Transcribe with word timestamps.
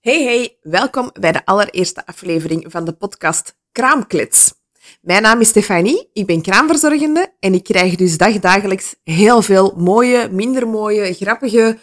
Hey 0.00 0.22
hey, 0.22 0.56
welkom 0.62 1.10
bij 1.20 1.32
de 1.32 1.44
allereerste 1.44 2.06
aflevering 2.06 2.64
van 2.68 2.84
de 2.84 2.92
podcast 2.92 3.56
Kraamklits. 3.72 4.52
Mijn 5.00 5.22
naam 5.22 5.40
is 5.40 5.48
Stefanie, 5.48 6.10
ik 6.12 6.26
ben 6.26 6.42
kraamverzorgende 6.42 7.32
en 7.40 7.54
ik 7.54 7.64
krijg 7.64 7.96
dus 7.96 8.16
dagdagelijks 8.16 8.94
heel 9.04 9.42
veel 9.42 9.74
mooie, 9.76 10.28
minder 10.30 10.68
mooie, 10.68 11.14
grappige, 11.14 11.78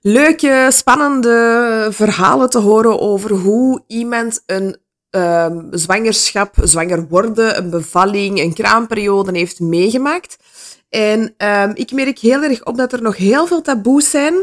leuke, 0.00 0.68
spannende 0.70 1.88
verhalen 1.90 2.50
te 2.50 2.58
horen 2.58 3.00
over 3.00 3.30
hoe 3.30 3.84
iemand 3.86 4.42
een 4.46 4.76
um, 5.10 5.68
zwangerschap, 5.70 6.54
zwanger 6.62 7.08
worden, 7.08 7.56
een 7.58 7.70
bevalling, 7.70 8.40
een 8.40 8.54
kraamperiode 8.54 9.38
heeft 9.38 9.60
meegemaakt. 9.60 10.36
En 10.88 11.34
um, 11.36 11.70
ik 11.74 11.92
merk 11.92 12.18
heel 12.18 12.42
erg 12.42 12.64
op 12.64 12.76
dat 12.76 12.92
er 12.92 13.02
nog 13.02 13.16
heel 13.16 13.46
veel 13.46 13.62
taboes 13.62 14.10
zijn 14.10 14.34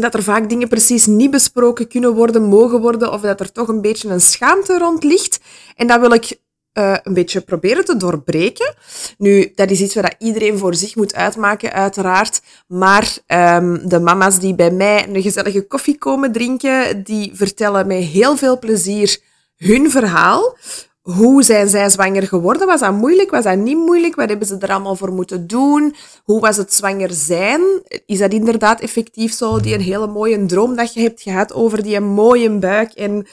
dat 0.00 0.14
er 0.14 0.22
vaak 0.22 0.48
dingen 0.48 0.68
precies 0.68 1.06
niet 1.06 1.30
besproken 1.30 1.88
kunnen 1.88 2.14
worden, 2.14 2.42
mogen 2.42 2.80
worden, 2.80 3.12
of 3.12 3.20
dat 3.20 3.40
er 3.40 3.52
toch 3.52 3.68
een 3.68 3.80
beetje 3.80 4.08
een 4.08 4.20
schaamte 4.20 4.78
rond 4.78 5.04
ligt. 5.04 5.40
En 5.76 5.86
dat 5.86 6.00
wil 6.00 6.12
ik 6.12 6.38
uh, 6.74 6.96
een 7.02 7.14
beetje 7.14 7.40
proberen 7.40 7.84
te 7.84 7.96
doorbreken. 7.96 8.74
Nu, 9.18 9.52
dat 9.54 9.70
is 9.70 9.80
iets 9.80 9.94
wat 9.94 10.14
iedereen 10.18 10.58
voor 10.58 10.74
zich 10.74 10.96
moet 10.96 11.14
uitmaken, 11.14 11.72
uiteraard. 11.72 12.40
Maar 12.66 13.18
um, 13.26 13.88
de 13.88 14.00
mama's 14.00 14.38
die 14.38 14.54
bij 14.54 14.70
mij 14.70 15.08
een 15.08 15.22
gezellige 15.22 15.66
koffie 15.66 15.98
komen 15.98 16.32
drinken, 16.32 17.02
die 17.02 17.30
vertellen 17.34 17.86
mij 17.86 18.00
heel 18.00 18.36
veel 18.36 18.58
plezier 18.58 19.18
hun 19.56 19.90
verhaal. 19.90 20.56
Hoe 21.00 21.42
zijn 21.42 21.68
zij 21.68 21.88
zwanger 21.88 22.26
geworden? 22.26 22.66
Was 22.66 22.80
dat 22.80 22.92
moeilijk? 22.92 23.30
Was 23.30 23.44
dat 23.44 23.56
niet 23.56 23.76
moeilijk? 23.76 24.14
Wat 24.14 24.28
hebben 24.28 24.46
ze 24.46 24.56
er 24.58 24.70
allemaal 24.70 24.96
voor 24.96 25.12
moeten 25.12 25.46
doen? 25.46 25.94
Hoe 26.24 26.40
was 26.40 26.56
het 26.56 26.74
zwanger 26.74 27.10
zijn? 27.12 27.60
Is 28.06 28.18
dat 28.18 28.32
inderdaad 28.32 28.80
effectief 28.80 29.32
zo? 29.32 29.60
Die 29.60 29.74
een 29.74 29.80
hele 29.80 30.06
mooie 30.06 30.46
droom 30.46 30.76
dat 30.76 30.94
je 30.94 31.00
hebt 31.00 31.22
gehad 31.22 31.52
over 31.52 31.82
die 31.82 32.00
mooie 32.00 32.50
buik 32.50 32.92
en 32.92 33.26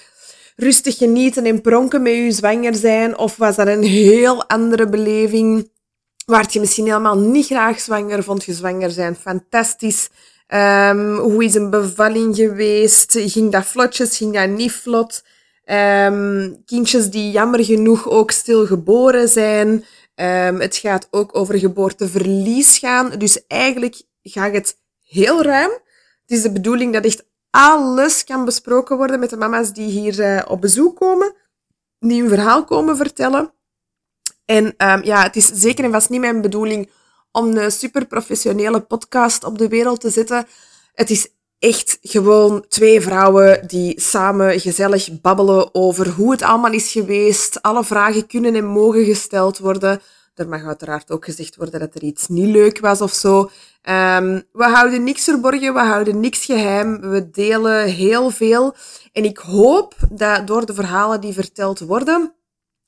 rustig 0.55 0.97
genieten 0.97 1.45
en 1.45 1.61
pronken 1.61 2.01
met 2.01 2.13
je 2.13 2.31
zwanger 2.31 2.75
zijn? 2.75 3.17
Of 3.17 3.35
was 3.35 3.55
dat 3.55 3.67
een 3.67 3.83
heel 3.83 4.47
andere 4.47 4.89
beleving? 4.89 5.69
Waart 6.25 6.53
je 6.53 6.59
misschien 6.59 6.85
helemaal 6.85 7.17
niet 7.17 7.45
graag 7.45 7.79
zwanger? 7.79 8.23
Vond 8.23 8.43
je 8.43 8.53
zwanger 8.53 8.91
zijn 8.91 9.15
fantastisch? 9.15 10.09
Um, 10.47 11.17
hoe 11.17 11.43
is 11.43 11.55
een 11.55 11.69
bevalling 11.69 12.35
geweest? 12.35 13.15
Ging 13.19 13.51
dat 13.51 13.65
vlotjes? 13.65 14.17
Ging 14.17 14.33
dat 14.33 14.49
niet 14.49 14.71
vlot? 14.71 15.23
Um, 15.71 16.63
kindjes 16.65 17.09
die 17.09 17.31
jammer 17.31 17.65
genoeg 17.65 18.09
ook 18.09 18.31
stil 18.31 18.65
geboren 18.65 19.27
zijn. 19.29 19.67
Um, 20.15 20.59
het 20.59 20.75
gaat 20.75 21.07
ook 21.11 21.35
over 21.37 21.59
geboorteverlies 21.59 22.77
gaan. 22.77 23.09
Dus 23.09 23.47
eigenlijk 23.47 24.01
gaat 24.21 24.53
het 24.53 24.77
heel 25.03 25.41
ruim. 25.41 25.71
Het 26.21 26.37
is 26.37 26.41
de 26.41 26.51
bedoeling 26.51 26.93
dat 26.93 27.05
echt 27.05 27.25
alles 27.49 28.23
kan 28.23 28.45
besproken 28.45 28.97
worden 28.97 29.19
met 29.19 29.29
de 29.29 29.37
mama's 29.37 29.73
die 29.73 29.89
hier 29.89 30.19
uh, 30.19 30.41
op 30.47 30.61
bezoek 30.61 30.95
komen, 30.95 31.33
die 31.99 32.21
hun 32.21 32.29
verhaal 32.29 32.63
komen 32.65 32.97
vertellen. 32.97 33.53
En 34.45 34.65
um, 34.65 35.03
ja, 35.03 35.23
het 35.23 35.35
is 35.35 35.47
zeker 35.47 35.83
en 35.83 35.91
vast 35.91 36.09
niet 36.09 36.19
mijn 36.19 36.41
bedoeling 36.41 36.89
om 37.31 37.57
een 37.57 37.71
super 37.71 38.05
professionele 38.05 38.79
podcast 38.79 39.43
op 39.43 39.57
de 39.57 39.67
wereld 39.67 40.01
te 40.01 40.09
zetten. 40.09 40.47
Het 40.93 41.09
is 41.09 41.27
echt 41.59 41.97
gewoon 42.01 42.65
twee 42.67 43.01
vrouwen 43.01 43.67
die 43.67 44.01
samen 44.01 44.59
gezellig 44.59 45.21
babbelen 45.21 45.75
over 45.75 46.09
hoe 46.09 46.31
het 46.31 46.41
allemaal 46.41 46.71
is 46.71 46.91
geweest. 46.91 47.61
Alle 47.61 47.83
vragen 47.83 48.27
kunnen 48.27 48.55
en 48.55 48.65
mogen 48.65 49.05
gesteld 49.05 49.57
worden. 49.57 50.01
Er 50.35 50.47
mag 50.47 50.65
uiteraard 50.65 51.11
ook 51.11 51.25
gezegd 51.25 51.55
worden 51.55 51.79
dat 51.79 51.95
er 51.95 52.03
iets 52.03 52.27
niet 52.27 52.47
leuk 52.47 52.79
was 52.79 53.01
of 53.01 53.13
zo. 53.13 53.39
Um, 53.39 54.43
we 54.51 54.63
houden 54.63 55.03
niks 55.03 55.23
verborgen, 55.23 55.73
we 55.73 55.79
houden 55.79 56.19
niks 56.19 56.45
geheim. 56.45 57.01
We 57.01 57.29
delen 57.29 57.85
heel 57.85 58.29
veel. 58.29 58.75
En 59.11 59.23
ik 59.23 59.37
hoop 59.37 59.95
dat 60.09 60.47
door 60.47 60.65
de 60.65 60.73
verhalen 60.73 61.21
die 61.21 61.33
verteld 61.33 61.79
worden, 61.79 62.33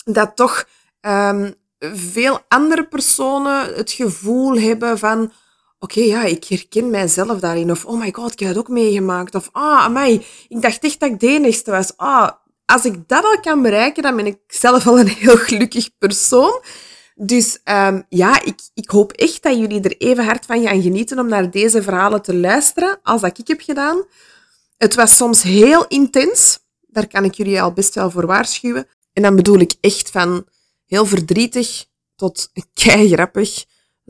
dat 0.04 0.36
toch 0.36 0.68
um, 1.02 1.56
veel 1.80 2.40
andere 2.48 2.88
personen 2.88 3.76
het 3.76 3.92
gevoel 3.92 4.60
hebben 4.60 4.98
van 4.98 5.32
oké, 5.80 6.00
ja, 6.00 6.24
ik 6.24 6.44
herken 6.44 6.90
mijzelf 6.90 7.40
daarin. 7.40 7.72
Of, 7.72 7.86
oh 7.86 8.00
my 8.00 8.12
god, 8.12 8.32
ik 8.32 8.40
heb 8.40 8.48
dat 8.48 8.58
ook 8.58 8.68
meegemaakt. 8.68 9.36
Of, 9.36 9.50
ah, 9.52 9.84
amai, 9.84 10.26
ik 10.48 10.62
dacht 10.62 10.84
echt 10.84 11.00
dat 11.00 11.10
ik 11.10 11.20
de 11.20 11.28
enigste 11.28 11.72
was. 11.72 11.98
Ah, 11.98 12.30
als 12.66 12.86
ik 12.86 13.08
dat 13.08 13.24
al 13.24 13.40
kan 13.40 13.62
bereiken, 13.62 14.04
dan 14.04 14.16
ben 14.16 14.26
ik 14.26 14.38
zelf 14.48 14.88
al 14.88 15.00
een 15.00 15.08
heel 15.08 15.38
gelukkig 15.38 15.98
persoon. 15.98 16.62
Dus 17.16 17.60
um, 17.64 18.06
ja, 18.10 18.42
ik, 18.44 18.60
ik 18.74 18.90
hoop 18.90 19.12
echt 19.12 19.44
dat 19.44 19.58
jullie 19.58 19.82
er 19.82 19.98
even 19.98 20.26
hard 20.26 20.46
van 20.46 20.64
gaan 20.64 20.82
genieten 20.82 21.20
om 21.20 21.28
naar 21.28 21.52
deze 21.52 21.82
verhalen 21.82 22.22
te 22.22 22.36
luisteren 22.36 23.00
als 23.04 23.22
dat 23.22 23.38
ik 23.38 23.48
heb 23.48 23.62
gedaan. 23.62 24.04
Het 24.78 24.96
was 24.96 25.16
soms 25.16 25.42
heel 25.42 25.88
intens. 25.88 26.60
Daar 26.88 27.08
kan 27.08 27.24
ik 27.24 27.34
jullie 27.34 27.62
al 27.62 27.74
best 27.74 27.96
wel 27.96 28.12
voor 28.12 28.26
waarschuwen. 28.26 28.88
En 29.14 29.22
dan 29.22 29.36
bedoel 29.36 29.60
ik 29.60 29.74
echt 29.82 30.10
van 30.12 30.46
heel 30.86 31.06
verdrietig 31.06 31.86
tot 32.16 32.52
kei 32.74 33.10
grappig, 33.10 33.66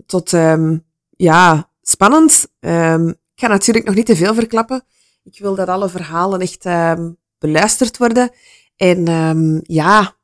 tot 0.05 0.31
um, 0.31 0.85
ja, 1.21 1.69
spannend. 1.81 2.47
Um, 2.59 3.09
ik 3.09 3.45
ga 3.45 3.47
natuurlijk 3.47 3.85
nog 3.85 3.95
niet 3.95 4.05
te 4.05 4.15
veel 4.15 4.33
verklappen. 4.33 4.83
Ik 5.23 5.39
wil 5.39 5.55
dat 5.55 5.67
alle 5.67 5.89
verhalen 5.89 6.39
echt 6.39 6.65
um, 6.65 7.17
beluisterd 7.39 7.97
worden. 7.97 8.31
En 8.75 9.07
um, 9.07 9.59
ja, 9.63 10.15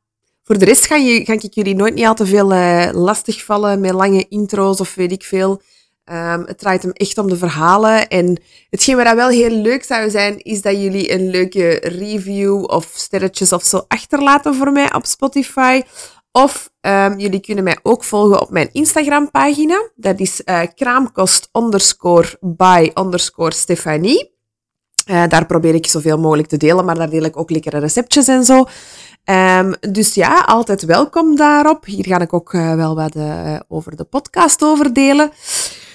voor 0.43 0.57
de 0.57 0.65
rest 0.65 0.85
ga, 0.85 0.95
je, 0.95 1.25
ga 1.25 1.33
ik 1.33 1.53
jullie 1.53 1.75
nooit 1.75 1.93
niet 1.93 2.05
al 2.05 2.15
te 2.15 2.25
veel 2.25 2.53
uh, 2.53 2.89
lastigvallen 2.91 3.79
met 3.79 3.91
lange 3.91 4.25
intro's 4.27 4.79
of 4.79 4.95
weet 4.95 5.11
ik 5.11 5.23
veel. 5.23 5.61
Het 6.45 6.57
draait 6.57 6.81
hem 6.81 6.91
echt 6.91 7.17
om 7.17 7.29
de 7.29 7.37
verhalen. 7.37 8.07
En 8.07 8.41
hetgeen 8.69 8.95
wat 8.95 9.13
wel 9.13 9.29
heel 9.29 9.49
leuk 9.49 9.83
zou 9.83 10.09
zijn, 10.09 10.39
is 10.43 10.61
dat 10.61 10.81
jullie 10.81 11.11
een 11.11 11.29
leuke 11.29 11.79
review 11.83 12.63
of 12.63 12.91
sterretjes 12.93 13.51
of 13.51 13.63
zo 13.63 13.85
achterlaten 13.87 14.55
voor 14.55 14.71
mij 14.71 14.93
op 14.93 15.05
Spotify. 15.05 15.81
Of 16.35 16.69
um, 16.81 17.19
jullie 17.19 17.39
kunnen 17.39 17.63
mij 17.63 17.77
ook 17.83 18.03
volgen 18.03 18.41
op 18.41 18.49
mijn 18.49 18.69
Instagram-pagina. 18.71 19.89
Dat 19.95 20.19
is 20.19 20.41
uh, 20.45 20.61
kraamkost 20.75 21.49
underscore 21.53 22.37
by 22.41 22.91
underscore 22.93 23.53
Stefanie. 23.53 24.33
Uh, 25.09 25.27
daar 25.27 25.45
probeer 25.45 25.73
ik 25.73 25.87
zoveel 25.87 26.17
mogelijk 26.17 26.47
te 26.47 26.57
delen, 26.57 26.85
maar 26.85 26.95
daar 26.95 27.09
deel 27.09 27.23
ik 27.23 27.37
ook 27.37 27.49
lekkere 27.49 27.79
receptjes 27.79 28.27
en 28.27 28.43
zo. 28.43 28.65
Um, 29.25 29.75
dus 29.79 30.13
ja, 30.13 30.39
altijd 30.39 30.85
welkom 30.85 31.35
daarop. 31.35 31.85
Hier 31.85 32.05
ga 32.05 32.19
ik 32.19 32.33
ook 32.33 32.53
uh, 32.53 32.75
wel 32.75 32.95
wat 32.95 33.15
over 33.67 33.95
de 33.95 34.03
podcast 34.03 34.63
over 34.63 34.93
delen. 34.93 35.31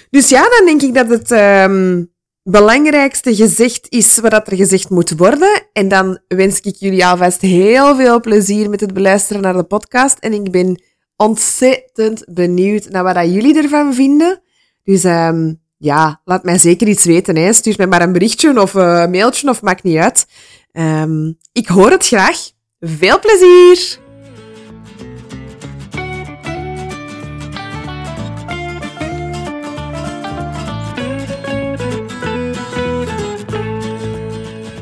Dus 0.09 0.29
ja, 0.29 0.49
dan 0.49 0.65
denk 0.65 0.81
ik 0.81 0.93
dat 0.93 1.09
het 1.09 1.31
um, 1.31 2.10
belangrijkste 2.43 3.35
gezegd 3.35 3.85
is 3.89 4.19
wat 4.19 4.47
er 4.47 4.55
gezegd 4.55 4.89
moet 4.89 5.17
worden. 5.17 5.61
En 5.73 5.87
dan 5.87 6.19
wens 6.27 6.59
ik 6.59 6.75
jullie 6.75 7.05
alvast 7.05 7.41
heel 7.41 7.95
veel 7.95 8.19
plezier 8.19 8.69
met 8.69 8.81
het 8.81 8.93
beluisteren 8.93 9.41
naar 9.41 9.53
de 9.53 9.63
podcast. 9.63 10.19
En 10.19 10.33
ik 10.33 10.51
ben 10.51 10.81
ontzettend 11.15 12.25
benieuwd 12.33 12.89
naar 12.89 13.03
wat 13.03 13.15
jullie 13.15 13.57
ervan 13.57 13.93
vinden. 13.93 14.41
Dus 14.83 15.03
um, 15.03 15.61
ja, 15.77 16.21
laat 16.25 16.43
mij 16.43 16.57
zeker 16.57 16.87
iets 16.87 17.05
weten. 17.05 17.53
Stuur 17.53 17.73
mij 17.77 17.87
maar 17.87 18.01
een 18.01 18.13
berichtje 18.13 18.61
of 18.61 18.73
een 18.73 19.11
mailtje 19.11 19.49
of 19.49 19.61
maakt 19.61 19.83
niet 19.83 19.97
uit. 19.97 20.27
Um, 20.73 21.37
ik 21.51 21.67
hoor 21.67 21.91
het 21.91 22.07
graag. 22.07 22.37
Veel 22.79 23.19
plezier! 23.19 24.10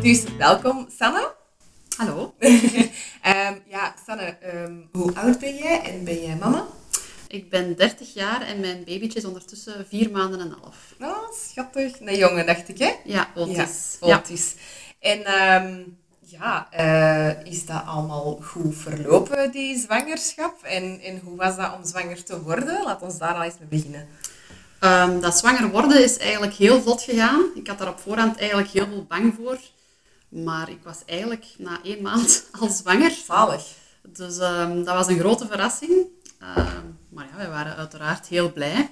Dus 0.09 0.23
welkom, 0.37 0.87
Sanne. 0.97 1.33
Hallo. 1.97 2.33
um, 2.39 2.89
ja, 3.75 3.93
Sanne, 4.05 4.37
um, 4.53 4.89
hoe 4.91 5.15
oud 5.15 5.39
ben 5.39 5.55
jij 5.55 5.81
en 5.81 6.03
ben 6.03 6.21
jij 6.21 6.35
mama? 6.35 6.67
Ik 7.27 7.49
ben 7.49 7.75
30 7.75 8.13
jaar 8.13 8.41
en 8.41 8.59
mijn 8.59 8.83
babytje 8.83 9.19
is 9.19 9.25
ondertussen 9.25 9.85
4 9.89 10.11
maanden 10.11 10.39
en 10.39 10.45
een 10.45 10.57
half. 10.61 10.77
Oh, 10.99 11.31
schattig. 11.33 11.99
Een 11.99 12.17
jongen, 12.17 12.45
dacht 12.45 12.69
ik, 12.69 12.77
hè? 12.77 12.91
Ja, 13.03 13.29
Otis. 13.35 13.97
Ja, 14.01 14.17
Otis. 14.17 14.55
Ja. 14.99 15.11
En 15.11 15.19
um, 15.63 15.97
ja, 16.19 16.67
uh, 16.79 17.45
is 17.51 17.65
dat 17.65 17.83
allemaal 17.85 18.39
goed 18.43 18.75
verlopen, 18.75 19.51
die 19.51 19.79
zwangerschap? 19.79 20.63
En, 20.63 20.99
en 20.99 21.19
hoe 21.23 21.37
was 21.37 21.55
dat 21.55 21.73
om 21.73 21.85
zwanger 21.85 22.23
te 22.23 22.41
worden? 22.41 22.83
Laat 22.83 23.01
ons 23.01 23.17
daar 23.17 23.33
al 23.33 23.43
eens 23.43 23.59
mee 23.59 23.81
beginnen. 23.81 24.07
Um, 24.79 25.21
dat 25.21 25.37
zwanger 25.37 25.69
worden 25.69 26.03
is 26.03 26.17
eigenlijk 26.17 26.53
heel 26.53 26.81
vlot 26.81 27.01
gegaan. 27.01 27.45
Ik 27.55 27.67
had 27.67 27.77
daar 27.77 27.89
op 27.89 27.99
voorhand 27.99 28.37
eigenlijk 28.37 28.69
heel 28.69 28.87
veel 28.87 29.05
bang 29.07 29.33
voor. 29.37 29.59
Maar 30.29 30.69
ik 30.69 30.79
was 30.83 30.97
eigenlijk 31.05 31.45
na 31.57 31.79
één 31.83 32.01
maand 32.01 32.45
al 32.59 32.69
zwanger. 32.69 33.11
Zalig. 33.11 33.63
Dus 34.07 34.37
um, 34.37 34.83
dat 34.83 34.95
was 34.95 35.07
een 35.07 35.19
grote 35.19 35.47
verrassing. 35.47 36.07
Uh, 36.41 36.55
maar 37.09 37.27
ja, 37.31 37.35
wij 37.35 37.49
waren 37.49 37.75
uiteraard 37.75 38.27
heel 38.27 38.51
blij. 38.51 38.89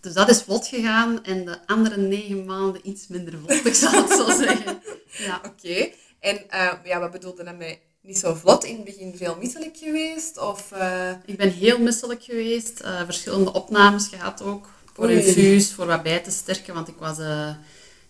Dus 0.00 0.12
dat 0.12 0.28
is 0.28 0.42
vlot 0.42 0.66
gegaan 0.66 1.24
en 1.24 1.44
de 1.44 1.66
andere 1.66 1.96
negen 1.96 2.44
maanden 2.44 2.88
iets 2.88 3.06
minder 3.06 3.38
vlot, 3.38 3.66
ik 3.66 3.74
zal 3.74 3.92
het 3.92 4.10
zo 4.10 4.26
zeggen. 4.44 4.82
Ja. 5.06 5.36
Oké. 5.36 5.48
Okay. 5.48 5.94
En 6.20 6.40
uh, 6.50 6.72
ja, 6.84 7.00
wat 7.00 7.10
bedoelde 7.10 7.44
dat 7.44 7.56
met 7.56 7.78
niet 8.00 8.18
zo 8.18 8.34
vlot? 8.34 8.64
In 8.64 8.74
het 8.74 8.84
begin 8.84 9.16
veel 9.16 9.36
misselijk 9.40 9.76
geweest? 9.76 10.38
Of, 10.38 10.70
uh... 10.72 11.10
Ik 11.24 11.36
ben 11.36 11.50
heel 11.50 11.78
misselijk 11.78 12.22
geweest. 12.22 12.80
verschillende 13.04 13.52
opnames 13.52 14.08
gehad 14.08 14.42
ook. 14.42 14.68
Voor 14.92 15.10
infuus, 15.10 15.72
voor 15.72 15.86
wat 15.86 16.02
bij 16.02 16.20
te 16.20 16.30
sterken. 16.30 16.74
Want 16.74 16.88
ik 16.88 16.96
was 16.98 17.18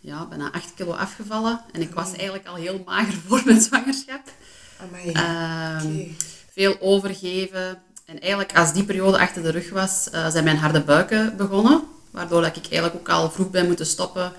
ja, 0.04 0.26
bijna 0.26 0.50
8 0.52 0.74
kilo 0.74 0.92
afgevallen. 0.92 1.60
En 1.72 1.80
ik 1.80 1.94
was 1.94 2.12
eigenlijk 2.12 2.46
al 2.46 2.54
heel 2.54 2.82
mager 2.86 3.14
voor 3.26 3.42
mijn 3.44 3.60
zwangerschap. 3.60 4.20
Ehm. 5.12 6.08
Veel 6.52 6.76
overgeven. 6.80 7.78
En 8.04 8.20
eigenlijk 8.20 8.56
als 8.56 8.72
die 8.72 8.84
periode 8.84 9.18
achter 9.18 9.42
de 9.42 9.50
rug 9.50 9.70
was, 9.70 10.10
eh, 10.10 10.30
zijn 10.30 10.44
mijn 10.44 10.56
harde 10.56 10.80
buiken 10.82 11.36
begonnen. 11.36 11.82
Waardoor 12.10 12.42
dat 12.42 12.56
ik 12.56 12.62
eigenlijk 12.70 12.94
ook 12.94 13.08
al 13.08 13.30
vroeg 13.30 13.50
ben 13.50 13.66
moeten 13.66 13.86
stoppen 13.86 14.32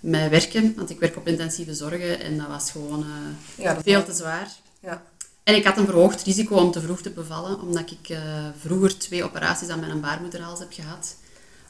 met 0.00 0.30
werken. 0.30 0.74
Want 0.76 0.90
ik 0.90 0.98
werk 1.00 1.16
op 1.16 1.26
intensieve 1.26 1.74
zorgen 1.74 2.20
en 2.20 2.38
dat 2.38 2.46
was 2.46 2.70
gewoon 2.70 3.02
eh, 3.02 3.64
Ja, 3.64 3.74
dat 3.74 3.82
veel 3.82 3.94
was- 3.98 4.08
te 4.08 4.14
zwaar. 4.14 4.48
Ja. 4.80 5.02
En 5.44 5.54
ik 5.54 5.64
had 5.64 5.76
een 5.76 5.84
verhoogd 5.84 6.22
risico 6.22 6.56
om 6.56 6.70
te 6.70 6.80
vroeg 6.80 7.00
te 7.02 7.10
bevallen, 7.10 7.60
omdat 7.60 7.90
ik 7.90 8.08
eh, 8.08 8.18
vroeger 8.60 8.98
twee 8.98 9.24
operaties 9.24 9.68
aan 9.68 9.80
mijn 9.80 10.00
baarmoederhals 10.00 10.58
heb 10.58 10.72
gehad. 10.72 11.16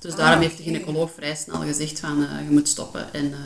Dus 0.00 0.12
Ah, 0.12 0.19
daarom 0.19 0.41
heeft 0.41 0.56
de 0.56 0.62
gynaecoloog 0.62 1.11
vrij 1.14 1.35
snel 1.35 1.61
gezegd 1.61 2.00
van 2.00 2.23
eh, 2.23 2.44
je 2.44 2.50
moet 2.50 2.69
stoppen 2.69 3.12
en 3.12 3.32
eh, 3.32 3.38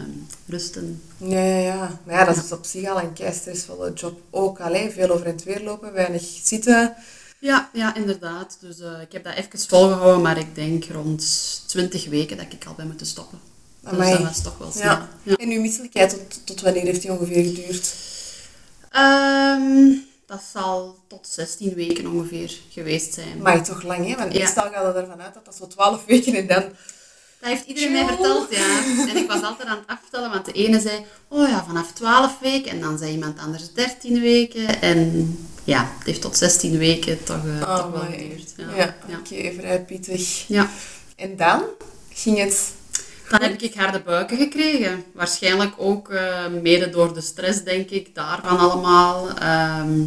rusten. 0.47 1.03
Ja, 1.17 1.39
ja, 1.41 1.59
ja. 1.59 2.01
Maar 2.05 2.15
ja, 2.15 2.25
dat 2.25 2.37
is 2.45 2.53
op 2.53 2.65
zich 2.65 2.89
al 2.89 3.01
een 3.01 3.13
kei 3.13 3.33
stressvolle 3.33 3.93
job 3.93 4.21
ook. 4.31 4.61
Alleen 4.61 4.93
veel 4.93 5.11
over 5.11 5.27
en 5.27 5.33
het 5.33 5.45
weer 5.45 5.63
lopen, 5.63 5.93
weinig 5.93 6.23
zitten. 6.43 6.95
Ja, 7.39 7.71
ja, 7.73 7.95
inderdaad. 7.95 8.57
Dus 8.61 8.81
eh, 8.81 9.01
ik 9.01 9.13
heb 9.13 9.25
dat 9.25 9.35
even 9.35 9.59
volgehouden, 9.59 10.23
maar 10.23 10.39
ik 10.39 10.55
denk 10.55 10.85
rond 10.85 11.63
20 11.67 12.09
weken 12.09 12.37
dat 12.37 12.47
ik 12.51 12.65
al 12.65 12.75
ben 12.75 12.87
moeten 12.87 13.07
stoppen. 13.07 13.39
Amai. 13.83 14.11
Dus 14.11 14.19
dat 14.19 14.29
was 14.29 14.43
toch 14.43 14.59
wel 14.59 14.71
snel. 14.73 14.85
Ja. 14.85 15.09
Ja. 15.23 15.37
En 15.37 15.51
uw 15.51 15.61
misselijkheid, 15.61 16.11
tot, 16.11 16.47
tot 16.47 16.61
wanneer 16.61 16.83
heeft 16.83 17.03
die 17.03 17.13
ongeveer 17.13 17.45
geduurd? 17.45 17.95
Ehm, 18.91 19.93
dat 20.27 20.43
zal 20.53 20.99
tot 21.09 21.27
16 21.31 21.75
weken 21.75 22.07
ongeveer 22.07 22.53
geweest 22.71 23.15
zijn. 23.15 23.43
Maar 23.43 23.65
toch 23.65 23.83
lang, 23.83 24.07
hè? 24.09 24.17
Want 24.17 24.33
Ja. 24.33 24.39
meestal 24.39 24.71
gaat 24.71 24.95
ervan 24.97 25.23
uit 25.23 25.35
dat 25.35 25.45
dat 25.45 25.55
zo 25.57 25.67
12 25.67 26.05
weken 26.05 26.35
en 26.35 26.47
dan... 26.47 26.63
Dat 27.41 27.53
heeft 27.53 27.67
iedereen 27.67 27.93
mij 27.93 28.07
verteld, 28.07 28.51
ja. 28.55 28.83
En 29.09 29.17
ik 29.17 29.27
was 29.31 29.43
altijd 29.43 29.69
aan 29.69 29.77
het 29.77 29.87
aftellen, 29.87 30.31
want 30.31 30.45
de 30.45 30.53
ene 30.53 30.81
zei, 30.81 31.05
oh 31.29 31.49
ja, 31.49 31.65
vanaf 31.67 31.93
12 31.93 32.39
weken. 32.39 32.71
En 32.71 32.81
dan 32.81 32.99
zei 32.99 33.13
iemand 33.13 33.39
anders 33.39 33.73
13 33.73 34.21
weken. 34.21 34.81
En 34.83 35.39
ja, 35.65 35.93
het 35.99 36.07
heeft 36.07 36.21
tot 36.21 36.37
16 36.37 36.79
weken 36.79 37.25
toch, 37.25 37.47
eh, 37.47 37.77
toch 37.77 37.91
wel 37.91 38.01
geduurd. 38.01 38.53
Ja. 38.57 38.75
Ja, 38.77 38.97
Ja. 39.09 39.19
oké, 39.19 39.53
vrij 39.59 39.81
pittig. 39.85 40.45
Ja. 40.49 40.71
En 41.17 41.37
dan 41.37 41.63
ging 42.13 42.39
het... 42.39 42.73
Dan 43.31 43.41
heb 43.43 43.61
ik 43.61 43.75
harde 43.75 44.01
buiken 44.01 44.37
gekregen. 44.37 45.05
Waarschijnlijk 45.13 45.75
ook 45.77 46.09
eh, 46.11 46.47
mede 46.63 46.91
door 46.91 47.15
de 47.15 47.21
stress, 47.21 47.63
denk 47.63 47.91
ik, 47.91 48.15
daarvan 48.15 48.59
allemaal. 48.59 49.29
Ehm, 49.31 50.01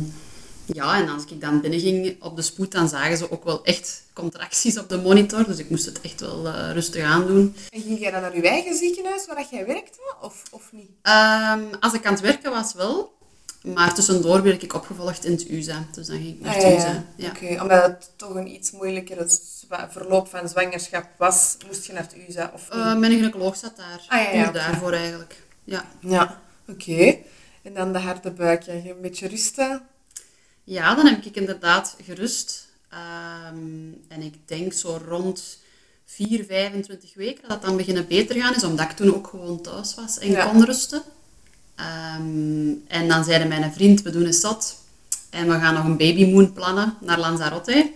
ja, 0.65 0.95
en 1.01 1.09
als 1.09 1.23
ik 1.29 1.41
dan 1.41 1.61
binnenging 1.61 2.23
op 2.23 2.35
de 2.35 2.41
spoed, 2.41 2.71
dan 2.71 2.89
zagen 2.89 3.17
ze 3.17 3.31
ook 3.31 3.43
wel 3.43 3.63
echt 3.65 4.03
contracties 4.13 4.79
op 4.79 4.89
de 4.89 4.97
monitor. 4.97 5.45
Dus 5.45 5.57
ik 5.57 5.69
moest 5.69 5.85
het 5.85 6.01
echt 6.01 6.19
wel 6.21 6.47
eh, 6.47 6.71
rustig 6.73 7.03
aandoen. 7.03 7.55
En 7.69 7.81
ging 7.81 7.99
jij 7.99 8.11
dan 8.11 8.21
naar 8.21 8.35
je 8.35 8.47
eigen 8.47 8.75
ziekenhuis 8.75 9.25
waar 9.27 9.35
dat 9.35 9.49
jij 9.49 9.65
werkte, 9.65 9.99
of, 10.21 10.43
of 10.51 10.69
niet? 10.71 10.89
Ehm, 11.01 11.61
als 11.79 11.93
ik 11.93 12.05
aan 12.05 12.13
het 12.13 12.21
werken 12.21 12.51
was, 12.51 12.73
wel. 12.73 13.15
Maar 13.63 13.93
tussendoor 13.93 14.43
werd 14.43 14.63
ik 14.63 14.73
opgevolgd 14.73 15.25
in 15.25 15.31
het 15.31 15.49
USA. 15.49 15.85
Dus 15.91 16.07
dan 16.07 16.15
ging 16.17 16.29
ik 16.29 16.41
naar 16.41 16.55
Ah, 16.55 16.63
het 16.63 16.71
ja, 16.71 16.77
USA. 16.77 17.03
ja. 17.15 17.29
Oké, 17.29 17.61
omdat 17.61 17.83
het 17.83 18.11
toch 18.15 18.35
een 18.35 18.47
iets 18.53 18.71
moeilijkere 18.71 19.27
verloop 19.89 20.27
van 20.27 20.49
zwangerschap 20.49 21.05
was, 21.17 21.57
moest 21.67 21.85
je 21.85 21.93
naar 21.93 22.01
het 22.01 22.15
USA, 22.27 22.51
of? 22.53 22.69
Eh, 22.69 22.95
mijn 22.95 23.11
gynaecoloog 23.11 23.55
zat 23.55 23.77
daar. 23.77 24.01
Ah, 24.07 24.23
ja, 24.23 24.29
ja, 24.39 24.51
daarvoor 24.51 24.91
eigenlijk. 24.93 25.41
Ja. 25.63 25.85
Ja, 25.99 26.41
oké. 26.67 27.17
En 27.63 27.73
dan 27.73 27.93
de 27.93 27.99
harde 27.99 28.31
buik, 28.31 28.63
ja, 28.63 28.73
een 28.73 29.01
beetje 29.01 29.27
rusten. 29.27 29.81
Ja, 30.63 30.95
dan 30.95 31.05
heb 31.07 31.25
ik 31.25 31.35
inderdaad 31.35 31.95
gerust. 32.05 32.67
Ehm, 32.89 33.91
en 34.07 34.21
ik 34.21 34.33
denk 34.45 34.73
zo 34.73 35.01
rond 35.07 35.57
4, 36.05 36.45
25 36.45 37.13
weken 37.15 37.41
dat 37.41 37.51
het 37.51 37.61
dan 37.61 37.77
beginnen 37.77 38.07
beter 38.07 38.35
gaan 38.41 38.55
is, 38.55 38.63
omdat 38.63 38.89
ik 38.89 38.95
toen 38.95 39.15
ook 39.15 39.27
gewoon 39.27 39.61
thuis 39.61 39.95
was 39.95 40.17
en 40.19 40.31
Ja. 40.31 40.45
kon 40.45 40.65
rusten. 40.65 41.01
Ehm, 41.75 42.71
en 42.87 43.07
dan 43.07 43.23
zeiden 43.23 43.47
mijn 43.47 43.73
vriend, 43.73 44.01
we 44.01 44.09
doen 44.11 44.25
een 44.25 44.33
zat 44.33 44.75
en 45.29 45.47
we 45.49 45.59
gaan 45.59 45.73
nog 45.73 45.83
een 45.83 45.97
babymoon 45.97 46.53
plannen 46.53 46.97
naar 47.01 47.19
Lanzarote. 47.19 47.91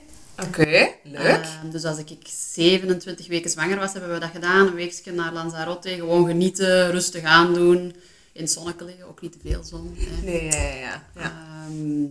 Oké, 0.48 0.90
leuk. 1.04 1.44
Ehm, 1.44 1.70
dus 1.72 1.84
als 1.84 1.98
ik 1.98 2.18
27 2.24 3.28
weken 3.28 3.50
zwanger 3.50 3.78
was, 3.78 3.94
hebben 3.94 4.14
we 4.14 4.20
dat 4.20 4.30
gedaan. 4.30 4.68
Een 4.68 4.74
weekje 4.74 5.12
naar 5.12 5.34
Lanzarote, 5.34 5.90
gewoon 5.90 6.26
genieten, 6.26 6.92
rustig 6.92 7.24
aandoen. 7.24 7.96
In 8.34 8.42
het 8.42 8.52
zonnetje 8.52 8.86
liggen, 8.86 9.08
ook 9.08 9.22
niet 9.22 9.32
te 9.32 9.40
veel 9.44 9.64
zon. 9.64 9.98
Hè. 9.98 10.22
nee, 10.30 10.44
ja, 10.44 10.62
ja, 10.62 10.76
ja. 10.76 11.04
ja. 11.16 11.32
Ehm, 11.66 12.04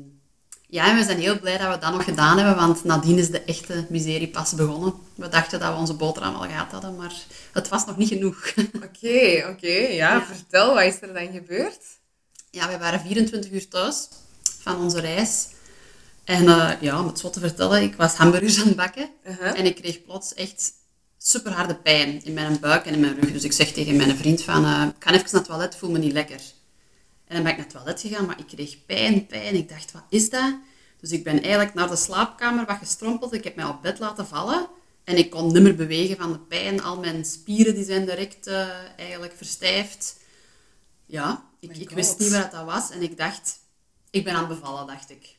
ja, 0.66 0.90
en 0.90 0.96
we 0.96 1.04
zijn 1.04 1.18
heel 1.18 1.38
blij 1.38 1.58
dat 1.58 1.74
we 1.74 1.80
dat 1.80 1.92
nog 1.92 2.04
gedaan 2.04 2.38
hebben, 2.38 2.56
want 2.56 2.84
nadien 2.84 3.18
is 3.18 3.30
de 3.30 3.40
echte 3.40 3.86
miserie 3.88 4.28
pas 4.28 4.54
begonnen. 4.54 4.94
We 5.14 5.28
dachten 5.28 5.60
dat 5.60 5.72
we 5.72 5.78
onze 5.78 5.94
boterham 5.94 6.34
al 6.34 6.48
gehad 6.48 6.70
hadden, 6.70 6.96
maar 6.96 7.14
het 7.52 7.68
was 7.68 7.86
nog 7.86 7.96
niet 7.96 8.08
genoeg. 8.08 8.52
Oké, 8.86 9.46
oké, 9.50 9.72
ja. 9.72 10.14
Ja. 10.14 10.26
Vertel, 10.26 10.74
wat 10.74 10.84
is 10.84 11.00
er 11.00 11.14
dan 11.14 11.32
gebeurd? 11.32 11.98
ja, 12.50 12.68
we 12.68 12.78
waren 12.78 13.00
24 13.00 13.50
uur 13.50 13.68
thuis 13.68 14.08
van 14.42 14.80
onze 14.80 15.00
reis. 15.00 15.48
En 16.30 16.48
eh, 16.48 16.72
ja, 16.80 17.00
om 17.00 17.06
het 17.06 17.18
zo 17.18 17.30
te 17.30 17.40
vertellen, 17.40 17.82
ik 17.82 17.94
was 17.96 18.14
hamburgers 18.14 18.60
aan 18.60 18.66
het 18.66 18.76
bakken. 18.76 19.10
Uh-huh. 19.24 19.58
En 19.58 19.66
ik 19.66 19.74
kreeg 19.74 20.02
plots 20.02 20.34
echt 20.34 20.72
super 21.18 21.52
harde 21.52 21.74
pijn 21.74 22.24
in 22.24 22.32
mijn 22.32 22.60
buik 22.60 22.86
en 22.86 22.94
in 22.94 23.00
mijn 23.00 23.20
rug. 23.20 23.32
Dus 23.32 23.44
ik 23.44 23.52
zeg 23.52 23.72
tegen 23.72 23.96
mijn 23.96 24.16
vriend 24.16 24.42
van, 24.42 24.64
eh, 24.64 24.86
ik 24.96 25.04
ga 25.04 25.10
even 25.10 25.24
naar 25.24 25.40
het 25.40 25.44
toilet, 25.44 25.76
voel 25.76 25.90
me 25.90 25.98
niet 25.98 26.12
lekker. 26.12 26.40
En 27.26 27.34
dan 27.34 27.42
ben 27.42 27.52
ik 27.52 27.58
naar 27.58 27.66
het 27.66 27.74
toilet 27.74 28.00
gegaan, 28.00 28.26
maar 28.26 28.38
ik 28.38 28.46
kreeg 28.46 28.86
pijn, 28.86 29.26
pijn. 29.26 29.54
Ik 29.54 29.68
dacht, 29.68 29.92
wat 29.92 30.02
is 30.08 30.30
dat? 30.30 30.54
Dus 31.00 31.10
ik 31.10 31.24
ben 31.24 31.42
eigenlijk 31.42 31.74
naar 31.74 31.88
de 31.88 31.96
slaapkamer 31.96 32.66
wat 32.66 32.78
gestrompeld. 32.78 33.32
Ik 33.32 33.44
heb 33.44 33.56
mij 33.56 33.64
op 33.64 33.82
bed 33.82 33.98
laten 33.98 34.26
vallen. 34.26 34.68
En 35.04 35.16
ik 35.16 35.30
kon 35.30 35.52
niet 35.52 35.62
meer 35.62 35.76
bewegen 35.76 36.16
van 36.16 36.32
de 36.32 36.38
pijn. 36.38 36.82
Al 36.82 36.98
mijn 36.98 37.24
spieren 37.24 37.74
die 37.74 37.84
zijn 37.84 38.04
direct 38.04 38.46
eh, 38.46 38.68
eigenlijk 38.96 39.32
verstijfd. 39.36 40.16
Ja, 41.06 41.44
ik, 41.60 41.76
ik 41.76 41.90
wist 41.90 42.18
niet 42.18 42.32
wat 42.32 42.50
dat 42.50 42.64
was. 42.64 42.90
En 42.90 43.02
ik 43.02 43.16
dacht, 43.16 43.58
ik 44.10 44.24
ben 44.24 44.34
aan 44.34 44.48
het 44.48 44.60
bevallen, 44.60 44.86
dacht 44.86 45.10
ik. 45.10 45.38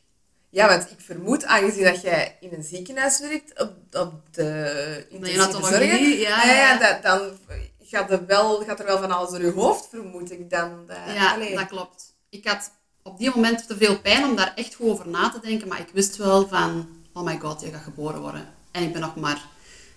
Ja, 0.51 0.67
want 0.67 0.91
ik 0.91 0.99
vermoed, 0.99 1.45
aangezien 1.45 1.83
dat 1.83 2.01
jij 2.01 2.37
in 2.39 2.53
een 2.53 2.63
ziekenhuis 2.63 3.19
werkt, 3.19 3.59
op, 3.59 3.73
op 3.91 4.13
de 4.31 5.05
intensieve 5.09 5.51
zorgen, 5.51 6.17
ja, 6.17 6.41
ah, 6.41 6.45
ja. 6.45 6.77
dat, 6.77 7.03
dan 7.03 7.37
gaat 7.79 8.11
er, 8.11 8.25
wel, 8.25 8.63
gaat 8.63 8.79
er 8.79 8.85
wel 8.85 8.99
van 8.99 9.11
alles 9.11 9.29
door 9.29 9.41
je 9.41 9.51
hoofd, 9.51 9.87
vermoed 9.89 10.31
ik 10.31 10.49
dan. 10.49 10.83
Dat, 10.87 10.97
Ja, 11.15 11.33
allee. 11.33 11.55
dat 11.55 11.67
klopt. 11.67 12.13
Ik 12.29 12.47
had 12.47 12.71
op 13.03 13.17
die 13.17 13.31
moment 13.35 13.67
te 13.67 13.77
veel 13.77 13.99
pijn 13.99 14.23
om 14.23 14.35
daar 14.35 14.51
echt 14.55 14.73
goed 14.75 14.89
over 14.89 15.07
na 15.07 15.29
te 15.29 15.39
denken, 15.39 15.67
maar 15.67 15.79
ik 15.79 15.89
wist 15.93 16.15
wel 16.15 16.47
van, 16.47 16.89
oh 17.13 17.23
my 17.23 17.39
god, 17.39 17.61
je 17.61 17.71
gaat 17.71 17.83
geboren 17.83 18.21
worden. 18.21 18.47
En 18.71 18.83
ik 18.83 18.91
ben 18.91 19.01
nog 19.01 19.15
maar, 19.15 19.45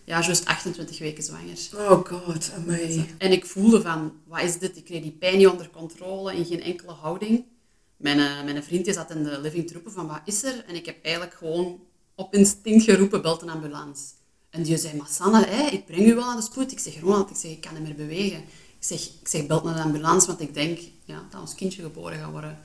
ja, 0.05 0.21
juist 0.21 0.47
28 0.47 0.99
weken 0.99 1.23
zwanger. 1.23 1.59
Oh 1.75 2.07
god, 2.07 2.51
amai. 2.57 3.15
En 3.19 3.33
ik 3.33 3.47
voelde 3.47 3.83
van, 3.83 4.13
wat 4.27 4.43
is 4.43 4.59
dit? 4.59 4.77
Ik 4.77 4.85
kreeg 4.85 5.03
die 5.03 5.17
pijn 5.19 5.37
niet 5.37 5.49
onder 5.49 5.71
controle, 5.71 6.35
in 6.35 6.45
geen 6.45 6.63
enkele 6.63 6.93
houding. 6.93 7.45
Mijn, 7.97 8.19
eh, 8.19 8.45
mijn 8.45 8.65
vriend 8.65 8.85
die 8.85 8.95
zat 8.95 9.11
in 9.11 9.25
de 9.25 9.41
living 9.41 9.67
te 9.67 9.73
roepen 9.73 9.93
van, 9.93 10.07
wat 10.07 10.21
is 10.25 10.43
er? 10.43 10.65
En 10.67 10.75
ik 10.75 10.87
heb 10.87 11.05
eigenlijk 11.05 11.35
gewoon 11.35 11.81
op 12.15 12.35
instinct 12.35 12.85
geroepen, 12.85 13.23
belt 13.23 13.43
een 13.43 13.51
ambulance. 13.51 14.05
En 14.51 14.63
die 14.63 14.77
zei, 14.77 14.97
maar 14.97 15.09
Sanne, 15.09 15.47
ik 15.71 15.87
breng 15.87 16.07
u 16.07 16.15
wel 16.15 16.25
aan 16.25 16.37
de 16.37 16.43
spoed. 16.43 16.73
Ik 16.73 16.79
zeg, 16.79 17.01
Ronald, 17.01 17.31
ik 17.31 17.37
zeg, 17.37 17.51
ik 17.51 17.61
kan 17.61 17.75
niet 17.75 17.83
meer 17.83 17.95
bewegen. 17.95 18.39
Ik 18.39 18.91
zeg, 18.91 19.01
ik 19.01 19.29
zeg, 19.29 19.47
belt 19.47 19.65
naar 19.65 19.75
de 19.75 19.83
ambulance, 19.83 20.27
want 20.27 20.41
ik 20.41 20.55
denk 20.55 20.79
ja, 21.05 21.27
dat 21.31 21.41
ons 21.41 21.55
kindje 21.55 21.83
geboren 21.83 22.19
gaat 22.19 22.31
worden. 22.31 22.59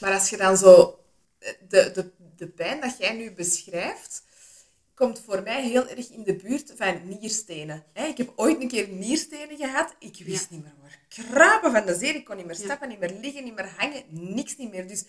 Maar 0.00 0.14
als 0.14 0.30
je 0.30 0.36
dan 0.36 0.56
zo... 0.56 0.98
De, 1.68 1.90
de, 1.94 2.10
de 2.36 2.46
pijn 2.46 2.80
dat 2.80 2.96
jij 2.98 3.16
nu 3.16 3.32
beschrijft, 3.32 4.22
komt 4.98 5.22
voor 5.24 5.42
mij 5.42 5.68
heel 5.68 5.86
erg 5.88 6.10
in 6.10 6.22
de 6.22 6.34
buurt 6.36 6.72
van 6.76 7.00
nierstenen. 7.08 7.84
Ik 7.94 8.16
heb 8.16 8.32
ooit 8.36 8.60
een 8.62 8.68
keer 8.68 8.88
nierstenen 8.88 9.56
gehad. 9.56 9.94
Ik 9.98 10.16
wist 10.24 10.46
Ja. 10.50 10.56
niet 10.56 10.62
meer 10.62 10.72
waar 10.82 10.98
krapen 11.08 11.72
van 11.72 11.86
de 11.86 11.94
zeer. 11.94 12.14
Ik 12.14 12.24
kon 12.24 12.36
niet 12.36 12.46
meer 12.46 12.54
stappen, 12.54 12.88
niet 12.88 12.98
meer 12.98 13.16
liggen, 13.20 13.44
niet 13.44 13.54
meer 13.54 13.72
hangen. 13.76 14.02
Niks 14.08 14.56
niet 14.56 14.70
meer. 14.70 14.88
Dus 14.88 15.04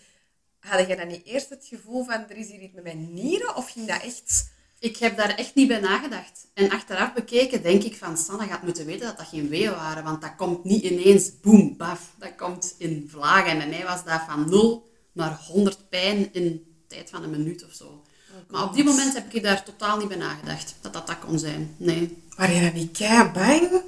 had 0.60 0.88
jij 0.88 0.96
dan 0.96 1.08
niet 1.08 1.25
eerst 1.25 1.50
het 1.50 1.65
gevoel 1.65 2.03
van, 2.03 2.29
er 2.29 2.38
is 2.38 2.48
hier 2.50 2.60
iets 2.62 2.74
met 2.74 2.84
mijn 2.84 3.13
nieren? 3.13 3.55
Of 3.55 3.72
ging 3.72 3.88
dat 3.88 4.01
echt... 4.01 4.51
Ik 4.79 4.98
heb 4.98 5.17
daar 5.17 5.36
echt 5.36 5.55
niet 5.55 5.67
bij 5.67 5.79
nagedacht. 5.79 6.48
En 6.53 6.69
achteraf 6.69 7.13
bekeken 7.13 7.62
denk 7.62 7.84
ik 7.84 7.96
van, 7.96 8.17
Sanne 8.17 8.48
gaat 8.48 8.63
moeten 8.63 8.86
weten 8.86 9.08
dat 9.08 9.17
dat 9.17 9.27
geen 9.27 9.50
weeën 9.50 9.72
waren. 9.72 10.03
Want 10.03 10.22
dat 10.22 10.36
komt 10.36 10.63
niet 10.63 10.84
ineens, 10.84 11.39
boem, 11.39 11.77
baf. 11.77 12.15
Dat 12.17 12.36
komt 12.36 12.75
in 12.77 13.08
vlagen. 13.10 13.62
En 13.62 13.69
mij 13.69 13.84
was 13.84 14.03
dat 14.03 14.22
van 14.27 14.50
0 14.50 14.88
naar 15.12 15.39
100 15.48 15.89
pijn 15.89 16.34
in 16.34 16.65
tijd 16.88 17.10
van 17.10 17.24
een 17.24 17.29
minuut 17.29 17.65
of 17.65 17.74
zo. 17.74 18.03
Maar 18.50 18.63
op 18.63 18.74
die 18.74 18.84
moment 18.84 19.13
heb 19.13 19.34
ik 19.34 19.43
daar 19.43 19.63
totaal 19.63 19.98
niet 19.98 20.08
bij 20.08 20.17
nagedacht. 20.17 20.75
Dat 20.81 20.93
dat 20.93 21.08
dat 21.08 21.19
kon 21.19 21.39
zijn. 21.39 21.75
Nee. 21.77 22.17
Waren 22.36 22.55
je 22.55 22.62
dan 22.62 22.74
niet 22.74 22.98
kei 22.98 23.29
bang? 23.29 23.81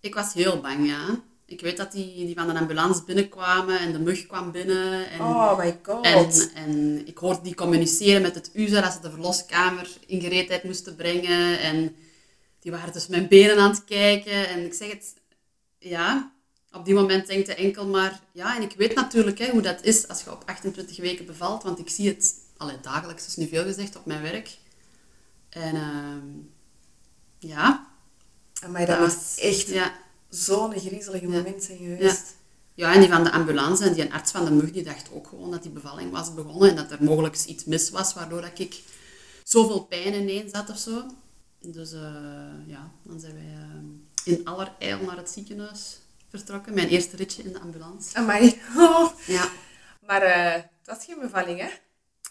Ik 0.00 0.14
was 0.14 0.32
heel 0.32 0.60
bang, 0.60 0.88
ja. 0.88 1.20
Ik 1.46 1.60
weet 1.60 1.76
dat 1.76 1.92
die, 1.92 2.26
die 2.26 2.34
van 2.34 2.46
de 2.46 2.58
ambulance 2.58 3.04
binnenkwamen 3.04 3.80
en 3.80 3.92
de 3.92 3.98
mug 3.98 4.26
kwam 4.26 4.50
binnen. 4.50 5.10
En, 5.10 5.20
Oh 5.20 5.58
my 5.58 5.78
god. 5.82 6.04
en, 6.06 6.30
en 6.54 7.02
ik 7.06 7.18
hoorde 7.18 7.42
die 7.42 7.54
communiceren 7.54 8.22
met 8.22 8.34
het 8.34 8.50
USA 8.54 8.80
dat 8.80 8.92
ze 8.92 9.00
de 9.00 9.10
verloskamer 9.10 9.88
in 10.06 10.20
gereedheid 10.20 10.64
moesten 10.64 10.96
brengen. 10.96 11.60
En 11.60 11.96
die 12.60 12.72
waren 12.72 12.92
dus 12.92 13.06
mijn 13.06 13.28
benen 13.28 13.58
aan 13.58 13.70
het 13.70 13.84
kijken. 13.84 14.48
En 14.48 14.64
ik 14.64 14.74
zeg 14.74 14.88
het, 14.90 15.14
ja, 15.78 16.32
op 16.72 16.84
die 16.84 16.94
moment 16.94 17.26
denkte 17.26 17.54
enkel 17.54 17.86
maar... 17.86 18.20
Ja, 18.32 18.56
en 18.56 18.62
ik 18.62 18.74
weet 18.76 18.94
natuurlijk 18.94 19.38
hè, 19.38 19.50
hoe 19.50 19.62
dat 19.62 19.82
is 19.82 20.08
als 20.08 20.22
je 20.22 20.32
op 20.32 20.42
28 20.46 20.96
weken 20.96 21.26
bevalt. 21.26 21.62
Want 21.62 21.78
ik 21.78 21.88
zie 21.88 22.08
het 22.08 22.34
allee, 22.58 22.80
dagelijks, 22.80 23.26
is 23.26 23.36
nu 23.36 23.46
veel 23.46 23.64
gezegd, 23.64 23.96
op 23.96 24.06
mijn 24.06 24.22
werk. 24.22 24.58
En 25.48 25.74
ehm, 25.74 26.26
ja, 27.38 27.88
Amai, 28.62 28.86
dat 28.86 28.98
was 28.98 29.38
echt 29.38 29.66
Ja, 29.68 29.92
zo'n 30.28 30.78
griezelige 30.78 31.26
moment 31.26 31.62
zijn 31.62 31.78
geweest. 31.78 32.36
Ja, 32.74 32.94
en 32.94 33.00
die 33.00 33.08
van 33.08 33.24
de 33.24 33.32
ambulance 33.32 33.84
en 33.84 33.92
die 33.92 34.02
een 34.02 34.12
arts 34.12 34.30
van 34.30 34.44
de 34.44 34.50
mug, 34.50 34.70
die 34.70 34.82
dacht 34.82 35.10
ook 35.12 35.26
gewoon 35.26 35.50
dat 35.50 35.62
die 35.62 35.72
bevalling 35.72 36.10
was 36.10 36.34
begonnen 36.34 36.70
en 36.70 36.76
dat 36.76 36.90
er 36.90 37.04
mogelijk 37.04 37.44
iets 37.44 37.64
mis 37.64 37.90
was, 37.90 38.14
waardoor 38.14 38.40
dat 38.40 38.58
ik 38.58 38.82
zoveel 39.44 39.84
pijn 39.84 40.14
ineens 40.14 40.52
had 40.52 40.70
of 40.70 40.78
zo. 40.78 41.06
Dus 41.60 41.92
uh, 41.92 42.00
ja, 42.66 42.90
dan 43.02 43.20
zijn 43.20 43.34
wij 43.34 43.54
uh, 44.24 44.34
in 44.34 44.44
allerijl 44.44 45.04
naar 45.04 45.16
het 45.16 45.30
ziekenhuis 45.30 45.98
vertrokken. 46.28 46.74
Mijn 46.74 46.88
eerste 46.88 47.16
ritje 47.16 47.42
in 47.42 47.52
de 47.52 47.60
ambulance. 47.60 48.16
Amai. 48.16 48.60
Oh. 48.76 49.10
Ja. 49.26 49.48
Maar 50.06 50.22
uh, 50.22 50.52
het 50.52 50.86
was 50.96 51.04
geen 51.04 51.18
bevalling, 51.20 51.60
hè? 51.60 51.68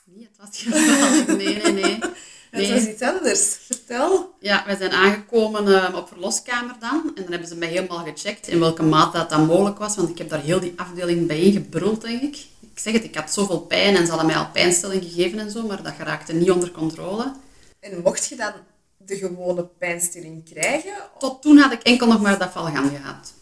Nee, 0.03 0.27
het 0.31 0.49
was 0.49 0.63
bevalling. 0.63 1.27
Nee, 1.27 1.61
nee, 1.61 1.73
nee. 1.73 1.99
Het 2.51 2.69
was 2.69 2.85
iets 2.85 3.01
anders. 3.01 3.57
Vertel. 3.65 4.33
Ja, 4.39 4.63
wij 4.65 4.75
zijn 4.75 4.91
aangekomen 4.91 5.67
uh, 5.67 5.95
op 5.95 6.07
verloskamer 6.07 6.75
dan. 6.79 7.11
En 7.15 7.21
dan 7.21 7.31
hebben 7.31 7.47
ze 7.47 7.55
mij 7.55 7.67
helemaal 7.67 8.05
gecheckt 8.05 8.47
in 8.47 8.59
welke 8.59 8.83
mate 8.83 9.17
dat, 9.17 9.29
dat 9.29 9.45
mogelijk 9.47 9.77
was. 9.77 9.95
Want 9.95 10.09
ik 10.09 10.17
heb 10.17 10.29
daar 10.29 10.41
heel 10.41 10.59
die 10.59 10.73
afdeling 10.75 11.27
bijeen 11.27 11.51
gebruld, 11.51 12.01
denk 12.01 12.21
ik. 12.21 12.35
Ik 12.59 12.79
zeg 12.79 12.93
het, 12.93 13.03
ik 13.03 13.15
had 13.15 13.33
zoveel 13.33 13.59
pijn 13.59 13.95
en 13.95 14.03
ze 14.03 14.09
hadden 14.09 14.27
mij 14.27 14.37
al 14.37 14.49
pijnstilling 14.53 15.03
gegeven 15.03 15.39
en 15.39 15.51
zo. 15.51 15.67
Maar 15.67 15.83
dat 15.83 15.93
geraakte 15.97 16.33
niet 16.33 16.51
onder 16.51 16.71
controle. 16.71 17.33
En 17.79 18.01
mocht 18.03 18.27
je 18.27 18.35
dan 18.35 18.51
de 18.97 19.17
gewone 19.17 19.63
pijnstilling 19.77 20.49
krijgen? 20.49 20.93
Tot 21.19 21.41
toen 21.41 21.57
had 21.57 21.71
ik 21.71 21.83
enkel 21.83 22.07
nog 22.07 22.21
maar 22.21 22.39
dat 22.39 22.51
valgan 22.51 22.89
gehad. 22.89 23.33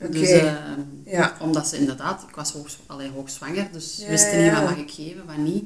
Oké. 0.00 0.10
Dus, 0.12 0.30
uh, 0.30 0.52
Ja. 1.04 1.36
Omdat 1.40 1.66
ze 1.66 1.76
inderdaad, 1.76 2.22
ik 2.28 2.34
was 2.34 2.52
hoog, 2.52 2.68
allee, 2.86 3.10
hoogzwanger, 3.10 3.68
dus 3.72 3.96
Ja, 3.96 4.08
wisten 4.08 4.36
niet 4.36 4.46
ja. 4.46 4.54
wat 4.54 4.70
mag 4.70 4.78
ik 4.78 4.90
geven, 4.90 5.26
wat 5.26 5.36
niet. 5.36 5.64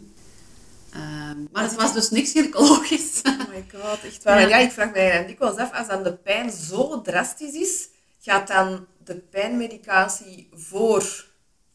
Ehm, 0.94 1.36
maar 1.52 1.62
het 1.62 1.74
was 1.74 1.92
dus 1.92 2.10
niks 2.10 2.30
gynaecologisch. 2.32 3.20
Oh 3.24 3.48
my 3.48 3.64
god, 3.80 3.98
echt 4.04 4.22
waar. 4.22 4.48
Ja, 4.48 4.56
ik 4.56 4.70
vraag 4.70 4.92
mij 4.92 5.26
dikwijls 5.26 5.56
af, 5.56 5.72
als 5.72 5.88
dan 5.88 6.02
de 6.02 6.12
pijn 6.16 6.50
zo 6.52 7.00
drastisch 7.02 7.52
is, 7.54 7.88
gaat 8.20 8.46
dan 8.48 8.86
de 9.04 9.14
pijnmedicatie 9.14 10.48
voor 10.52 11.26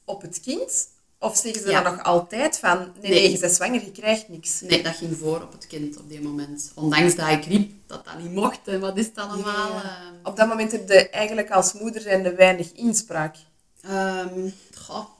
op 0.05 0.21
het 0.21 0.39
kind? 0.39 0.89
Of 1.19 1.38
zeggen 1.38 1.61
ze 1.61 1.69
Ja. 1.69 1.81
dan 1.81 1.95
nog 1.95 2.03
altijd 2.05 2.57
van, 2.59 2.77
nee, 2.77 3.11
nee, 3.11 3.11
Nee. 3.21 3.31
je 3.31 3.39
bent 3.39 3.53
zwanger, 3.53 3.83
je 3.83 3.91
krijgt 3.91 4.29
niks? 4.29 4.61
Nee, 4.61 4.83
dat 4.83 4.95
ging 4.95 5.17
voor 5.17 5.41
op 5.41 5.51
het 5.51 5.67
kind 5.67 5.97
op 5.97 6.09
die 6.09 6.21
moment. 6.21 6.71
Ondanks 6.75 7.15
dat 7.15 7.29
ik 7.29 7.45
riep 7.45 7.71
dat 7.88 8.05
dat 8.05 8.17
niet 8.17 8.31
mocht 8.33 8.67
en 8.67 8.79
wat 8.79 8.97
is 8.97 9.05
het 9.05 9.17
allemaal. 9.17 9.71
Ja. 9.71 9.83
ehm. 9.83 10.13
Op 10.23 10.35
dat 10.38 10.47
moment 10.47 10.71
heb 10.71 10.89
je 10.89 11.09
eigenlijk 11.09 11.49
als 11.51 11.73
moeder 11.73 12.35
weinig 12.35 12.71
inspraak 12.71 13.35
Ehm, 13.81 14.49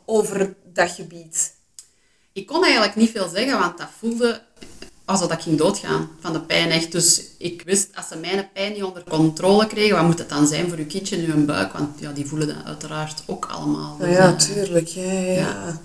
over 0.06 0.56
dat 0.74 0.90
gebied. 0.92 1.54
Ik 2.34 2.48
kon 2.48 2.64
eigenlijk 2.64 2.96
niet 2.96 3.12
veel 3.12 3.30
zeggen, 3.30 3.60
want 3.60 3.78
dat 3.78 3.88
voelde 4.00 4.42
alsof 5.10 5.28
dat 5.28 5.38
ik 5.38 5.44
ging 5.44 5.58
doodgaan 5.58 6.10
van 6.20 6.34
de 6.34 6.42
pijn. 6.42 6.70
Echt. 6.70 6.92
Dus 6.92 7.24
ik 7.38 7.62
wist, 7.62 7.90
als 7.96 8.08
ze 8.08 8.18
mijn 8.18 8.50
pijn 8.54 8.74
niet 8.74 8.84
onder 8.84 9.04
controle 9.04 9.68
kregen, 9.68 9.96
wat 9.96 10.06
moet 10.06 10.20
het 10.20 10.30
dan 10.30 10.48
zijn 10.48 10.70
voor 10.70 10.78
uw 10.78 10.86
kindje 10.86 11.18
in 11.18 11.30
hun 11.30 11.46
buik? 11.46 11.74
Want 11.74 12.00
ja, 12.00 12.12
die 12.12 12.26
voelen 12.26 12.48
dat 12.48 12.66
uiteraard 12.66 13.24
ook 13.26 13.46
allemaal. 13.46 13.96
Nou 14.00 14.10
Dus, 14.10 14.18
ja, 14.18 14.32
eh, 14.32 14.38
tuurlijk. 14.38 14.88
Ja, 14.88 15.12
ja. 15.12 15.32
ja. 15.32 15.82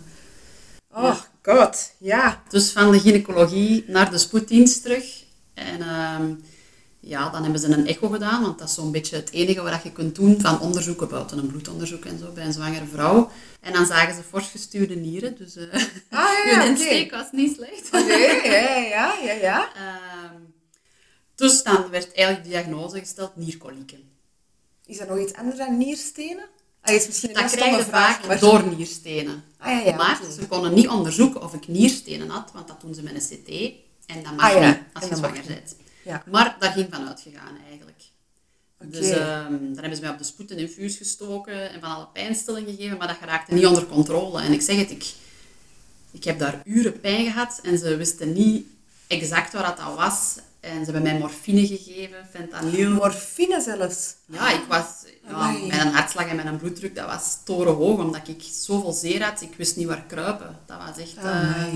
Oh 0.93 1.17
god, 1.43 1.93
ja. 1.99 2.43
Dus 2.49 2.71
van 2.71 2.93
de 2.93 3.01
gynaecologie 3.01 3.85
naar 3.87 4.11
de 4.11 4.19
spoeddienst 4.19 4.83
terug. 4.83 5.05
En 5.55 5.81
ehm, 5.81 6.33
ja, 7.07 7.31
dan 7.31 7.43
hebben 7.43 7.61
ze 7.61 7.69
een 7.69 7.87
echo 7.87 8.09
gedaan, 8.09 8.43
want 8.43 8.59
dat 8.59 8.69
is 8.69 8.75
zo'n 8.75 8.93
beetje 8.93 9.17
het 9.17 9.31
enige 9.31 9.63
wat 9.63 9.83
je 9.83 9.93
kunt 9.93 10.15
doen 10.15 10.41
van 10.41 10.61
onderzoeken, 10.61 11.09
buiten 11.09 11.39
een 11.39 11.47
bloedonderzoek 11.47 12.05
en 12.05 12.19
zo, 12.19 12.31
bij 12.33 12.45
een 12.45 12.53
zwangere 12.53 12.87
vrouw. 12.87 13.31
En 13.61 13.73
dan 13.73 13.87
zagen 13.87 14.15
ze 14.15 14.23
fors 14.23 14.49
gestuurde 14.49 14.95
nieren, 14.95 15.37
dus 15.37 15.57
eh 15.57 15.75
Ah 16.11 16.29
ja, 16.51 16.59
hun 16.61 16.69
insteek 16.69 17.11
was 17.11 17.27
niet 17.33 17.55
slecht. 17.57 17.87
Oké, 17.87 18.15
ja, 18.49 18.77
ja, 18.77 19.15
ja, 19.25 19.33
ja. 19.33 19.69
Ehm, 19.75 20.35
dus 21.35 21.63
dan 21.63 21.89
werd 21.91 22.13
eigenlijk 22.13 22.45
de 22.47 22.51
diagnose 22.51 22.99
gesteld 22.99 23.37
nierkolieken. 23.37 24.03
Is 24.87 24.99
er 25.01 25.07
nog 25.09 25.19
iets 25.19 25.35
anders 25.35 25.57
dan 25.57 25.79
nierstenen? 25.79 26.45
Ah, 26.83 26.95
is 26.95 27.07
misschien 27.07 27.29
een 27.29 27.35
Dat 27.35 27.51
krijg 27.51 27.77
je 27.77 27.83
vraag, 27.85 28.17
vaak 28.17 28.27
maar- 28.27 28.39
door 28.39 28.67
nierstenen. 28.77 29.45
Ah 29.59 29.71
ja, 29.71 29.79
ja. 29.79 29.97
maar 29.97 30.21
ze 30.39 30.47
konden 30.47 30.75
niet 30.75 30.89
onderzoeken 30.89 31.43
of 31.43 31.55
ik 31.55 31.69
nierstenen 31.69 32.29
had, 32.29 32.51
want 32.53 32.69
dat 32.69 32.81
doen 32.81 32.95
ze 32.95 33.03
met 33.03 33.15
een 33.15 33.39
CT. 33.39 33.49
En 34.07 34.23
dat 34.23 34.37
mag 34.37 34.51
Ah 34.55 34.61
ja, 34.61 34.67
niet 34.69 34.79
als 34.93 35.09
je 35.09 35.17
zwanger 35.17 35.43
bent. 35.47 35.77
Ja. 36.05 36.23
Maar 36.31 36.57
daar 36.59 36.73
ging 36.73 36.87
van 36.91 37.09
uitgegaan 37.09 37.59
eigenlijk. 37.69 38.03
Dus 38.87 39.11
ehm, 39.11 39.51
dan 39.51 39.75
hebben 39.75 39.95
ze 39.97 40.01
mij 40.01 40.11
op 40.11 40.19
de 40.19 40.25
spoed 40.25 40.51
een 40.51 40.59
infuus 40.59 40.97
gestoken 40.97 41.71
en 41.71 41.81
van 41.81 41.91
alle 41.91 42.07
pijnstilling 42.13 42.69
gegeven, 42.69 42.97
maar 42.97 43.07
dat 43.07 43.17
geraakte 43.17 43.55
niet 43.55 43.67
onder 43.67 43.87
controle. 43.87 44.41
En 44.43 44.53
ik 44.53 44.63
zeg 44.63 44.77
het, 44.77 44.91
ik, 44.91 45.13
ik 46.11 46.25
heb 46.25 46.39
daar 46.39 46.61
uren 46.65 47.01
pijn 47.01 47.25
gehad 47.25 47.61
en 47.63 47.79
ze 47.79 47.97
wisten 47.97 48.33
niet 48.33 48.67
exact 49.07 49.53
waar 49.53 49.63
dat 49.77 49.81
al 49.81 49.97
was. 49.97 50.37
En 50.61 50.85
ze 50.85 50.91
hebben 50.91 51.03
mij 51.03 51.19
morfine 51.19 51.67
gegeven, 51.67 52.29
fentanyl. 52.31 52.91
Morfine 52.91 53.61
zelfs. 53.61 54.15
Ja, 54.27 54.51
ik 54.51 54.65
was 54.69 54.85
ja, 55.29 55.55
een 55.55 55.93
hartslag 55.93 56.27
en 56.27 56.37
met 56.37 56.45
een 56.47 56.57
bloeddruk, 56.57 56.95
dat 56.95 57.07
was 57.07 57.39
torenhoog, 57.45 57.99
omdat 57.99 58.29
ik 58.29 58.43
zoveel 58.53 58.93
zeer 58.93 59.23
had. 59.25 59.41
Ik 59.43 59.55
wist 59.57 59.77
niet 59.77 59.87
waar 59.87 60.05
kruipen. 60.07 60.59
Dat 60.67 60.79
was 60.87 60.99
echt... 60.99 61.17
eh. 61.17 61.75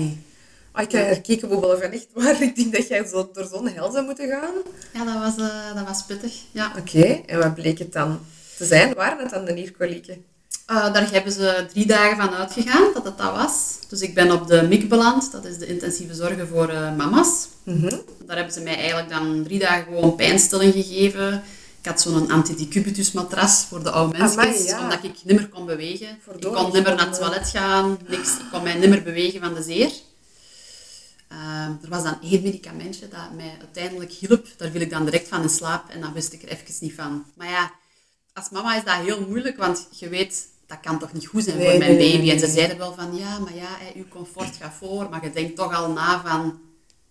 Ah, 0.71 0.81
ik 0.83 0.89
krijg 0.89 1.15
er 1.15 1.21
kiekenboebelen 1.21 1.79
van 1.79 1.91
echt 1.91 2.07
waar. 2.13 2.41
Ik 2.49 2.55
denk 2.55 2.75
dat 2.75 2.87
jij 2.87 3.05
zo 3.05 3.29
door 3.33 3.47
zo'n 3.51 3.67
hel 3.67 3.91
zou 3.91 4.05
moeten 4.05 4.29
gaan. 4.29 4.53
ja, 4.93 5.05
dat 5.05 5.35
was, 5.35 5.47
eh, 5.47 5.75
dat 5.75 5.87
was 5.87 6.05
pittig. 6.05 6.33
Ja. 6.51 6.73
Oké, 6.77 7.21
en 7.25 7.39
wat 7.39 7.53
bleek 7.53 7.79
het 7.79 7.93
dan 7.93 8.19
te 8.57 8.65
zijn? 8.65 8.93
Waren 8.93 9.19
het 9.19 9.29
dan 9.29 9.45
de 9.45 9.51
nierkolieken? 9.51 10.25
Eh, 10.65 10.93
daar 10.93 11.11
hebben 11.11 11.31
ze 11.31 11.65
drie 11.73 11.85
dagen 11.85 12.17
van 12.17 12.33
uitgegaan 12.33 12.93
dat 12.93 13.03
het 13.03 13.17
dat 13.17 13.31
was. 13.31 13.77
Dus 13.87 14.01
ik 14.01 14.13
ben 14.13 14.31
op 14.31 14.47
de 14.47 14.61
MIC 14.61 14.89
beland, 14.89 15.31
dat 15.31 15.45
is 15.45 15.57
de 15.57 15.67
intensieve 15.67 16.13
zorgen 16.13 16.47
voor 16.47 16.69
eh, 16.69 16.95
mama's. 16.95 17.47
Mhm. 17.63 17.95
Daar 18.25 18.35
hebben 18.35 18.53
ze 18.53 18.61
mij 18.61 18.75
eigenlijk 18.75 19.09
dan 19.09 19.43
drie 19.43 19.59
dagen 19.59 19.83
gewoon 19.83 20.15
pijnstilling 20.15 20.73
gegeven. 20.73 21.43
Ik 21.81 21.85
had 21.85 22.01
zo'n 22.01 22.31
antidecubitus 22.31 23.11
matras 23.11 23.65
voor 23.69 23.83
de 23.83 23.89
oude 23.91 24.17
mensen, 24.17 24.65
ja. 24.65 24.81
omdat 24.81 25.03
ik 25.03 25.15
niet 25.23 25.37
meer 25.37 25.49
kon 25.49 25.65
bewegen. 25.65 26.07
Ik 26.39 26.53
kon 26.53 26.63
niet 26.63 26.73
meer 26.73 26.95
naar 26.95 27.07
het 27.07 27.13
toilet 27.19 27.49
gaan, 27.49 27.97
niks. 28.07 28.29
Ik 28.29 28.45
kon 28.51 28.63
mij 28.63 28.73
niet 28.73 28.89
meer 28.89 29.03
bewegen 29.03 29.39
van 29.39 29.53
de 29.53 29.61
zeer. 29.61 29.91
Ehm, 31.29 31.71
er 31.81 31.89
was 31.89 32.03
dan 32.03 32.21
één 32.21 32.41
medicamentje 32.41 33.07
dat 33.07 33.31
mij 33.35 33.55
uiteindelijk 33.59 34.11
hielp. 34.11 34.47
Daar 34.57 34.69
viel 34.69 34.81
ik 34.81 34.89
dan 34.89 35.05
direct 35.05 35.27
van 35.27 35.41
in 35.41 35.49
slaap 35.49 35.89
en 35.89 36.01
dan 36.01 36.13
wist 36.13 36.33
ik 36.33 36.41
er 36.43 36.49
even 36.49 36.73
niet 36.79 36.93
van. 36.93 37.25
Maar 37.35 37.49
ja, 37.49 37.71
als 38.33 38.49
mama 38.49 38.75
is 38.77 38.83
dat 38.83 38.95
heel 38.95 39.27
moeilijk, 39.27 39.57
want 39.57 39.87
je 39.91 40.09
weet, 40.09 40.47
dat 40.67 40.79
kan 40.79 40.99
toch 40.99 41.13
niet 41.13 41.27
goed 41.27 41.43
zijn 41.43 41.57
Nee, 41.57 41.69
voor 41.69 41.79
mijn 41.79 41.97
baby. 41.97 42.17
nee, 42.17 42.31
En 42.31 42.39
ze 42.39 42.47
zeiden 42.47 42.77
wel 42.77 42.93
van, 42.93 43.15
ja, 43.15 43.39
maar 43.39 43.55
ja, 43.55 43.67
hè, 43.79 43.91
uw 43.95 44.07
comfort 44.07 44.55
gaat 44.55 44.73
voor. 44.73 45.09
Maar 45.09 45.23
je 45.23 45.31
denkt 45.31 45.55
toch 45.55 45.73
al 45.75 45.91
na 45.91 46.21
van, 46.21 46.59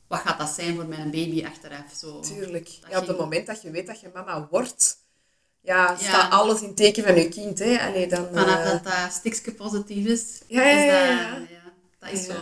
wat 0.09 0.21
gaat 0.21 0.39
dat 0.39 0.49
zijn 0.51 0.75
voor 0.75 0.87
mijn 0.87 1.11
baby 1.11 1.45
achteraf? 1.47 1.93
Zo. 1.97 2.21
Tuurlijk. 2.21 2.79
Op 2.97 3.07
het 3.07 3.19
moment 3.19 3.47
dat 3.47 3.63
je 3.63 3.71
weet 3.71 3.87
dat 3.87 4.01
je 4.01 4.11
mama 4.15 4.47
wordt, 4.51 4.99
ja, 5.61 5.91
Ja. 5.91 5.97
staat 6.09 6.31
alles 6.33 6.61
in 6.63 6.75
teken 6.75 7.05
van 7.05 7.15
je 7.15 7.29
kind. 7.29 7.59
Hè? 7.59 7.79
Allee, 7.81 8.07
dan, 8.09 8.27
Vanaf 8.33 8.59
eh, 8.65 8.71
dat 8.71 8.85
dat 9.45 9.57
positief 9.57 10.07
is, 10.07 10.41
Ja, 10.47 10.63
ja, 10.63 10.71
is 10.71 10.91
dat, 10.91 11.09
ja. 11.09 11.37
ja, 11.57 11.73
dat 11.99 12.11
is 12.13 12.25
zo. 12.25 12.33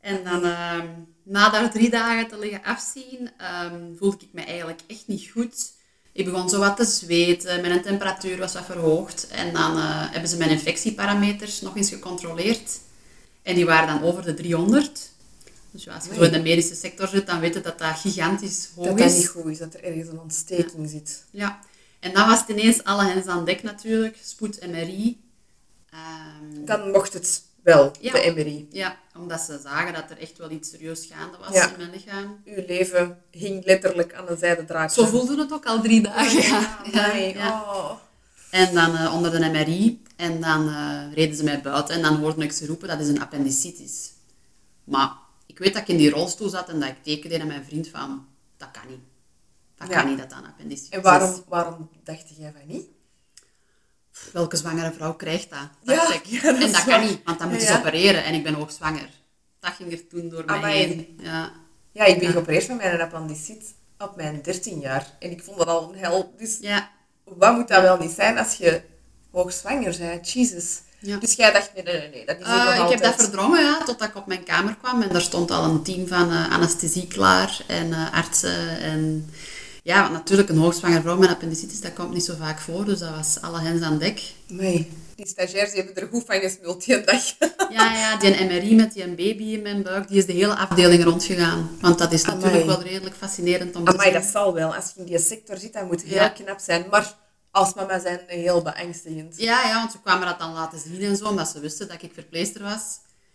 En 0.00 0.24
dan, 0.24 0.44
ehm, 0.44 0.86
na 1.22 1.50
daar 1.50 1.70
drie 1.70 1.90
dagen 1.90 2.28
te 2.28 2.38
liggen 2.38 2.62
afzien, 2.64 3.30
ehm, 3.36 3.80
voelde 3.98 4.16
ik 4.20 4.28
me 4.32 4.42
eigenlijk 4.44 4.80
echt 4.86 5.06
niet 5.06 5.30
goed. 5.32 5.72
Ik 6.12 6.24
begon 6.24 6.48
zo 6.48 6.58
wat 6.58 6.76
te 6.76 6.84
zweten, 6.84 7.60
mijn 7.60 7.82
temperatuur 7.82 8.38
was 8.38 8.52
wat 8.54 8.64
verhoogd. 8.64 9.28
En 9.28 9.52
dan 9.52 9.76
eh, 9.76 10.10
hebben 10.10 10.28
ze 10.28 10.36
mijn 10.36 10.50
infectieparameters 10.50 11.60
nog 11.60 11.76
eens 11.76 11.88
gecontroleerd. 11.88 12.80
En 13.42 13.54
die 13.54 13.66
waren 13.66 14.00
dan 14.00 14.08
over 14.08 14.22
de 14.22 14.34
300. 14.34 15.10
Dus 15.70 15.84
ja, 15.84 15.94
als 15.94 16.04
je 16.04 16.14
zo 16.14 16.22
in 16.22 16.32
de 16.32 16.40
medische 16.42 16.74
sector 16.74 17.08
zit, 17.08 17.26
dan 17.26 17.40
weet 17.40 17.54
je 17.54 17.60
dat 17.60 17.78
dat 17.78 17.96
gigantisch 17.96 18.68
hoog 18.74 18.86
dat 18.86 18.98
is. 18.98 19.04
dat 19.04 19.16
niet 19.16 19.28
goed 19.28 19.46
is, 19.46 19.58
dat 19.58 19.74
er 19.74 19.84
ergens 19.84 20.08
een 20.08 20.20
ontsteking 20.20 20.90
zit. 20.90 21.24
Ja, 21.30 21.60
en 22.00 22.12
dan 22.12 22.28
was 22.28 22.40
het 22.40 22.48
ineens 22.48 22.84
alle 22.84 23.04
hens 23.04 23.26
aan 23.26 23.44
dek 23.44 23.62
natuurlijk, 23.62 24.16
spoed 24.22 24.66
MRI. 24.66 25.20
Ehm, 25.90 26.64
Dan 26.64 26.90
mocht 26.90 27.12
het 27.12 27.42
wel, 27.62 27.90
Ja. 28.00 28.12
de 28.12 28.32
MRI. 28.36 28.68
ja, 28.70 28.96
omdat 29.16 29.40
ze 29.40 29.58
zagen 29.62 29.92
dat 29.94 30.10
er 30.10 30.18
echt 30.18 30.38
wel 30.38 30.50
iets 30.50 30.70
serieus 30.70 31.06
gaande 31.06 31.36
was 31.38 31.52
Ja. 31.54 31.70
in 31.70 31.76
mijn 31.76 31.90
lichaam. 31.90 32.40
Uw 32.44 32.62
leven 32.66 33.22
hing 33.30 33.64
letterlijk 33.64 34.14
aan 34.14 34.28
een 34.28 34.38
zijde 34.38 34.64
draad. 34.64 34.92
Zo 34.92 35.06
voelde 35.06 35.36
het 35.38 35.52
ook 35.52 35.66
al 35.66 35.80
drie 35.80 36.00
dagen. 36.02 36.42
Ja, 36.42 36.80
ja, 36.92 37.04
Amai, 37.04 37.32
ja. 37.34 37.60
oh. 37.62 37.90
En 38.50 38.74
dan 38.74 38.96
eh, 38.96 39.14
onder 39.14 39.30
de 39.30 39.38
MRI. 39.48 40.02
En 40.16 40.40
dan 40.40 40.68
eh, 40.68 41.12
reden 41.14 41.36
ze 41.36 41.44
mij 41.44 41.60
buiten 41.60 41.94
en 41.94 42.02
dan 42.02 42.16
hoorde 42.16 42.42
ik 42.44 42.52
ze 42.52 42.66
roepen, 42.66 42.88
dat 42.88 43.00
is 43.00 43.08
een 43.08 43.20
appendicitis. 43.20 44.12
Maar 44.84 45.12
ik 45.46 45.58
weet 45.58 45.72
dat 45.72 45.82
ik 45.82 45.88
in 45.88 45.96
die 45.96 46.10
rolstoel 46.10 46.48
zat 46.48 46.68
en 46.68 46.80
dat 46.80 46.88
ik 46.88 47.02
tekende 47.02 47.40
aan 47.40 47.46
mijn 47.46 47.64
vriend 47.64 47.88
van, 47.88 48.26
dat 48.56 48.68
kan 48.70 48.82
niet. 48.88 48.98
Dat 49.76 49.88
Ja. 49.88 49.94
kan 50.00 50.08
niet 50.08 50.18
dat 50.18 50.30
dat 50.30 50.38
een 50.38 50.46
appendicitis 50.46 50.90
En 50.90 50.98
is. 50.98 51.04
waarom, 51.04 51.42
waarom 51.48 51.88
dacht 52.04 52.24
jij 52.36 52.52
van 52.58 52.66
niet? 52.74 52.86
Welke 54.32 54.56
zwangere 54.56 54.92
vrouw 54.92 55.14
krijgt 55.14 55.50
dat? 55.50 55.68
dacht 55.82 56.08
Ja, 56.08 56.14
ik. 56.14 56.24
ja, 56.42 56.52
dat 56.52 56.62
en 56.62 56.72
dat 56.72 56.84
kan 56.84 57.00
niet, 57.00 57.20
want 57.24 57.38
dan 57.38 57.48
moeten 57.48 57.66
Ja, 57.66 57.72
ze 57.74 57.78
opereren 57.80 58.24
en 58.24 58.34
ik 58.34 58.42
ben 58.42 58.54
hoogzwanger. 58.54 59.08
Dat 59.60 59.72
ging 59.72 59.92
er 59.92 60.06
toen 60.06 60.28
door 60.28 60.44
mij 60.44 60.76
heen. 60.76 61.18
Ja. 61.22 61.52
Ja, 61.92 62.04
ik 62.04 62.18
ben 62.18 62.30
geopereerd 62.30 62.64
van 62.64 62.76
mijn 62.76 63.00
appendicit 63.00 63.74
op 63.98 64.16
mijn 64.16 64.42
13 64.42 64.80
jaar. 64.80 65.06
En 65.18 65.30
ik 65.30 65.42
vond 65.42 65.58
dat 65.58 65.66
al 65.66 65.92
een 65.92 65.98
hel. 65.98 66.34
Dus 66.38 66.58
Ja. 66.60 66.90
wat 67.24 67.54
moet 67.54 67.68
dat 67.68 67.82
wel 67.82 67.96
niet 67.98 68.10
zijn 68.10 68.38
als 68.38 68.54
je 68.54 68.82
hoogzwanger 69.30 69.96
bent? 69.98 70.30
Jesus. 70.32 70.80
Ja. 70.98 71.16
Dus 71.16 71.34
jij 71.34 71.52
dacht, 71.52 71.70
nee, 71.74 71.82
nee, 71.82 71.98
nee, 71.98 72.10
nee 72.10 72.26
dat 72.26 72.36
is 72.40 72.46
nog 72.46 72.62
ik 72.62 72.78
altijd. 72.78 72.90
heb 72.90 73.02
dat 73.02 73.14
verdrongen 73.14 73.60
ja, 73.64 73.82
totdat 73.84 74.08
ik 74.08 74.16
op 74.16 74.26
mijn 74.26 74.44
kamer 74.44 74.76
kwam 74.76 75.02
en 75.02 75.08
daar 75.08 75.20
stond 75.20 75.50
al 75.50 75.64
een 75.64 75.82
team 75.82 76.06
van 76.06 76.30
eh, 76.30 76.50
anesthesie 76.52 77.06
klaar 77.06 77.60
en 77.66 77.92
eh, 77.92 78.12
artsen. 78.12 78.80
En 78.80 79.30
ja, 79.90 80.00
want 80.02 80.12
natuurlijk 80.12 80.48
een 80.48 80.56
hoogzwangere 80.58 81.00
vrouw 81.00 81.16
met 81.16 81.28
appendicitis, 81.30 81.80
dat 81.80 81.92
komt 81.92 82.12
niet 82.12 82.24
zo 82.24 82.34
vaak 82.38 82.60
voor. 82.60 82.84
Dus 82.84 82.98
dat 82.98 83.14
was 83.14 83.40
alle 83.40 83.60
hens 83.60 83.82
aan 83.82 83.98
dek. 83.98 84.22
Nee, 84.46 84.90
die 85.16 85.26
stagiairs 85.26 85.70
die 85.72 85.82
hebben 85.82 86.02
er 86.02 86.08
goed 86.08 86.24
van 86.26 86.40
gesmuld 86.40 86.84
die 86.84 87.00
dag. 87.04 87.22
Ja, 87.70 87.92
ja, 87.94 88.16
die 88.16 88.44
MRI 88.44 88.74
met 88.74 88.92
die 88.92 89.08
baby 89.08 89.42
in 89.42 89.62
mijn 89.62 89.82
buik, 89.82 90.08
die 90.08 90.18
is 90.18 90.26
de 90.26 90.32
hele 90.32 90.56
afdeling 90.56 91.04
rondgegaan. 91.04 91.70
Want 91.80 91.98
dat 91.98 92.12
is 92.12 92.24
natuurlijk 92.24 92.62
Amai. 92.62 92.66
wel 92.66 92.82
redelijk 92.82 93.16
fascinerend 93.16 93.76
om 93.76 93.84
te 93.84 93.92
Maar 93.96 94.04
zien. 94.04 94.12
dat 94.12 94.24
zal 94.24 94.54
wel. 94.54 94.74
Als 94.74 94.84
je 94.94 95.00
in 95.00 95.06
die 95.06 95.18
sector 95.18 95.56
zit, 95.56 95.72
dat 95.72 95.86
moet 95.86 96.02
heel 96.02 96.14
Ja. 96.14 96.28
knap 96.28 96.58
zijn. 96.60 96.86
Maar 96.90 97.14
als 97.50 97.74
mama 97.74 97.98
zijn, 98.00 98.20
heel 98.26 98.62
beangstigend. 98.62 99.34
Ja, 99.36 99.62
ja, 99.66 99.74
want 99.78 99.92
ze 99.92 100.00
kwamen 100.00 100.26
dat 100.26 100.38
dan 100.38 100.52
laten 100.52 100.78
zien 100.78 101.02
en 101.02 101.16
zo, 101.16 101.24
omdat 101.28 101.48
ze 101.48 101.60
wisten 101.60 101.88
dat 101.88 102.02
ik 102.02 102.10
verpleester 102.14 102.62
was. 102.62 102.82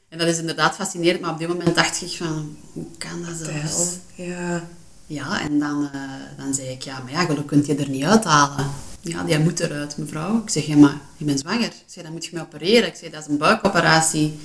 En 0.10 0.18
dat 0.18 0.28
is 0.28 0.38
inderdaad 0.38 0.76
fascinerend, 0.76 1.22
maar 1.22 1.32
op 1.32 1.40
dit 1.40 1.48
moment 1.48 1.76
dacht 1.76 2.02
ik 2.02 2.12
van, 2.18 2.58
hoe 2.74 2.86
kan 2.98 3.24
dat 3.26 3.36
zelfs? 3.48 3.88
Ja. 4.16 4.68
Ja, 5.08 5.42
en 5.42 5.60
dan, 5.60 5.90
eh, 5.94 6.02
dan 6.38 6.54
zei 6.54 6.68
ik, 6.68 6.82
ja, 6.82 7.00
maar 7.00 7.12
ja, 7.12 7.20
gelukkig 7.22 7.46
kunt 7.46 7.66
je 7.66 7.76
er 7.76 7.90
niet 7.90 8.04
uithalen. 8.04 8.66
Ja, 9.02 9.24
die 9.24 9.40
moet 9.40 9.60
eruit, 9.60 9.98
mevrouw. 9.98 10.42
Ik 10.42 10.50
zeg, 10.50 10.66
ja, 10.66 10.76
maar 10.76 10.98
je 11.18 11.26
bent 11.26 11.40
zwanger. 11.40 11.66
Ik 11.66 11.84
zeg, 11.86 12.04
dan 12.04 12.12
moet 12.12 12.26
je 12.26 12.32
me 12.34 12.42
opereren. 12.42 12.88
Ik 12.88 12.96
zeg, 12.96 13.10
dat 13.12 13.22
is 13.22 13.28
een 13.28 13.38
buikoperatie. 13.38 14.40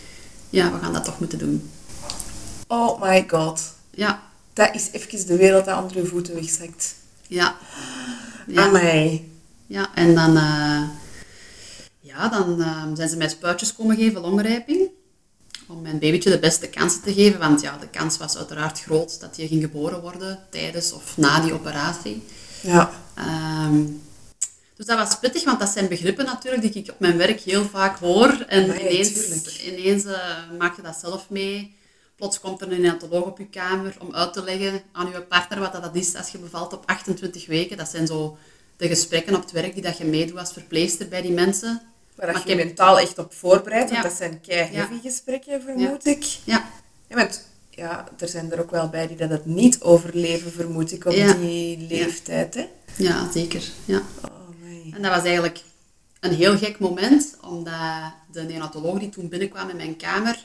Ja, 0.51 0.73
we 0.73 0.79
gaan 0.79 0.93
dat 0.93 1.05
toch 1.05 1.21
moeten 1.21 1.39
doen. 1.39 1.71
Oh 2.67 3.03
my 3.03 3.25
god. 3.29 3.61
Ja, 3.91 4.23
Dat 4.53 4.75
is 4.75 4.89
even 4.93 5.27
de 5.27 5.37
wereld 5.37 5.65
dat 5.65 5.83
onder 5.83 5.97
je 5.97 6.07
voeten 6.07 6.35
wegzakt. 6.35 6.95
ja. 7.27 7.57
Ja. 8.47 8.63
Amai. 8.67 9.31
ja 9.67 9.95
en 9.95 10.15
dan, 10.15 10.37
eh, 10.37 10.83
ja, 12.01 12.29
dan 12.29 12.61
eh, 12.63 12.85
zijn 12.95 13.09
ze 13.09 13.17
mij 13.17 13.29
spuitjes 13.29 13.75
komen 13.75 13.97
geven, 13.97 14.21
longrijping. 14.21 14.89
Om 15.71 15.83
mijn 15.83 15.99
babytje 15.99 16.31
de 16.31 16.39
beste 16.39 16.69
kansen 16.69 17.03
te 17.03 17.13
geven. 17.13 17.39
Want 17.39 17.61
ja, 17.61 17.79
de 17.79 17.89
kans 17.89 18.19
was 18.19 18.37
uiteraard 18.37 18.81
groot 18.81 19.21
dat 19.21 19.37
hij 19.37 19.47
ging 19.47 19.63
geboren 19.63 20.01
worden 20.01 20.39
tijdens 20.51 20.93
of 20.93 21.17
na 21.17 21.41
die 21.41 21.53
operatie. 21.53 22.23
Ja. 22.63 22.91
Ehm, 23.15 23.85
dus 24.77 24.87
dat 24.87 24.99
was 24.99 25.19
pittig, 25.19 25.45
want 25.45 25.61
dat 25.61 25.69
zijn 25.69 25.89
begrippen 25.89 26.25
natuurlijk 26.25 26.63
die 26.63 26.83
ik 26.83 26.91
op 26.91 27.01
mijn 27.01 27.17
werk 27.17 27.41
heel 27.41 27.65
vaak 27.65 27.99
hoor. 27.99 28.45
En 28.49 28.67
ja, 28.67 28.89
ineens 29.67 30.05
eh, 30.05 30.19
maak 30.59 30.77
je 30.77 30.83
dat 30.83 30.97
zelf 31.01 31.31
mee. 31.31 31.77
Plots 32.17 32.41
komt 32.41 32.61
er 32.61 32.73
een 32.73 32.81
neonatoloog 32.81 33.25
op 33.25 33.39
je 33.39 33.47
kamer 33.47 33.97
om 33.99 34.15
uit 34.15 34.33
te 34.33 34.43
leggen 34.43 34.83
aan 34.93 35.11
je 35.11 35.23
partner 35.23 35.59
wat 35.59 35.73
dat 35.73 35.95
is 35.95 36.15
als 36.15 36.31
je 36.31 36.39
bevalt 36.39 36.73
op 36.73 36.83
28 36.87 37.47
weken. 37.47 37.77
Dat 37.77 37.89
zijn 37.89 38.07
zo 38.07 38.37
de 38.77 38.89
gesprekken 38.89 39.35
op 39.35 39.43
het 39.43 39.53
werk 39.53 39.75
die 39.75 39.83
dat 39.83 39.99
je 39.99 40.05
meedoet 40.05 40.39
als 40.39 40.53
verpleegster 40.53 41.09
bij 41.09 41.23
die 41.23 41.33
mensen. 41.33 41.83
Waar 42.15 42.27
dat 42.27 42.35
Maar 42.37 42.47
je 42.47 42.53
ik 42.53 42.59
heb- 42.59 42.67
mentaal 42.67 42.99
echt 42.99 43.19
op 43.19 43.33
voorbereidt. 43.35 43.91
Want 43.91 44.03
dat 44.03 44.13
zijn 44.13 44.41
kei 44.41 44.87
gesprekken, 45.03 45.63
vermoed 45.63 46.07
ik. 46.07 46.23
Ja, 46.45 46.71
Ja, 47.09 47.17
want 47.17 47.49
ja, 47.71 48.09
er 48.19 48.29
zijn 48.29 48.53
er 48.53 48.61
ook 48.61 48.71
wel 48.71 48.89
bij 48.89 49.07
die 49.07 49.17
dat 49.17 49.31
het 49.31 49.47
niet 49.47 49.81
overleven, 49.81 50.53
vermoed 50.53 50.93
ik, 50.93 51.05
op 51.05 51.13
die 51.41 51.79
leeftijd. 51.89 52.55
Hè? 52.55 52.69
ja 52.97 53.31
zeker. 53.33 53.63
Ja. 53.85 54.03
Oh. 54.25 54.95
En 54.95 55.03
dat 55.03 55.15
was 55.15 55.23
eigenlijk 55.25 55.61
een 56.21 56.35
heel 56.35 56.59
gek 56.59 56.79
moment, 56.79 57.37
omdat 57.43 58.13
de 58.33 58.43
neonatoloog 58.43 58.99
die 58.99 59.09
toen 59.09 59.29
binnenkwam 59.29 59.69
in 59.69 59.77
mijn 59.77 59.97
kamer, 59.97 60.45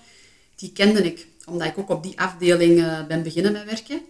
die 0.56 0.72
kende 0.72 1.04
ik. 1.04 1.28
Omdat 1.46 1.68
ik 1.68 1.78
ook 1.78 1.90
op 1.90 2.04
die 2.04 2.20
afdeling 2.20 2.80
eh, 2.84 3.06
ben 3.06 3.24
beginnen 3.24 3.52
met 3.52 3.64
werken. 3.66 4.02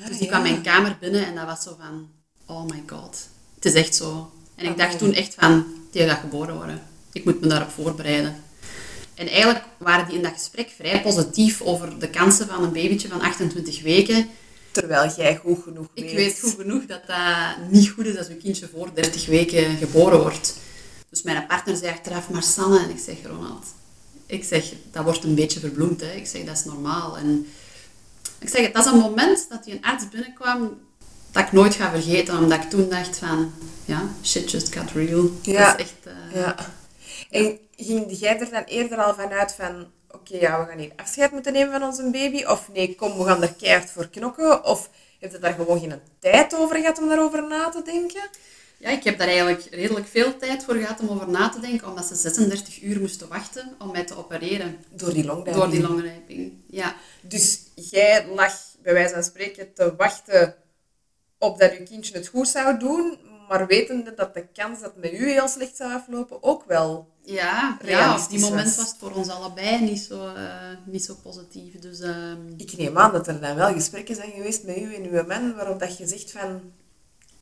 Ah, 0.00 0.06
dus 0.06 0.16
die 0.16 0.24
ja. 0.26 0.30
kwam 0.30 0.42
mijn 0.42 0.62
kamer 0.62 0.96
binnen 1.00 1.26
en 1.26 1.34
dat 1.34 1.44
was 1.46 1.62
zo 1.62 1.76
van, 1.80 2.08
oh 2.46 2.64
my 2.64 2.82
god, 2.86 3.28
het 3.54 3.64
is 3.64 3.74
echt 3.74 3.94
zo. 3.94 4.30
En 4.54 4.66
ik 4.66 4.76
dacht 4.78 4.98
toen 4.98 5.12
echt 5.14 5.34
van, 5.34 5.64
die 5.90 6.06
gaat 6.08 6.20
geboren 6.20 6.54
worden. 6.56 6.82
Ik 7.14 7.24
moet 7.24 7.40
me 7.40 7.46
daarop 7.46 7.70
voorbereiden. 7.70 8.42
En 9.14 9.28
eigenlijk 9.28 9.64
waren 9.78 10.06
die 10.06 10.16
in 10.16 10.22
dat 10.22 10.32
gesprek 10.32 10.68
vrij 10.76 11.02
positief 11.02 11.60
over 11.60 11.98
de 11.98 12.08
kansen 12.10 12.46
van 12.46 12.62
een 12.62 12.72
babytje 12.72 13.08
van 13.08 13.20
28 13.20 13.82
weken. 13.82 14.28
Terwijl 14.70 15.10
jij 15.16 15.36
goed 15.36 15.62
genoeg 15.62 15.86
weet. 15.94 16.10
Ik 16.10 16.16
weet 16.16 16.38
goed 16.40 16.54
genoeg 16.58 16.86
dat 16.86 17.06
dat 17.06 17.70
niet 17.70 17.88
goed 17.88 18.06
is 18.06 18.16
als 18.18 18.28
uw 18.28 18.36
kindje 18.36 18.68
voor 18.72 18.90
30 18.94 19.26
weken 19.26 19.76
geboren 19.76 20.20
wordt. 20.20 20.54
Dus 21.10 21.22
mijn 21.22 21.46
partner 21.46 21.76
zei 21.76 21.90
achteraf, 21.92 22.30
maar 22.30 22.42
Sanne, 22.42 22.78
en 22.78 22.90
ik 22.90 22.98
zeg, 22.98 23.16
Ronald, 23.26 23.64
ik 24.26 24.44
zeg, 24.44 24.64
dat 24.92 25.04
wordt 25.04 25.24
een 25.24 25.34
beetje 25.34 25.60
verbloemd, 25.60 26.00
hè. 26.00 26.10
Ik 26.12 26.26
zeg, 26.26 26.44
dat 26.44 26.56
is 26.56 26.64
normaal. 26.64 27.16
En 27.16 27.46
ik 28.38 28.48
zeg, 28.48 28.72
dat 28.72 28.84
is 28.86 28.92
een 28.92 28.98
moment 28.98 29.46
dat 29.48 29.64
die 29.64 29.72
een 29.74 29.82
arts 29.84 30.08
binnenkwam 30.08 30.78
dat 31.32 31.42
ik 31.44 31.52
nooit 31.52 31.74
ga 31.74 31.90
vergeten, 31.90 32.38
omdat 32.38 32.62
ik 32.62 32.70
toen 32.70 32.88
dacht 32.88 33.18
van, 33.18 33.52
ja, 33.84 34.02
shit 34.24 34.50
just 34.50 34.74
got 34.76 34.90
real. 34.94 35.30
Ja. 35.42 35.70
Dat 35.70 35.78
is 35.80 35.84
echt... 35.84 36.14
eh, 36.32 36.40
Ja. 36.40 36.56
En 37.34 37.58
ging 37.76 38.18
jij 38.18 38.40
er 38.40 38.50
dan 38.50 38.62
eerder 38.62 38.98
al 38.98 39.14
vanuit 39.14 39.52
van... 39.52 39.86
Oké, 40.10 40.36
ja, 40.36 40.60
we 40.60 40.70
gaan 40.70 40.78
hier 40.78 40.92
afscheid 40.96 41.32
moeten 41.32 41.52
nemen 41.52 41.72
van 41.72 41.82
onze 41.82 42.10
baby. 42.10 42.44
Of 42.44 42.68
nee, 42.72 42.94
kom, 42.94 43.18
we 43.18 43.24
gaan 43.24 43.42
er 43.42 43.54
keihard 43.54 43.90
voor 43.90 44.08
knokken. 44.08 44.64
Of 44.64 44.90
heb 45.20 45.32
je 45.32 45.38
daar 45.38 45.52
gewoon 45.52 45.80
geen 45.80 46.00
tijd 46.18 46.54
over 46.54 46.76
gehad 46.76 46.98
om 46.98 47.08
daarover 47.08 47.48
na 47.48 47.68
te 47.68 47.82
denken? 47.82 48.22
Ja, 48.78 48.90
ik 48.90 49.04
heb 49.04 49.18
daar 49.18 49.28
eigenlijk 49.28 49.66
redelijk 49.70 50.06
veel 50.06 50.36
tijd 50.36 50.64
voor 50.64 50.74
gehad 50.74 51.00
om 51.00 51.08
over 51.08 51.28
na 51.28 51.48
te 51.48 51.60
denken, 51.60 51.88
omdat 51.88 52.04
ze 52.04 52.14
36 52.14 52.82
uur 52.82 53.00
moesten 53.00 53.28
wachten 53.28 53.74
om 53.78 53.92
mij 53.92 54.04
te 54.04 54.16
opereren. 54.16 54.84
Door 54.90 55.12
die 55.12 55.24
longrijping. 55.24 55.56
Door 55.56 55.70
die 55.70 55.82
longrijping. 55.88 56.52
Ja. 56.66 56.96
Dus 57.20 57.60
jij 57.74 58.26
lag, 58.26 58.52
bij 58.82 58.92
wijze 58.92 59.14
van 59.14 59.22
spreken, 59.22 59.74
te 59.74 59.94
wachten 59.96 60.54
op 61.38 61.58
dat 61.58 61.72
je 61.72 61.82
kindje 61.82 62.14
het 62.14 62.28
goed 62.28 62.48
zou 62.48 62.78
doen, 62.78 63.18
maar 63.58 63.66
wetende 63.66 64.14
dat 64.14 64.34
de 64.34 64.46
kans 64.52 64.80
dat 64.80 64.92
het 64.94 65.02
met 65.02 65.20
u 65.20 65.30
heel 65.30 65.48
slecht 65.48 65.76
zou 65.76 65.92
aflopen 65.92 66.42
ook 66.42 66.64
wel... 66.66 67.12
Ja, 67.22 67.78
ja 67.84 68.16
op 68.22 68.28
die 68.28 68.40
moment 68.40 68.64
was. 68.64 68.76
was 68.76 68.88
het 68.88 68.96
voor 68.98 69.12
ons 69.12 69.28
allebei 69.28 69.80
niet 69.80 70.00
zo, 70.00 70.26
eh, 70.26 70.44
niet 70.84 71.04
zo 71.04 71.14
positief. 71.22 71.78
Dus 71.78 72.00
ehm, 72.00 72.38
Ik 72.56 72.76
neem 72.76 72.98
aan 72.98 73.12
dat 73.12 73.28
er 73.28 73.40
dan 73.40 73.56
wel 73.56 73.72
gesprekken 73.72 74.14
zijn 74.14 74.30
geweest 74.30 74.64
met 74.64 74.76
u 74.76 74.94
en 74.94 75.10
uw 75.10 75.26
man, 75.26 75.54
waarop 75.54 75.80
dat 75.80 75.98
je 75.98 76.06
zegt 76.06 76.30
van... 76.30 76.60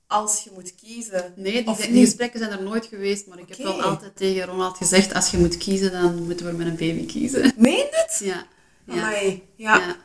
Als 0.07 0.45
je 0.45 0.51
moet 0.55 0.75
kiezen... 0.75 1.33
nee, 1.37 1.65
die, 1.65 2.05
gesprekken 2.05 2.39
zijn 2.39 2.51
er 2.51 2.63
nooit 2.63 2.87
geweest. 2.87 3.27
Maar 3.27 3.39
ik 3.39 3.49
heb 3.49 3.59
wel 3.59 3.83
altijd 3.83 4.17
tegen 4.17 4.47
Ronald 4.47 4.77
gezegd, 4.77 5.15
als 5.15 5.31
je 5.31 5.39
moet 5.39 5.57
kiezen, 5.57 5.93
dan 5.93 6.27
moeten 6.27 6.47
we 6.47 6.53
met 6.53 6.67
een 6.67 6.77
baby 6.77 7.07
kiezen. 7.07 7.53
Meen 7.57 7.87
het? 7.91 8.21
Ja, 8.25 8.47
ja, 8.85 8.93
Amai, 8.93 9.49
ja. 9.57 9.77
ja, 9.77 9.97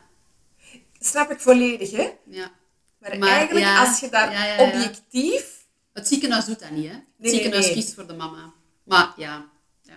Snap 1.00 1.30
ik 1.30 1.40
volledig, 1.40 1.90
hè? 1.90 2.10
ja. 2.24 2.50
Maar, 2.98 3.18
Maar 3.18 3.28
eigenlijk, 3.28 3.66
ja, 3.66 3.86
als 3.86 4.00
je 4.00 4.08
daar 4.08 4.58
objectief... 4.58 5.57
Het 5.98 6.08
ziekenhuis 6.08 6.44
doet 6.44 6.60
dat 6.60 6.70
niet, 6.70 6.86
hè. 6.86 6.92
Het 6.92 7.02
nee, 7.16 7.30
ziekenhuis 7.30 7.64
nee. 7.64 7.74
kiest 7.74 7.94
voor 7.94 8.06
de 8.06 8.14
mama. 8.14 8.52
Maar 8.84 9.12
ja, 9.16 9.48
ja. 9.82 9.96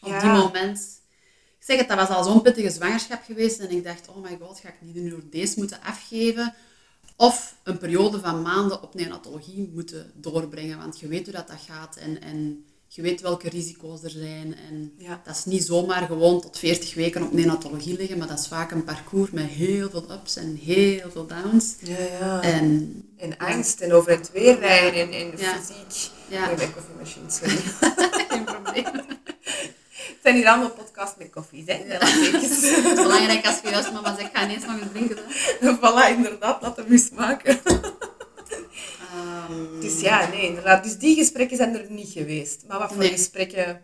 op 0.00 0.08
Ja. 0.08 0.20
die 0.20 0.30
moment... 0.30 0.78
Ik 1.58 1.72
zeg 1.72 1.78
het, 1.78 1.88
dat 1.88 2.08
was 2.08 2.16
al 2.16 2.24
zo'n 2.24 2.42
pittige 2.42 2.70
zwangerschap 2.70 3.22
geweest. 3.24 3.58
En 3.58 3.70
ik 3.70 3.84
dacht, 3.84 4.08
oh 4.08 4.16
my 4.22 4.38
god, 4.40 4.58
ga 4.58 4.68
ik 4.68 4.74
niet 4.80 4.96
een 4.96 5.28
deze 5.30 5.58
moeten 5.58 5.82
afgeven? 5.82 6.54
Of 7.16 7.56
een 7.62 7.78
periode 7.78 8.20
van 8.20 8.42
maanden 8.42 8.82
op 8.82 8.94
neonatologie 8.94 9.70
moeten 9.74 10.12
doorbrengen. 10.14 10.78
Want 10.78 11.00
je 11.00 11.08
weet 11.08 11.24
hoe 11.24 11.34
dat, 11.34 11.48
dat 11.48 11.60
gaat. 11.66 11.96
En, 11.96 12.20
en 12.22 12.64
je 12.96 13.02
weet 13.02 13.20
welke 13.20 13.48
risico's 13.48 14.02
er 14.02 14.10
zijn. 14.10 14.56
En 14.68 14.92
Ja. 14.98 15.20
dat 15.24 15.36
is 15.36 15.44
niet 15.44 15.64
zomaar 15.64 16.06
gewoon 16.06 16.40
tot 16.40 16.58
40 16.58 16.94
weken 16.94 17.22
op 17.22 17.32
neonatologie 17.32 17.96
liggen. 17.96 18.18
Maar 18.18 18.28
dat 18.28 18.38
is 18.38 18.46
vaak 18.48 18.70
een 18.70 18.84
parcours 18.84 19.30
met 19.30 19.44
heel 19.46 19.90
veel 19.90 20.10
ups 20.10 20.36
en 20.36 20.54
heel 20.64 21.10
veel 21.10 21.26
downs. 21.26 21.74
Ja, 21.80 21.96
ja. 22.20 22.42
En 22.42 23.02
En 23.16 23.36
angst 23.38 23.80
en 23.80 23.92
over 23.92 24.10
het 24.10 24.30
weer 24.32 24.58
rijden 24.58 25.00
en, 25.00 25.32
en 25.32 25.38
fysiek... 25.38 26.10
Ja. 26.28 26.46
Oei, 26.48 26.56
mijn 26.56 26.72
koffiemachine, 26.74 27.30
sorry. 27.30 27.56
geen 28.28 28.44
probleem. 28.44 28.84
Het 28.84 30.22
zijn 30.22 30.34
hier 30.34 30.48
allemaal 30.48 30.70
podcasts 30.70 31.14
met 31.18 31.30
koffie, 31.30 31.62
hè? 31.66 31.74
Ja. 31.74 31.98
Het 32.06 32.42
is 32.42 32.82
belangrijk 33.02 33.46
als 33.46 33.60
je 33.62 33.70
juist 33.70 33.92
mama 33.92 34.14
zegt, 34.16 34.28
ik 34.28 34.36
ga 34.36 34.44
ineens 34.44 34.64
nog 34.66 34.80
eens 34.80 34.90
drinken. 34.92 35.16
Hè. 35.60 35.76
voilà, 35.80 36.16
inderdaad, 36.16 36.62
laat 36.62 36.76
hem 36.76 36.86
eens 36.90 37.10
maken. 37.10 37.60
Dus 39.80 40.00
ja, 40.00 40.28
nee, 40.28 40.46
inderdaad. 40.46 40.84
Dus 40.84 40.98
die 40.98 41.16
gesprekken 41.16 41.56
zijn 41.56 41.74
er 41.74 41.86
niet 41.88 42.10
geweest. 42.10 42.64
Maar 42.68 42.78
wat 42.78 42.88
voor 42.88 42.98
Nee. 42.98 43.10
gesprekken 43.10 43.80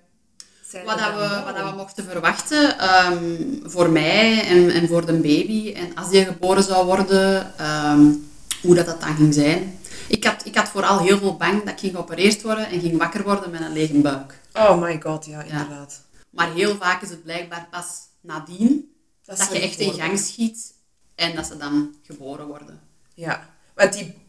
zijn 0.69 0.85
wat, 0.85 0.99
er 0.99 1.05
dat 1.05 1.15
we, 1.15 1.43
wat 1.45 1.57
dat 1.57 1.71
we 1.71 1.77
mochten 1.77 2.05
verwachten 2.05 2.79
ehm, 2.79 3.37
voor 3.63 3.91
mij 3.91 4.45
en, 4.47 4.71
en 4.71 4.89
voor 4.89 5.07
de 5.07 5.13
baby. 5.13 5.73
En 5.73 5.95
als 5.95 6.11
die 6.11 6.25
geboren 6.25 6.63
zou 6.63 6.87
worden, 6.87 7.59
ehm, 7.59 8.13
hoe 8.63 8.75
dat, 8.75 8.87
dat 8.87 9.01
dan 9.01 9.17
ging 9.17 9.35
zijn. 9.35 9.79
Ik 10.09 10.25
had, 10.25 10.47
ik 10.47 10.57
had 10.57 10.69
vooral 10.69 10.99
heel 10.99 11.19
veel 11.19 11.37
bang 11.37 11.59
dat 11.65 11.73
ik 11.73 11.79
ging 11.79 11.93
geopereerd 11.93 12.43
worden 12.43 12.67
en 12.67 12.81
ging 12.81 12.99
wakker 12.99 13.23
worden 13.23 13.51
met 13.51 13.61
een 13.61 13.73
lege 13.73 14.01
buik. 14.01 14.41
Oh 14.55 14.81
my 14.81 15.01
god, 15.03 15.25
ja, 15.25 15.43
inderdaad. 15.43 16.01
Maar 16.31 16.53
heel 16.53 16.77
vaak 16.77 17.03
is 17.03 17.11
het 17.11 17.23
blijkbaar 17.23 17.69
pas 17.71 17.87
nadien 18.21 18.95
Dat, 19.25 19.49
je 19.53 19.61
echt 19.61 19.79
in 19.79 19.93
gang 19.93 20.19
schiet 20.19 20.75
en 21.15 21.35
dat 21.35 21.47
ze 21.47 21.57
dan 21.57 21.95
geboren 22.03 22.47
worden. 22.47 22.81
Ja, 23.15 23.49
want 23.75 23.93
die... 23.93 24.21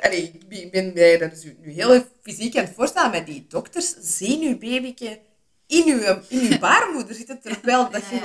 Allee, 0.00 0.40
ik 0.48 0.70
ben- 0.70 0.92
mij 0.94 1.18
dat 1.18 1.30
dus 1.30 1.44
nu 1.44 1.72
heel 1.72 2.02
fysiek 2.22 2.56
aan 2.56 2.64
het 2.64 2.74
voorstellen, 2.74 3.10
maar 3.10 3.24
die 3.24 3.46
dokters 3.48 3.94
zien 4.00 4.42
uw 4.42 4.58
babyke 4.58 5.20
in 5.66 5.84
uw, 5.86 6.18
in 6.28 6.52
uw 6.52 6.58
baarmoeder 6.58 7.14
zitten, 7.14 7.40
terwijl 7.40 7.90
dat 7.90 8.02
je 8.10 8.16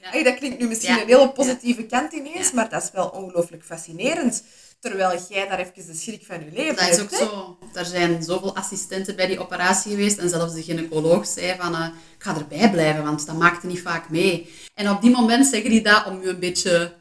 ja. 0.00 0.10
Allee, 0.10 0.24
dat 0.24 0.34
klinkt 0.34 0.58
nu 0.58 0.68
misschien 0.68 1.00
een 1.00 1.06
hele 1.06 1.32
positieve 1.32 1.86
kant 1.86 2.12
ineens, 2.12 2.52
maar 2.52 2.68
dat 2.68 2.82
is 2.82 2.90
wel 2.92 3.08
ongelooflijk 3.08 3.64
fascinerend. 3.64 4.42
Terwijl 4.80 5.20
jij 5.28 5.48
daar 5.48 5.58
even 5.58 5.86
de 5.86 5.94
schrik 5.94 6.24
van 6.26 6.44
je 6.44 6.50
leven 6.52 6.76
Dat 6.76 6.88
is 6.88 7.00
ook 7.00 7.10
hè? 7.10 7.16
zo. 7.16 7.58
Er 7.74 7.84
zijn 7.84 8.22
zoveel 8.22 8.56
assistenten 8.56 9.16
bij 9.16 9.26
die 9.26 9.38
operatie 9.38 9.90
geweest. 9.90 10.18
En 10.18 10.28
zelfs 10.28 10.54
de 10.54 10.62
gynaecoloog 10.62 11.26
zei 11.26 11.56
van, 11.58 11.74
eh, 11.74 11.86
ik 12.16 12.22
ga 12.24 12.36
erbij 12.36 12.70
blijven, 12.70 13.02
want 13.02 13.26
dat 13.26 13.36
maakte 13.36 13.66
niet 13.66 13.80
vaak 13.80 14.10
mee. 14.10 14.52
En 14.74 14.90
op 14.90 15.00
die 15.00 15.10
moment 15.10 15.46
zeggen 15.46 15.70
die 15.70 15.82
dat 15.82 16.06
om 16.06 16.22
je 16.22 16.28
een 16.28 16.38
beetje 16.38 16.92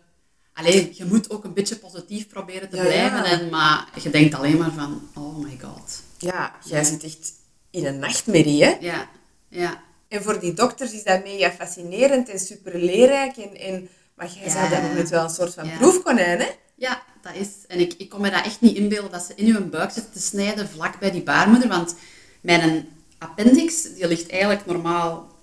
alleen, 0.57 0.91
je 0.95 1.05
moet 1.05 1.29
ook 1.29 1.43
een 1.43 1.53
beetje 1.53 1.75
positief 1.75 2.27
proberen 2.27 2.69
te 2.69 2.75
Ja, 2.75 2.81
blijven. 2.83 3.17
ja. 3.17 3.25
En, 3.25 3.49
maar 3.49 3.89
je 4.01 4.09
denkt 4.09 4.35
alleen 4.35 4.57
maar 4.57 4.71
van, 4.71 5.09
oh 5.15 5.37
my 5.37 5.57
god. 5.61 6.01
Ja, 6.17 6.55
jij 6.65 6.83
zit 6.83 7.03
echt 7.03 7.31
in 7.71 7.85
een 7.85 7.99
nachtmerrie, 7.99 8.63
hè? 8.63 8.77
Ja, 8.79 9.09
ja. 9.49 9.83
En 10.07 10.23
voor 10.23 10.39
die 10.39 10.53
dokters 10.53 10.91
is 10.91 11.03
dat 11.03 11.23
mega 11.23 11.51
fascinerend 11.51 12.29
en 12.29 12.39
super 12.39 12.79
leerrijk. 12.79 13.37
En, 13.37 13.57
en, 13.59 13.89
maar 14.15 14.29
jij 14.43 14.63
op 14.63 14.69
dat 14.69 14.81
moment 14.81 15.09
wel 15.09 15.23
een 15.23 15.29
soort 15.29 15.53
van 15.53 15.69
proefkonijn, 15.77 16.39
hè? 16.39 16.47
Ja, 16.75 17.01
dat 17.21 17.35
is. 17.35 17.47
En 17.67 17.79
ik, 17.79 17.93
ik 17.97 18.09
kon 18.09 18.21
me 18.21 18.29
dat 18.31 18.45
echt 18.45 18.61
niet 18.61 18.75
inbeelden 18.75 19.11
dat 19.11 19.23
ze 19.23 19.33
in 19.35 19.55
uw 19.55 19.69
buik 19.69 19.91
zitten 19.91 20.11
te 20.13 20.19
snijden 20.21 20.69
vlak 20.69 20.99
bij 20.99 21.11
die 21.11 21.23
baarmoeder. 21.23 21.67
Want 21.69 21.95
mijn 22.41 22.87
appendix, 23.17 23.81
die 23.93 24.07
ligt 24.07 24.29
eigenlijk 24.29 24.65
normaal 24.65 25.35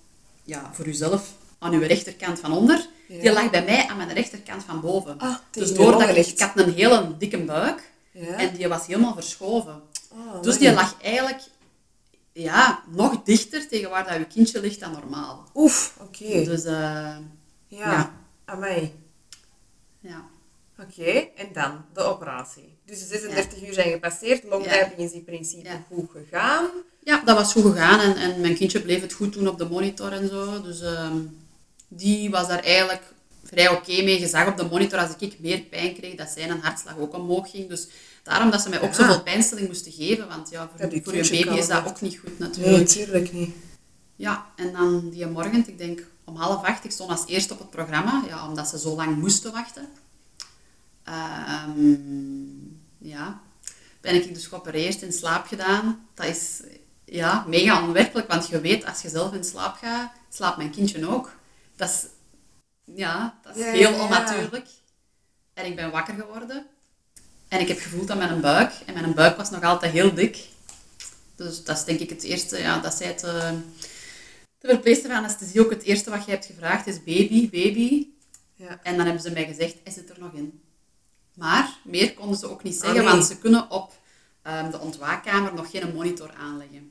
ja, 0.45 0.71
voor 0.75 0.87
uzelf 0.87 1.33
aan 1.59 1.73
uw 1.73 1.81
rechterkant 1.81 2.39
van 2.41 2.53
onder. 2.53 2.87
Ja. 3.09 3.21
Die 3.21 3.33
lag 3.33 3.51
bij 3.51 3.65
mij 3.65 3.87
aan 3.89 3.97
mijn 3.97 4.13
rechterkant 4.13 4.65
van 4.65 4.81
boven. 4.81 5.19
Ah, 5.19 5.35
dus 5.51 5.69
je 5.69 5.75
doordat 5.75 6.09
ik, 6.17 6.27
ik 6.27 6.39
had 6.41 6.59
een 6.59 6.73
hele 6.73 7.17
dikke 7.19 7.39
buik 7.45 7.93
Ja. 8.13 8.37
en 8.37 8.57
die 8.57 8.69
was 8.69 8.87
helemaal 8.87 9.15
verschoven. 9.15 9.83
Oh, 10.13 10.43
dus 10.43 10.59
die 10.59 10.73
lag 10.73 11.03
eigenlijk 11.03 11.41
ja, 12.33 12.83
nog 12.91 13.23
dichter 13.23 13.69
tegen 13.69 13.91
waar 13.91 14.05
dat 14.09 14.17
uw 14.17 14.27
kindje 14.27 14.61
ligt 14.61 14.81
dan 14.81 14.93
normaal. 14.93 15.49
Oef, 15.55 15.97
oké. 16.01 16.45
Dus 16.45 16.65
eh, 16.65 16.73
Ja, 16.73 17.91
ja. 17.93 18.15
amai. 18.45 18.95
ja. 20.01 20.25
Oké, 20.79 21.11
en 21.37 21.49
dan 21.53 21.85
de 21.93 22.01
operatie. 22.01 22.77
Dus 22.85 22.99
de 22.99 23.05
36 23.07 23.67
uur 23.67 23.73
zijn 23.73 23.91
gepasseerd, 23.91 24.45
longrijping 24.45 24.99
is 24.99 25.13
in 25.13 25.25
principe 25.25 25.69
Ja. 25.69 25.85
goed 25.93 26.11
gegaan. 26.11 26.67
Ja, 27.05 27.23
dat 27.25 27.37
was 27.37 27.53
goed 27.53 27.63
gegaan 27.65 28.01
en, 28.01 28.17
en 28.17 28.41
mijn 28.41 28.55
kindje 28.57 28.81
bleef 28.83 29.01
het 29.01 29.13
goed 29.13 29.33
doen 29.33 29.49
op 29.49 29.59
de 29.59 29.69
monitor 29.69 30.13
en 30.13 30.29
zo. 30.29 30.63
Dus 30.63 30.81
ehm, 30.81 31.17
die 31.97 32.31
was 32.31 32.49
daar 32.49 32.63
eigenlijk 32.63 33.03
vrij 33.45 33.69
oké 33.69 34.03
mee. 34.03 34.21
Je 34.21 34.29
zag 34.29 34.49
op 34.49 34.57
de 34.57 34.65
monitor 34.65 34.99
als 34.99 35.11
ik 35.19 35.41
meer 35.41 35.61
pijn 35.61 35.95
kreeg, 35.95 36.15
dat 36.15 36.29
zijn 36.29 36.61
hartslag 36.61 36.97
ook 36.99 37.15
omhoog 37.15 37.51
ging. 37.51 37.69
Dus 37.69 37.87
daarom 38.23 38.51
dat 38.51 38.61
ze 38.63 38.69
mij 38.69 38.81
ook 38.81 38.95
Ja. 38.95 38.95
zoveel 38.95 39.23
pijnstilling 39.23 39.67
moesten 39.67 39.93
geven. 39.93 40.29
Want 40.29 40.51
ja, 40.51 40.71
voor, 40.77 41.01
voor 41.03 41.15
je 41.17 41.45
baby 41.45 41.59
is 41.59 41.67
dat 41.67 41.87
ook 41.87 42.01
niet 42.01 42.19
goed 42.19 42.39
Nee, 42.39 42.49
natuurlijk. 42.49 42.79
natuurlijk 42.79 43.33
niet. 43.33 43.55
Ja, 44.17 44.47
en 44.57 44.73
dan 44.73 45.11
die 45.11 45.27
morgen, 45.27 45.65
ik 45.69 45.79
denk 45.79 46.03
om 46.25 46.37
half 46.37 46.65
acht, 46.65 46.85
ik 46.85 46.91
stond 46.91 47.11
als 47.11 47.27
eerste 47.27 47.53
op 47.53 47.59
het 47.59 47.71
programma, 47.71 48.23
ja, 48.29 48.49
omdat 48.49 48.69
ze 48.69 48.79
zo 48.79 48.95
lang 48.95 49.17
moesten 49.17 49.53
wachten. 49.53 49.89
Ehm, 51.05 51.95
ja, 52.99 53.41
ben 54.01 54.15
ik 54.15 54.35
dus 54.35 54.47
geopereerd, 54.47 55.03
in 55.03 55.13
slaap 55.13 55.47
gedaan. 55.47 56.07
Dat 56.15 56.27
is 56.27 56.61
ja, 57.05 57.45
mega 57.49 57.87
onwerkelijk, 57.87 58.29
want 58.29 58.49
je 58.49 58.61
weet, 58.61 58.87
als 58.87 59.03
je 59.03 59.09
zelf 59.09 59.33
in 59.35 59.45
slaap 59.45 59.77
gaat, 59.77 60.13
slaapt 60.31 60.57
mijn 60.57 60.71
kindje 60.71 61.09
ook. 61.09 61.33
Dat 61.77 61.89
is, 61.89 62.07
ja, 62.97 63.39
dat 63.43 63.57
is 63.57 63.65
Ja, 63.65 63.71
heel 63.71 64.01
onnatuurlijk. 64.01 64.67
En 65.55 65.67
ik 65.67 65.77
ben 65.77 65.91
wakker 65.91 66.15
geworden. 66.15 66.67
En 67.49 67.61
ik 67.61 67.69
heb 67.69 67.79
gevoeld 67.79 68.11
aan 68.11 68.19
mijn 68.19 68.41
buik. 68.41 68.73
En 68.87 68.95
mijn 68.95 69.15
buik 69.15 69.37
was 69.37 69.51
nog 69.51 69.63
altijd 69.63 69.93
heel 69.93 70.15
dik. 70.15 70.39
Dus 71.37 71.65
dat 71.65 71.77
is 71.77 71.85
denk 71.85 72.01
ik 72.01 72.11
het 72.11 72.23
eerste, 72.23 72.59
ja, 72.59 72.79
dat 72.79 72.95
zij 72.95 73.07
het... 73.07 73.23
eh, 73.23 73.51
de 74.59 74.69
verpleegster 74.69 75.09
van 75.11 75.19
anesthesie 75.19 75.61
ook 75.61 75.71
het 75.71 75.83
eerste 75.83 76.11
wat 76.11 76.25
je 76.25 76.31
hebt 76.31 76.45
gevraagd 76.47 76.87
is 76.87 76.97
baby, 77.05 77.51
baby. 77.51 78.07
Ja. 78.55 78.81
En 78.83 78.97
dan 78.97 79.05
hebben 79.05 79.23
ze 79.23 79.31
mij 79.31 79.47
gezegd, 79.47 79.77
hij 79.85 79.93
zit 79.93 80.11
er 80.11 80.19
nog 80.19 80.33
in. 80.33 80.61
Maar 81.35 81.77
meer 81.85 82.15
konden 82.15 82.39
ze 82.39 82.51
ook 82.51 82.63
niet 82.63 82.75
zeggen, 82.75 82.99
Ah, 82.99 83.05
nee. 83.05 83.13
want 83.15 83.25
ze 83.25 83.39
kunnen 83.39 83.71
op 83.71 83.93
ehm, 84.43 84.71
de 84.71 84.79
ontwaakkamer 84.79 85.55
nog 85.55 85.71
geen 85.71 85.95
monitor 85.95 86.31
aanleggen. 86.39 86.91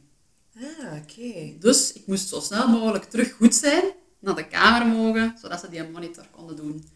Ah, 0.58 0.94
oké. 1.02 1.54
Dus 1.60 1.94
ik 1.94 2.08
moest 2.08 2.28
zo 2.30 2.40
snel 2.40 2.68
mogelijk 2.68 3.04
terug 3.04 3.32
goed 3.34 3.56
zijn, 3.56 3.84
naar 4.24 4.36
de 4.36 4.48
kamer 4.48 4.88
mogen, 4.88 5.38
zodat 5.42 5.60
ze 5.60 5.70
die 5.70 5.84
monitor 5.84 6.26
konden 6.32 6.56
doen. 6.56 6.90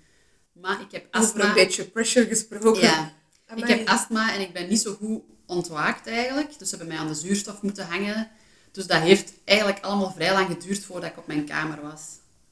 Maar 0.52 0.82
ik 0.82 0.92
heb 0.92 1.06
Over 1.12 1.28
astma. 1.28 1.44
een 1.48 1.54
beetje 1.54 1.84
pressure 1.86 2.28
gesproken. 2.28 2.82
Ja. 2.82 3.14
Ik 3.56 3.68
heb 3.68 3.88
astma 3.88 4.34
en 4.34 4.42
ik 4.42 4.54
ben 4.54 4.70
niet 4.70 4.82
zo 4.82 4.94
goed 4.94 5.22
ontwaakt 5.46 6.08
eigenlijk. 6.08 6.60
Dus 6.60 6.70
ze 6.70 6.76
hebben 6.76 6.94
mij 6.96 7.04
aan 7.04 7.12
de 7.12 7.20
zuurstof 7.20 7.62
moeten 7.62 7.86
hangen. 7.86 8.30
Dus 8.72 8.88
dat 8.88 9.02
heeft 9.02 9.34
eigenlijk 9.46 9.84
allemaal 9.84 10.12
vrij 10.12 10.34
lang 10.34 10.48
geduurd 10.48 10.84
voordat 10.84 11.10
ik 11.10 11.18
op 11.18 11.28
mijn 11.28 11.46
kamer 11.46 11.82
was. 11.82 12.02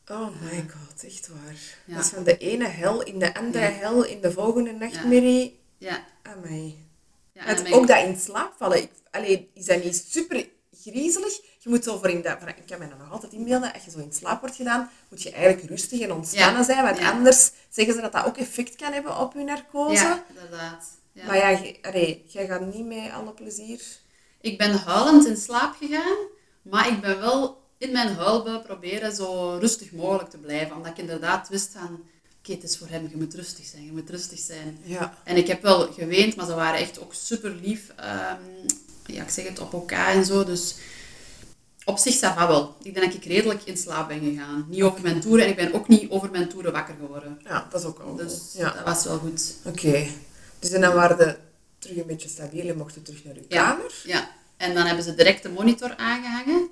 Oh 0.07 0.27
my 0.41 0.65
god, 0.69 1.03
echt 1.03 1.27
waar. 1.27 1.55
Ja. 1.85 1.95
Dat 1.95 2.03
is 2.05 2.09
van 2.11 2.23
de 2.23 2.37
ene 2.37 2.67
hel 2.67 3.03
in 3.03 3.19
de 3.19 3.33
andere 3.35 3.63
Ja. 3.65 3.71
hel 3.71 4.03
in 4.03 4.21
de 4.21 4.31
volgende 4.31 4.71
nachtmerrie. 4.71 5.59
Ja. 5.77 6.05
Amai. 6.23 6.87
ja 7.33 7.45
en 7.45 7.65
ik- 7.65 7.75
ook 7.75 7.87
dat 7.87 8.05
in 8.05 8.17
slaap 8.19 8.53
vallen. 8.57 8.81
Ik, 8.81 8.89
allee, 9.11 9.49
is 9.53 9.65
dat 9.65 9.83
niet 9.83 10.05
super 10.09 10.47
griezelig? 10.81 11.39
Je 11.65 11.71
moet 11.71 11.83
zo 11.83 11.97
voor 11.97 12.09
in 12.09 12.21
dat... 12.21 12.37
Ik 12.47 12.65
kan 12.67 12.79
me 12.79 12.87
dat 12.89 12.97
nog 12.97 13.11
altijd 13.11 13.33
inbeelden. 13.33 13.73
Als 13.73 13.83
je 13.85 13.91
zo 13.91 13.99
in 13.99 14.13
slaap 14.13 14.39
wordt 14.39 14.55
gedaan, 14.55 14.89
moet 15.09 15.21
je 15.23 15.31
eigenlijk 15.31 15.69
rustig 15.69 15.99
en 15.99 16.11
ontspannen 16.11 16.59
Ja. 16.59 16.63
zijn. 16.63 16.83
Want 16.83 16.97
Ja. 16.97 17.11
anders 17.11 17.51
zeggen 17.69 17.93
ze 17.95 18.01
dat 18.01 18.11
dat 18.11 18.25
ook 18.25 18.37
effect 18.37 18.75
kan 18.75 18.93
hebben 18.93 19.17
op 19.19 19.33
je 19.33 19.43
narcose. 19.43 19.93
Ja, 20.03 20.23
inderdaad. 20.29 20.85
Ja. 21.11 21.25
Maar 21.25 21.37
ja, 21.37 21.59
allee, 21.81 22.25
jij 22.27 22.47
gaat 22.47 22.73
niet 22.73 22.85
met 22.85 23.11
alle 23.11 23.31
plezier... 23.31 23.81
Ik 24.41 24.57
ben 24.57 24.71
huilend 24.77 25.25
in 25.27 25.37
slaap 25.37 25.75
gegaan, 25.79 26.17
maar 26.61 26.87
ik 26.87 27.01
ben 27.01 27.19
wel 27.19 27.61
in 27.77 27.91
mijn 27.91 28.15
huilbui 28.15 28.59
proberen 28.59 29.15
zo 29.15 29.57
rustig 29.59 29.91
mogelijk 29.91 30.29
te 30.29 30.37
blijven. 30.37 30.75
Omdat 30.75 30.91
ik 30.91 30.97
inderdaad 30.97 31.49
wist 31.49 31.71
van, 31.71 32.03
oké, 32.39 32.51
het 32.51 32.63
is 32.63 32.77
voor 32.77 32.87
hem, 32.87 33.07
je 33.09 33.17
moet 33.17 33.33
rustig 33.33 33.65
zijn, 33.65 33.85
je 33.85 33.91
moet 33.91 34.09
rustig 34.09 34.39
zijn. 34.39 34.77
Ja. 34.83 35.13
En 35.23 35.35
ik 35.37 35.47
heb 35.47 35.61
wel 35.61 35.93
geweend, 35.93 36.35
maar 36.35 36.45
ze 36.45 36.53
waren 36.55 36.79
echt 36.79 36.99
ook 36.99 37.13
super 37.13 37.49
lief. 37.61 37.91
ehm, 37.95 38.41
ja, 39.05 39.21
ik 39.23 39.29
zeg 39.29 39.47
het 39.47 39.59
op 39.59 39.73
elkaar 39.73 40.13
en 40.13 40.25
zo. 40.25 40.43
Dus 40.43 40.75
op 41.85 41.97
zich 41.97 42.17
va 42.17 42.47
wel. 42.47 42.75
Ik 42.83 42.93
denk 42.93 43.05
dat 43.05 43.15
ik 43.23 43.25
redelijk 43.25 43.61
in 43.63 43.77
slaap 43.77 44.07
ben 44.07 44.19
gegaan. 44.19 44.65
Niet 44.69 44.81
over 44.81 45.01
mijn 45.01 45.19
toeren 45.19 45.43
en 45.45 45.49
ik 45.49 45.55
ben 45.55 45.73
ook 45.73 45.87
niet 45.87 46.09
over 46.09 46.31
mijn 46.31 46.49
toeren 46.49 46.71
wakker 46.71 46.95
geworden. 46.99 47.39
Ja, 47.43 47.67
dat 47.71 47.81
is 47.81 47.87
ook 47.87 47.99
al 47.99 48.15
Dus. 48.15 48.53
Ja. 48.53 48.71
dat 48.71 48.83
was 48.85 49.03
wel 49.03 49.17
goed. 49.17 49.55
Oké. 49.63 50.07
Dus 50.59 50.71
en 50.71 50.81
dan 50.81 50.93
waren 50.93 51.17
de 51.17 51.37
terug 51.79 51.97
een 51.97 52.07
beetje 52.07 52.29
stabiel 52.29 52.67
en 52.67 52.77
mochten 52.77 53.03
terug 53.03 53.23
naar 53.23 53.35
uw 53.35 53.45
Ja. 53.47 53.63
kamer. 53.71 53.93
Ja. 54.03 54.29
En 54.57 54.73
dan 54.73 54.85
hebben 54.85 55.03
ze 55.03 55.15
direct 55.15 55.43
de 55.43 55.49
monitor 55.49 55.95
aangehangen. 55.95 56.69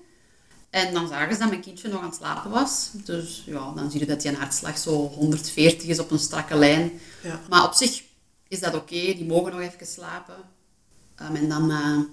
En 0.70 0.94
dan 0.94 1.08
zagen 1.08 1.34
ze 1.34 1.40
dat 1.40 1.50
mijn 1.50 1.62
kindje 1.62 1.88
nog 1.90 2.00
aan 2.02 2.06
het 2.08 2.16
slapen 2.16 2.52
was. 2.52 2.90
Dus 2.94 3.44
ja, 3.46 3.72
dan 3.76 3.92
zie 3.92 4.00
je 4.00 4.06
dat 4.06 4.22
die 4.22 4.32
een 4.32 4.38
hartslag 4.38 4.78
zo 4.78 4.92
140 5.08 5.88
is 5.88 6.00
op 6.00 6.12
een 6.12 6.20
strakke 6.20 6.56
lijn. 6.56 6.92
Ja. 7.24 7.40
Maar 7.50 7.64
op 7.66 7.74
zich 7.74 8.04
is 8.48 8.60
dat 8.60 8.76
oké. 8.76 8.96
Die 8.96 9.26
mogen 9.26 9.52
nog 9.52 9.62
even 9.62 9.88
slapen. 9.88 10.36
Ehm, 11.16 11.36
en 11.36 11.50
dan 11.50 11.68
na 11.68 12.06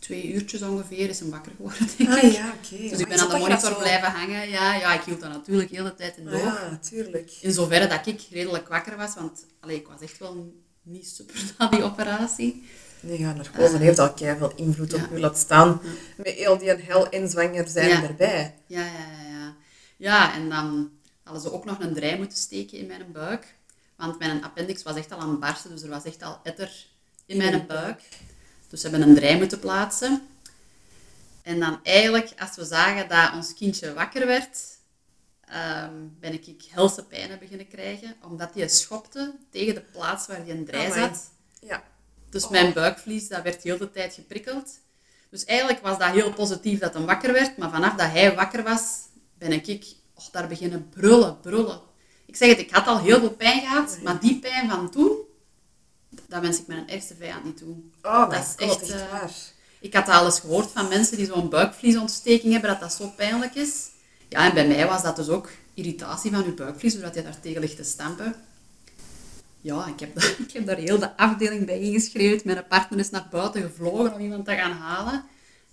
twee 0.00 0.32
uurtjes 0.32 0.62
ongeveer 0.62 1.08
is 1.08 1.20
hem 1.20 1.30
wakker 1.30 1.52
geworden, 1.56 1.88
denk 1.96 2.10
Ah 2.10 2.22
ik. 2.22 2.32
ja, 2.32 2.48
oké. 2.62 2.88
Dus 2.88 2.98
ik 2.98 3.06
ben 3.08 3.16
is 3.16 3.22
aan 3.22 3.28
de 3.28 3.38
monitor 3.38 3.74
blijven 3.76 4.10
hangen. 4.10 4.48
Ja, 4.48 4.74
ja, 4.74 4.94
ik 4.94 5.00
hield 5.02 5.20
dat 5.20 5.30
natuurlijk 5.30 5.70
heel 5.70 5.84
de 5.84 5.94
tijd 5.94 6.16
in 6.16 6.26
Ah 6.26 6.32
doog. 6.32 6.42
ja, 6.42 6.78
tuurlijk. 6.82 7.30
In 7.40 7.52
zoverre 7.52 7.86
dat 7.86 8.06
ik 8.06 8.20
redelijk 8.30 8.68
wakker 8.68 8.96
was. 8.96 9.14
Want 9.14 9.46
allee, 9.60 9.76
ik 9.76 9.86
was 9.86 10.00
echt 10.00 10.18
wel 10.18 10.54
niet 10.82 11.08
super 11.08 11.42
na 11.58 11.68
die 11.68 11.82
operatie. 11.82 12.64
Nee, 13.00 13.18
ja, 13.18 13.32
narcose 13.32 13.76
heeft 13.76 13.98
al 13.98 14.12
veel 14.16 14.52
invloed 14.56 14.94
op 14.94 15.00
Ja. 15.00 15.16
u 15.16 15.20
laat 15.20 15.38
staan. 15.38 15.80
Met 16.16 16.26
heel 16.26 16.58
die 16.58 16.70
hel 16.70 17.08
en 17.08 17.28
zwanger 17.28 17.68
zijn 17.68 17.88
Ja. 17.88 18.02
erbij. 18.02 18.54
Ja, 18.66 18.84
ja, 18.84 18.92
ja, 18.92 19.28
ja. 19.38 19.56
Ja, 19.96 20.34
en 20.34 20.48
dan 20.48 20.90
hadden 21.22 21.42
ze 21.42 21.52
ook 21.52 21.64
nog 21.64 21.80
een 21.80 21.94
draai 21.94 22.16
moeten 22.16 22.38
steken 22.38 22.78
in 22.78 22.86
mijn 22.86 23.12
buik. 23.12 23.54
Want 23.96 24.18
mijn 24.18 24.44
appendix 24.44 24.82
was 24.82 24.96
echt 24.96 25.12
al 25.12 25.18
aan 25.18 25.30
het 25.30 25.40
barsten, 25.40 25.70
dus 25.70 25.82
er 25.82 25.88
was 25.88 26.04
echt 26.04 26.22
al 26.22 26.40
etter 26.42 26.86
in 27.26 27.36
In 27.40 27.50
mijn 27.50 27.66
buik. 27.66 28.00
Dus 28.70 28.80
ze 28.80 28.88
hebben 28.88 29.08
een 29.08 29.14
draai 29.14 29.36
moeten 29.38 29.58
plaatsen. 29.58 30.26
En 31.42 31.60
dan 31.60 31.80
eigenlijk, 31.82 32.32
als 32.38 32.56
we 32.56 32.64
zagen 32.64 33.08
dat 33.08 33.32
ons 33.34 33.54
kindje 33.54 33.92
wakker 33.92 34.26
werd, 34.26 34.58
ehm, 35.44 35.94
ben 36.20 36.32
ik, 36.32 36.46
ik 36.46 36.62
helse 36.70 37.04
pijnen 37.04 37.38
beginnen 37.38 37.68
krijgen. 37.68 38.16
Omdat 38.22 38.54
die 38.54 38.68
schopte 38.68 39.34
tegen 39.50 39.74
de 39.74 39.80
plaats 39.80 40.26
waar 40.26 40.44
die 40.44 40.52
een 40.52 40.64
draai 40.64 40.92
zat. 40.92 41.30
Ja. 41.60 41.82
Dus 42.28 42.44
Oh. 42.44 42.50
mijn 42.50 42.72
buikvlies, 42.72 43.28
dat 43.28 43.42
werd 43.42 43.62
heel 43.62 43.78
de 43.78 43.90
tijd 43.90 44.14
geprikkeld. 44.14 44.78
Dus 45.30 45.44
eigenlijk 45.44 45.80
was 45.80 45.98
dat 45.98 46.10
heel 46.10 46.32
positief 46.32 46.78
dat 46.78 46.94
hij 46.94 47.02
wakker 47.02 47.32
werd. 47.32 47.56
Maar 47.56 47.70
vanaf 47.70 47.94
dat 47.94 48.10
hij 48.10 48.34
wakker 48.34 48.62
was, 48.62 48.82
ben 49.38 49.52
ik 49.52 49.86
oh, 50.14 50.24
daar 50.32 50.48
beginnen 50.48 50.88
brullen, 50.88 51.40
brullen. 51.40 51.80
Ik 52.26 52.36
zeg 52.36 52.48
het, 52.48 52.58
ik 52.58 52.70
had 52.70 52.86
al 52.86 52.98
heel 52.98 53.18
veel 53.18 53.30
pijn 53.30 53.60
gehad. 53.60 53.98
Maar 54.02 54.20
die 54.20 54.38
pijn 54.38 54.70
van 54.70 54.90
toen, 54.90 55.18
dat 56.30 56.40
wens 56.40 56.58
ik 56.58 56.66
mijn 56.66 56.88
ergste 56.88 57.14
vijand 57.18 57.44
niet 57.44 57.56
toe. 57.56 57.74
Oh, 58.02 58.30
Dat 58.30 58.32
is 58.32 58.68
god, 58.68 58.80
echt, 58.80 58.90
echt, 58.90 59.00
eh, 59.00 59.10
waar. 59.10 59.30
Ik 59.80 59.94
had 59.94 60.08
al 60.08 60.24
eens 60.24 60.40
gehoord 60.40 60.70
van 60.70 60.88
mensen 60.88 61.16
die 61.16 61.26
zo'n 61.26 61.48
buikvliesontsteking 61.48 62.52
hebben, 62.52 62.70
dat 62.70 62.80
dat 62.80 62.92
zo 62.92 63.12
pijnlijk 63.16 63.54
is. 63.54 63.88
Ja, 64.28 64.48
en 64.48 64.54
bij 64.54 64.66
mij 64.66 64.86
was 64.86 65.02
dat 65.02 65.16
dus 65.16 65.28
ook 65.28 65.50
irritatie 65.74 66.30
van 66.30 66.44
je 66.44 66.52
buikvlies, 66.52 66.92
doordat 66.92 67.14
je 67.14 67.22
daar 67.22 67.40
tegen 67.40 67.60
ligt 67.60 67.76
te 67.76 67.84
stampen. 67.84 68.34
Ja, 69.60 69.86
ik 69.86 70.00
heb, 70.00 70.22
ik 70.46 70.52
heb 70.52 70.66
daar 70.66 70.76
heel 70.76 70.98
de 70.98 71.16
afdeling 71.16 71.66
bij 71.66 71.80
ingeschreven. 71.80 72.40
Mijn 72.44 72.66
partner 72.68 72.98
is 72.98 73.10
naar 73.10 73.26
buiten 73.30 73.62
gevlogen 73.62 74.14
om 74.14 74.20
iemand 74.20 74.44
te 74.44 74.54
gaan 74.54 74.72
halen. 74.72 75.24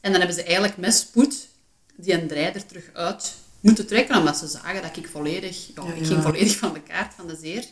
En 0.02 0.12
dan 0.12 0.20
hebben 0.20 0.38
ze 0.38 0.44
eigenlijk 0.44 0.78
met 0.78 0.94
spoed 0.94 1.48
die 1.96 2.14
een 2.14 2.28
draai 2.28 2.46
er 2.46 2.66
terug 2.66 2.90
uit 2.94 3.36
moeten 3.60 3.88
trekken, 3.88 4.18
omdat 4.18 4.38
ze 4.38 4.48
zagen 4.48 4.82
dat 4.82 4.98
ik 4.98 5.08
volledig... 5.08 5.68
Ja, 5.76 5.84
Ja, 5.84 5.94
ik 5.94 6.06
ging 6.06 6.24
volledig 6.24 6.58
van 6.58 6.74
de 6.74 6.82
kaart, 6.82 7.14
van 7.14 7.28
de 7.28 7.38
zeer. 7.42 7.66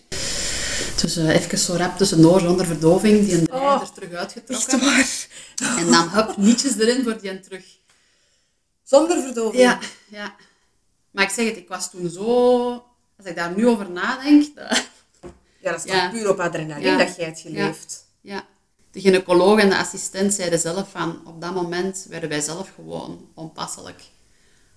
Dus 1.02 1.16
eh, 1.16 1.36
even 1.36 1.58
zo 1.58 1.74
rap 1.74 1.98
tussendoor, 1.98 2.40
zonder 2.40 2.66
verdoving, 2.66 3.26
die 3.26 3.38
een 3.38 3.52
Oh, 3.54 3.82
er 3.82 3.92
terug 3.92 4.12
uitgetrokken. 4.14 4.80
En 5.78 5.92
dan 5.92 6.10
hup, 6.10 6.38
nietjes 6.38 6.78
erin 6.78 7.04
voor 7.04 7.22
die 7.22 7.40
terug. 7.40 7.66
Zonder 8.84 9.22
verdoving. 9.22 9.62
Ja, 9.62 9.80
ja. 10.08 10.36
Maar 11.12 11.24
ik 11.24 11.30
zeg 11.30 11.46
het, 11.48 11.58
ik 11.58 11.68
was 11.68 11.90
toen 11.92 12.10
zo... 12.10 12.70
Als 13.18 13.28
ik 13.28 13.36
daar 13.36 13.56
nu 13.56 13.68
over 13.68 13.92
nadenk... 13.92 14.56
Dat, 14.56 14.84
Ja, 15.62 15.72
dat 15.72 15.86
is 15.86 15.92
Ja. 15.92 16.10
toch 16.10 16.20
puur 16.20 16.30
op 16.30 16.40
adrenaline 16.40 16.90
Ja. 16.90 16.98
dat 16.98 17.16
jij 17.16 17.26
het 17.26 17.40
geleefd. 17.40 18.06
Ja. 18.22 18.46
De 18.92 19.00
gynaecoloog 19.02 19.60
en 19.60 19.70
de 19.70 19.78
assistent 19.78 20.34
zeiden 20.34 20.60
zelf 20.60 20.92
van, 20.92 21.22
op 21.26 21.42
dat 21.42 21.54
moment 21.54 22.06
werden 22.10 22.30
wij 22.30 22.42
zelf 22.42 22.72
gewoon 22.76 23.28
onpasselijk. 23.34 24.02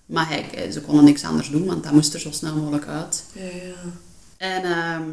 Maar 0.05 0.27
hij, 0.29 0.71
ze 0.71 0.81
konden 0.81 1.03
niks 1.03 1.23
anders 1.23 1.49
doen, 1.49 1.65
want 1.65 1.83
dat 1.83 1.91
moest 1.91 2.13
er 2.13 2.19
zo 2.19 2.31
snel 2.31 2.55
mogelijk 2.55 2.87
uit. 2.87 3.23
Ja, 3.33 3.43
ja. 3.43 3.73
En 4.37 4.63
ehm, 4.63 5.09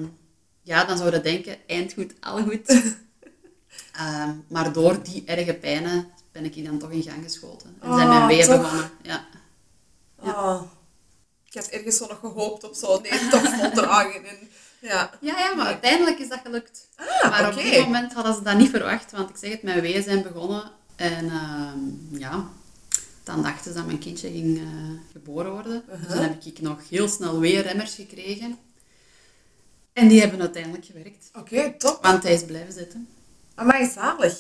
ja, 0.67 0.85
dan 0.85 0.99
zouden 0.99 1.23
denken, 1.23 1.57
eind 1.67 1.93
goed, 1.93 2.13
al 2.21 2.43
goed. 2.43 2.69
Ehm, 3.93 4.31
maar 4.49 4.73
door 4.73 5.03
die 5.03 5.23
erge 5.27 5.55
pijnen 5.55 6.09
ben 6.33 6.45
ik 6.45 6.55
hier 6.55 6.65
dan 6.65 6.79
toch 6.79 6.91
in 6.91 7.03
gang 7.03 7.23
geschoten. 7.23 7.77
En 7.81 7.95
zijn 7.95 8.09
mijn 8.09 8.21
Oh, 8.21 8.27
weeën 8.27 8.47
begonnen. 8.47 8.91
Ja. 9.03 9.27
Oh. 10.17 10.63
Ik 11.45 11.55
had 11.55 11.67
ergens 11.67 11.97
zo 11.97 12.07
nog 12.07 12.19
gehoopt 12.19 12.65
op 12.65 12.75
zo'n 12.75 13.07
voldragen. 13.31 14.25
En, 14.25 14.37
ja. 14.81 15.11
Ja, 15.21 15.39
ja, 15.39 15.55
maar 15.55 15.67
uiteindelijk 15.67 16.19
is 16.19 16.29
dat 16.29 16.41
gelukt. 16.45 16.89
Ah, 16.97 17.31
maar 17.31 17.49
op 17.49 17.55
dit 17.63 17.81
moment 17.85 18.13
hadden 18.13 18.35
ze 18.35 18.43
dat 18.43 18.57
niet 18.57 18.71
verwacht, 18.71 19.13
want 19.13 19.31
ik 19.31 19.37
zeg 19.37 19.51
het, 19.51 19.63
mijn 19.63 19.81
weeën 19.81 20.03
zijn 20.03 20.23
begonnen. 20.23 20.71
En 20.97 21.31
ehm, 21.31 21.79
ja, 22.19 22.49
dan 23.25 23.43
dachten 23.43 23.65
ze 23.73 23.77
dat 23.79 23.87
mijn 23.87 23.99
kindje 23.99 24.31
ging 24.31 24.59
eh, 24.59 24.65
geboren 25.13 25.53
worden. 25.53 25.83
Dus 25.87 25.95
Uh-huh. 25.99 26.11
dan 26.11 26.23
heb 26.23 26.45
ik 26.45 26.61
nog 26.61 26.89
heel 26.89 27.09
snel 27.09 27.39
weerremmers 27.39 27.95
gekregen. 27.95 28.59
En 29.97 30.09
die 30.09 30.21
hebben 30.21 30.41
uiteindelijk 30.41 30.85
gewerkt. 30.85 31.31
Oké, 31.35 31.75
top. 31.79 32.03
Want 32.03 32.23
hij 32.23 32.33
is 32.33 32.45
blijven 32.45 32.73
zitten. 32.73 33.09
Amai, 33.55 33.91
zalig. 33.91 34.39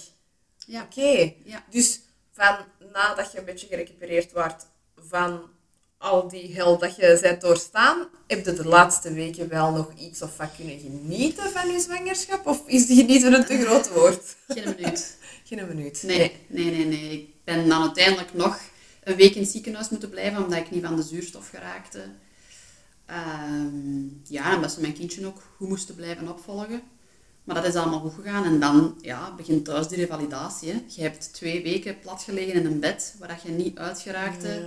Ja. 0.67 0.83
Oké. 0.83 1.33
Ja. 1.45 1.65
Dus 1.71 2.01
van 2.33 2.57
nadat 2.93 3.33
je 3.33 3.39
een 3.39 3.45
beetje 3.45 3.67
gerecupereerd 3.67 4.33
wordt 4.33 4.67
van 4.97 5.41
al 5.99 6.29
die 6.29 6.55
hel 6.55 6.79
dat 6.79 6.97
je 6.97 7.19
bent 7.23 7.41
doorstaan, 7.41 8.09
heb 8.27 8.45
je 8.45 8.53
de 8.53 8.65
laatste 8.65 9.13
weken 9.13 9.49
wel 9.49 9.73
nog 9.73 9.93
iets 9.99 10.23
of 10.23 10.37
wat 10.37 10.51
kunnen 10.57 10.79
genieten 10.79 11.51
van 11.51 11.73
je 11.73 11.81
zwangerschap? 11.81 12.47
Of 12.47 12.63
is 12.67 12.87
genieten 12.87 13.33
een 13.33 13.45
te 13.45 13.65
groot 13.65 13.93
woord? 13.93 14.37
Geen 14.49 14.75
minuut. 14.79 15.17
Geen 15.45 15.67
minuut. 15.69 16.03
Nee, 16.03 16.33
nee, 16.47 16.71
nee, 16.71 16.85
nee. 16.85 17.13
Ik 17.13 17.45
ben 17.45 17.69
dan 17.69 17.83
uiteindelijk 17.83 18.35
nog 18.35 18.61
een 19.05 19.17
week 19.17 19.35
in 19.35 19.43
het 19.43 19.51
ziekenhuis 19.51 19.89
moeten 19.89 20.11
blijven, 20.11 20.45
omdat 20.45 20.59
ik 20.59 20.71
niet 20.71 20.85
van 20.85 20.97
de 20.97 21.03
zuurstof 21.03 21.49
geraakte. 21.49 22.09
Ehm, 23.07 24.09
ja, 24.23 24.55
omdat 24.55 24.73
ze 24.73 24.81
mijn 24.81 24.93
kindje 24.93 25.27
ook 25.27 25.43
goed 25.57 25.69
moesten 25.69 25.95
blijven 25.95 26.29
opvolgen. 26.29 26.83
Maar 27.45 27.55
dat 27.57 27.65
is 27.65 27.75
allemaal 27.75 28.01
goed 28.01 28.15
gegaan. 28.15 28.45
En 28.45 28.61
dan 28.61 28.99
ja, 29.01 29.35
begint 29.35 29.65
thuis 29.65 29.89
die 29.89 29.97
revalidatie. 29.97 30.73
Hè. 30.73 30.83
Je 30.89 31.03
hebt 31.03 31.33
twee 31.33 31.63
weken 31.63 31.99
platgelegen 31.99 32.53
in 32.53 32.67
een 32.67 32.81
bed, 32.81 33.15
waar 33.19 33.29
dat 33.29 33.43
je 33.43 33.51
niet 33.51 33.79
uitgeraakte. 33.79 34.65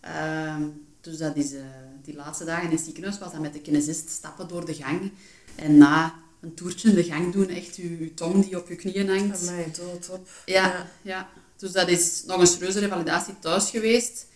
Ehm, 0.00 0.62
dus 1.00 1.18
dat 1.18 1.36
is, 1.36 1.54
eh, 1.54 1.62
die 2.02 2.14
laatste 2.14 2.44
dagen 2.44 2.64
in 2.64 2.76
het 2.76 2.84
ziekenhuis 2.84 3.18
was 3.18 3.32
dat 3.32 3.40
met 3.40 3.52
de 3.52 3.60
kinesist 3.60 4.10
stappen 4.10 4.48
door 4.48 4.66
de 4.66 4.74
gang. 4.74 5.12
En 5.54 5.78
na 5.78 6.14
een 6.40 6.54
toertje 6.54 6.88
in 6.88 6.94
de 6.94 7.04
gang 7.04 7.32
doen, 7.32 7.48
echt 7.48 7.76
je, 7.76 7.98
je 7.98 8.14
tong 8.14 8.44
die 8.44 8.58
op 8.58 8.68
je 8.68 8.76
knieën 8.76 9.08
hangt. 9.08 9.48
Amai, 9.48 9.66
dood 9.72 10.10
op. 10.10 10.28
Ja, 10.44 10.86
ja. 11.02 11.28
Dus 11.56 11.72
dat 11.72 11.88
is 11.88 12.22
nog 12.26 12.40
een 12.40 12.46
serieuze 12.46 12.78
revalidatie 12.78 13.38
thuis 13.38 13.70
geweest. 13.70 14.26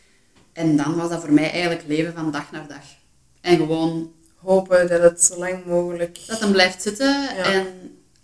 En 0.53 0.77
dan 0.77 0.97
was 0.97 1.09
dat 1.09 1.21
voor 1.21 1.33
mij 1.33 1.51
eigenlijk 1.51 1.87
leven 1.87 2.13
van 2.13 2.31
dag 2.31 2.51
naar 2.51 2.69
dag. 2.69 2.85
En 3.41 3.57
gewoon 3.57 4.13
Hopen 4.37 4.89
dat 4.89 5.03
het 5.03 5.23
zo 5.23 5.39
lang 5.39 5.65
mogelijk... 5.65 6.19
dat 6.27 6.41
hem 6.41 6.53
blijft 6.53 6.83
zitten 6.83 7.23
Ja. 7.23 7.43
en 7.45 7.67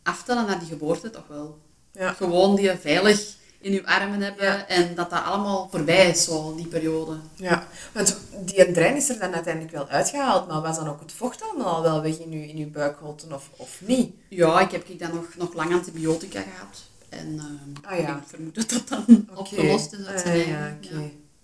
aftellen 0.03 0.47
naar 0.47 0.59
die 0.59 0.69
geboorte 0.69 1.11
toch 1.11 1.27
wel. 1.29 1.59
Ja. 1.93 2.13
Gewoon 2.13 2.55
die 2.57 2.71
veilig 2.71 3.35
in 3.61 3.73
uw 3.73 3.85
armen 3.87 4.21
hebben 4.23 4.45
Ja. 4.45 4.67
en 4.67 4.95
dat 4.95 5.11
dat 5.11 5.23
allemaal 5.23 5.69
voorbij 5.71 6.09
is, 6.11 6.25
zo, 6.25 6.55
die 6.55 6.67
periode. 6.67 7.17
Ja, 7.35 7.67
want 7.93 8.19
die 8.45 8.73
drein 8.73 8.97
is 8.97 9.09
er 9.09 9.19
dan 9.19 9.35
uiteindelijk 9.35 9.73
wel 9.75 9.89
uitgehaald, 9.89 10.49
maar 10.49 10.61
was 10.61 10.77
dan 10.77 10.89
ook 10.89 11.01
het 11.01 11.13
vocht 11.13 11.43
allemaal 11.43 11.75
al 11.75 11.83
wel 11.83 12.03
weg 12.03 12.19
in 12.19 12.33
uw, 12.33 12.43
in 12.43 12.57
uw 12.57 12.71
buikholten 12.71 13.33
of, 13.33 13.51
of 13.57 13.81
niet? 13.85 14.15
Ja, 14.29 14.61
ik 14.61 14.71
heb 14.71 14.85
ik 14.89 14.99
dan 14.99 15.15
nog, 15.15 15.25
nog 15.37 15.55
lang 15.55 15.73
antibiotica 15.73 16.41
gehad. 16.41 16.83
En 17.09 17.39
ehm, 17.39 17.95
Ah, 17.95 18.01
ja. 18.01 18.17
ik 18.17 18.23
vermoed 18.27 18.55
dat 18.55 18.69
dat 18.71 18.89
dan 18.89 19.29
opgelost 19.35 19.93
is 19.93 20.23
Ah. 20.25 20.47
Ja. 20.47 20.77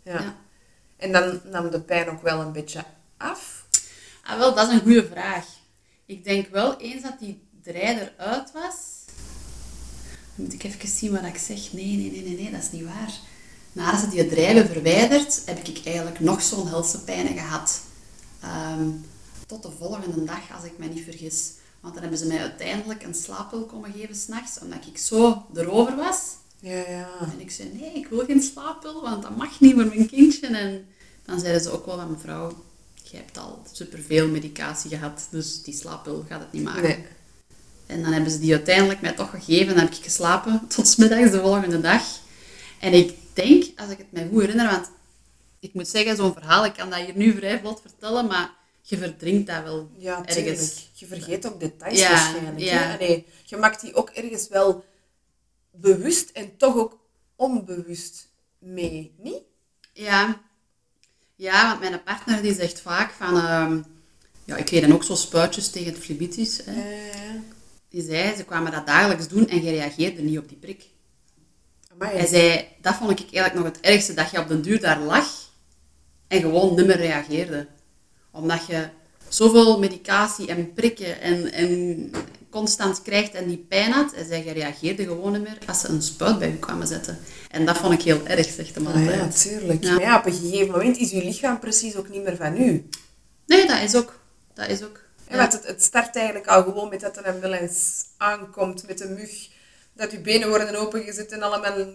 Ja. 0.03 0.37
En 0.97 1.13
dan 1.13 1.41
nam 1.45 1.71
de 1.71 1.81
pijn 1.81 2.09
ook 2.11 2.23
wel 2.23 2.41
een 2.41 2.53
beetje 2.53 2.85
af? 3.17 3.62
Ah, 4.23 4.39
wel, 4.39 4.55
dat 4.55 4.69
is 4.69 4.75
een 4.75 4.81
goede 4.81 5.07
vraag. 5.07 5.47
Ik 6.07 6.25
denk 6.25 6.49
wel, 6.49 6.77
eens 6.77 7.03
dat 7.03 7.19
die 7.19 7.43
draai 7.63 7.99
eruit 7.99 8.53
was... 8.53 9.01
Dan 10.35 10.45
moet 10.45 10.55
ik 10.55 10.63
even 10.63 10.89
zien 10.89 11.13
wat 11.13 11.25
ik 11.25 11.37
zeg. 11.37 11.73
Nee, 11.73 11.97
nee, 11.97 12.11
nee, 12.11 12.23
nee, 12.23 12.37
nee, 12.37 12.51
dat 12.51 12.63
is 12.63 12.71
niet 12.71 12.85
waar. 12.85 13.13
Nadat 13.73 14.01
ze 14.01 14.09
die 14.09 14.45
hebben 14.45 14.67
verwijderd, 14.67 15.43
heb 15.47 15.67
ik 15.67 15.87
eigenlijk 15.87 16.21
nog 16.21 16.43
zo'n 16.43 16.69
helse 16.69 17.01
pijnen 17.01 17.33
gehad. 17.33 17.81
Ehm, 18.41 18.91
tot 19.47 19.63
de 19.63 19.71
volgende 19.79 20.25
dag, 20.25 20.55
als 20.55 20.65
ik 20.65 20.79
me 20.79 20.87
niet 20.87 21.05
vergis. 21.05 21.51
Want 21.81 21.95
dan 21.95 22.03
hebben 22.03 22.21
ze 22.21 22.27
mij 22.27 22.39
uiteindelijk 22.39 23.03
een 23.03 23.15
slaappil 23.15 23.65
komen 23.65 23.93
geven 23.93 24.15
s'nachts, 24.15 24.59
omdat 24.59 24.87
ik 24.87 24.99
zo 24.99 25.47
erover 25.55 25.97
was. 25.97 26.21
Ja, 26.61 26.89
ja. 26.89 27.09
En 27.33 27.41
ik 27.41 27.51
zei, 27.51 27.69
nee, 27.73 27.93
ik 27.93 28.07
wil 28.07 28.25
geen 28.25 28.43
slaappil, 28.43 29.03
want 29.03 29.23
dat 29.23 29.37
mag 29.37 29.61
niet 29.61 29.75
voor 29.75 29.87
mijn 29.87 30.09
kindje. 30.09 30.47
En 30.47 30.87
dan 31.23 31.41
zeiden 31.41 31.63
ze 31.63 31.71
ook 31.71 31.87
wel 31.87 31.97
van, 31.97 32.11
mevrouw, 32.11 32.53
je 33.13 33.19
hebt 33.19 33.39
al 33.39 33.63
superveel 33.73 34.29
medicatie 34.29 34.91
gehad, 34.91 35.27
dus 35.31 35.63
die 35.63 35.75
slaappil 35.75 36.25
gaat 36.29 36.41
het 36.41 36.53
niet 36.53 36.63
maken. 36.63 36.83
Nee. 36.83 37.05
En 37.87 38.03
dan 38.03 38.13
hebben 38.13 38.31
ze 38.33 38.39
die 38.39 38.53
uiteindelijk 38.53 39.01
mij 39.01 39.13
toch 39.13 39.31
gegeven. 39.31 39.75
Dan 39.75 39.85
heb 39.85 39.95
ik 39.95 40.03
geslapen 40.05 40.67
tot 40.77 40.99
middags 40.99 41.31
de 41.31 41.41
volgende 41.41 41.81
dag. 41.81 42.03
En 42.81 42.93
ik 42.93 43.15
denk, 43.33 43.65
als 43.81 43.91
ik 43.91 43.99
het 43.99 44.13
mij 44.13 44.29
goed 44.31 44.41
herinner, 44.41 44.71
want 44.71 44.91
ik 45.61 45.75
moet 45.75 45.89
zeggen, 45.89 46.17
zo'n 46.17 46.33
verhaal, 46.33 46.65
ik 46.65 46.73
kan 46.75 46.91
dat 46.91 46.99
hier 47.01 47.17
nu 47.17 47.33
vrij 47.37 47.59
vlot 47.61 47.81
vertellen, 47.81 48.27
maar 48.27 48.55
je 48.83 48.99
verdrinkt 48.99 49.47
dat 49.47 49.63
wel 49.63 49.91
Ja, 49.97 50.17
ergens. 50.25 50.35
tuurlijk. 50.45 50.73
Je 50.93 51.07
vergeet 51.07 51.47
ook 51.47 51.61
details 51.61 51.99
Ja, 51.99 52.09
waarschijnlijk. 52.11 52.59
ja. 52.59 52.95
Allee, 52.95 53.27
je 53.45 53.57
maakt 53.57 53.81
die 53.81 53.95
ook 53.95 54.11
ergens 54.11 54.49
wel 54.49 54.85
bewust 55.71 56.31
en 56.31 56.57
toch 56.57 56.77
ook 56.77 56.99
onbewust 57.37 58.29
mee, 58.59 59.15
niet? 59.19 59.43
Ja. 59.93 60.41
Ja, 61.37 61.69
want 61.69 61.81
mijn 61.81 62.03
partner 62.03 62.43
die 62.43 62.55
zegt 62.55 62.81
vaak 62.81 63.13
van... 63.13 63.37
ehm, 63.37 63.81
ja, 64.45 64.57
ik 64.57 64.65
kreeg 64.65 64.81
dan 64.81 64.93
ook 64.93 65.05
zo 65.05 65.15
spuitjes 65.15 65.71
tegen 65.71 65.93
het 65.93 66.03
flebitis. 66.03 66.61
Hè. 66.65 66.73
Uh, 66.73 67.41
Die 67.89 68.03
zei, 68.03 68.37
ze 68.37 68.45
kwamen 68.45 68.73
dat 68.73 68.87
dagelijks 68.87 69.29
doen 69.29 69.49
en 69.49 69.63
je 69.63 69.71
reageerde 69.71 70.23
niet 70.23 70.39
op 70.39 70.49
die 70.49 70.59
prik. 70.59 70.85
amai. 71.93 72.17
Hij 72.17 72.27
zei, 72.27 72.67
dat 72.81 72.95
vond 72.95 73.11
ik 73.11 73.21
eigenlijk 73.21 73.55
nog 73.55 73.65
het 73.65 73.81
ergste, 73.81 74.15
dat 74.15 74.31
je 74.31 74.39
op 74.39 74.49
den 74.49 74.63
duur 74.63 74.81
daar 74.81 75.01
lag 75.01 75.27
en 76.29 76.41
gewoon 76.41 76.75
niet 76.77 76.87
meer 76.87 76.97
reageerde. 76.97 77.67
Omdat 78.31 78.67
je 78.67 78.89
zoveel 79.29 79.79
medicatie 79.79 80.47
en 80.47 80.73
prikken 80.73 81.21
en, 81.21 81.53
en 81.53 82.11
constant 82.53 83.03
krijgt 83.03 83.35
en 83.35 83.47
die 83.49 83.59
pijn 83.69 83.93
had. 83.93 84.13
Zei, 84.29 84.45
je 84.45 84.53
reageerde 84.53 85.03
gewoon 85.05 85.33
niet 85.33 85.43
meer 85.43 85.59
als 85.67 85.81
ze 85.81 85.89
een 85.89 86.03
spuit 86.03 86.39
bij 86.39 86.49
je 86.49 86.57
kwamen 86.59 86.87
zetten. 86.87 87.19
En 87.51 87.67
dat 87.67 87.77
vond 87.79 87.93
ik 87.93 88.03
heel 88.03 88.27
erg, 88.27 88.47
zegt 88.51 88.75
hem 88.75 88.87
Ah, 88.87 88.95
altijd. 88.95 89.15
ja, 89.45 89.51
tuurlijk. 89.51 89.85
Ja. 89.85 89.93
Maar 89.93 90.03
ja, 90.03 90.19
op 90.19 90.27
een 90.27 90.33
gegeven 90.33 90.71
moment 90.71 90.97
is 90.97 91.11
je 91.11 91.25
lichaam 91.25 91.59
precies 91.59 91.97
ook 91.97 92.09
niet 92.09 92.23
meer 92.23 92.37
van 92.37 92.61
u. 92.61 92.89
Nee, 93.47 93.67
dat 93.67 93.81
is 93.83 93.95
ook. 93.95 94.19
Dat 94.55 94.69
is 94.69 94.83
ook. 94.83 95.01
Ja. 95.29 95.39
Het, 95.41 95.61
het 95.67 95.83
start 95.83 96.17
eigenlijk 96.17 96.47
al 96.47 96.63
gewoon 96.63 96.89
met 96.89 97.01
dat 97.01 97.17
een 97.17 97.25
ambulance 97.25 97.81
aankomt 98.17 98.87
met 98.87 99.01
een 99.01 99.15
mug. 99.15 99.49
Dat 99.93 100.11
je 100.11 100.21
benen 100.21 100.49
worden 100.49 100.75
opengezet 100.75 101.33
en 101.33 101.43
allemaal 101.43 101.87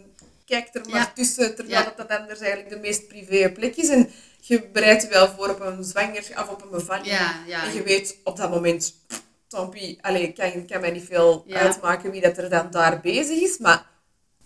kijkt 0.45 0.75
er 0.75 0.81
maar 0.89 0.99
Ja. 0.99 1.11
tussen. 1.15 1.55
Terwijl 1.55 1.83
dat, 1.83 1.97
dat 1.97 2.19
anders 2.19 2.39
eigenlijk 2.39 2.69
de 2.69 2.79
meest 2.79 3.07
privé 3.07 3.51
plek 3.51 3.75
is. 3.75 3.89
En 3.89 4.09
je 4.39 4.67
bereidt 4.73 5.01
je 5.03 5.09
wel 5.09 5.27
voor 5.27 5.49
op 5.49 5.59
een 5.59 5.83
zwangerschap 5.83 6.47
of 6.47 6.53
op 6.53 6.61
een 6.61 6.69
bevalling. 6.69 7.07
Ja, 7.07 7.35
ja. 7.47 7.63
En 7.65 7.73
je 7.73 7.83
weet 7.83 8.17
op 8.23 8.37
dat 8.37 8.49
moment, 8.49 8.93
Tompie, 9.47 9.97
allee, 10.01 10.33
kan, 10.33 10.65
kan 10.65 10.81
mij 10.81 10.91
niet 10.91 11.03
veel 11.05 11.43
Ja. 11.47 11.59
uitmaken 11.59 12.11
wie 12.11 12.21
dat 12.21 12.37
er 12.37 12.49
dan 12.49 12.67
daar 12.71 12.99
bezig 13.01 13.39
is. 13.41 13.57
Maar 13.57 13.85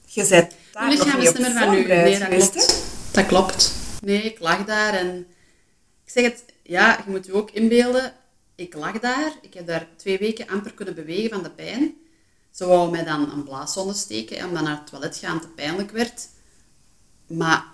je 0.06 0.28
bent 0.28 0.56
daar 0.72 0.88
nog 0.98 1.18
niet 1.18 1.30
op 1.30 1.36
van 1.36 1.46
u. 1.74 1.76
voorbereid 1.76 2.04
Nee, 2.04 2.20
dat 2.20 2.28
geweest, 2.28 2.52
klopt. 2.52 2.72
hè? 2.72 3.12
Dat 3.12 3.26
klopt. 3.26 3.74
Nee, 4.02 4.22
ik 4.22 4.40
lag 4.40 4.66
daar 4.66 4.94
en... 4.94 5.28
Ik 6.06 6.12
zeg 6.12 6.24
het, 6.24 6.44
ja, 6.64 7.02
je 7.06 7.12
moet 7.12 7.26
je 7.26 7.34
ook 7.34 7.52
inbeelden. 7.52 8.14
Ik 8.56 8.74
lag 8.74 9.00
daar. 9.00 9.32
Ik 9.42 9.54
heb 9.54 9.68
daar 9.68 9.88
twee 9.96 10.18
weken 10.18 10.48
amper 10.48 10.74
kunnen 10.74 10.96
bewegen 10.96 11.30
van 11.30 11.44
de 11.44 11.52
pijn. 11.52 11.96
Ze 12.52 12.66
wou 12.66 12.92
mij 12.92 13.04
dan 13.04 13.32
een 13.32 13.44
blaaszonde 13.44 13.94
steken, 13.94 14.46
omdat 14.48 14.64
naar 14.64 14.78
het 14.78 14.88
toilet 14.88 15.18
gaan 15.18 15.42
te 15.42 15.48
pijnlijk 15.48 15.92
werd. 15.92 16.28
Maar 17.28 17.66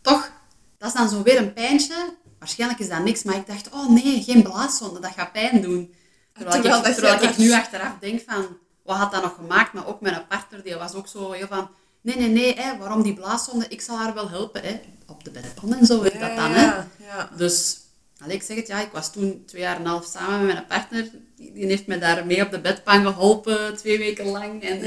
toch, 0.00 0.30
dat 0.78 0.88
is 0.88 0.94
dan 0.94 1.08
zo 1.08 1.22
weer 1.22 1.36
een 1.38 1.52
pijntje. 1.52 2.14
Waarschijnlijk 2.38 2.80
is 2.80 2.88
dat 2.88 3.04
niks, 3.04 3.22
maar 3.22 3.36
ik 3.36 3.46
dacht, 3.46 3.70
oh 3.70 3.88
nee, 3.88 4.22
geen 4.22 4.42
blaaszonde, 4.42 5.00
dat 5.00 5.12
gaat 5.12 5.32
pijn 5.32 5.60
doen. 5.60 5.94
Terwijl, 6.32 6.60
Terwijl 6.60 6.86
ik, 6.86 6.92
terwijl 6.94 7.22
ik 7.22 7.36
nu 7.36 7.52
achteraf 7.52 7.92
denk 8.00 8.20
van, 8.26 8.46
wat 8.82 8.96
had 8.96 9.12
dat 9.12 9.22
nog 9.22 9.34
gemaakt? 9.34 9.72
Maar 9.72 9.86
ook 9.86 10.00
mijn 10.00 10.26
partner, 10.28 10.62
die 10.62 10.74
was 10.74 10.94
ook 10.94 11.06
zo 11.08 11.30
heel 11.32 11.46
van, 11.46 11.68
nee, 12.00 12.16
nee, 12.16 12.28
nee, 12.28 12.54
hè, 12.60 12.78
waarom 12.78 13.02
die 13.02 13.14
blaaszonde? 13.14 13.66
Ik 13.68 13.80
zal 13.80 13.96
haar 13.98 14.14
wel 14.14 14.28
helpen. 14.30 14.62
Hè. 14.62 14.80
Op 15.06 15.24
de 15.24 15.30
bedpan 15.30 15.74
en 15.74 15.86
zo 15.86 16.02
werkt 16.02 16.20
dat 16.20 16.36
dan. 16.36 16.50
Hè. 16.50 16.64
Ja, 16.64 16.86
ja. 16.98 17.30
Dus, 17.36 17.76
allee, 18.22 18.36
ik 18.36 18.42
zeg 18.42 18.56
het, 18.56 18.66
ja, 18.66 18.80
ik 18.80 18.92
was 18.92 19.12
toen 19.12 19.42
twee 19.46 19.62
jaar 19.62 19.74
en 19.76 19.80
een 19.82 19.86
half 19.88 20.04
samen 20.04 20.46
met 20.46 20.54
mijn 20.54 20.66
partner. 20.66 21.10
Die, 21.36 21.52
die 21.52 21.66
heeft 21.66 21.86
me 21.86 21.98
daar 21.98 22.26
mee 22.26 22.42
op 22.44 22.50
de 22.50 22.60
bedpan 22.60 23.02
geholpen, 23.06 23.76
twee 23.76 23.98
weken 23.98 24.26
lang. 24.26 24.62
En 24.62 24.80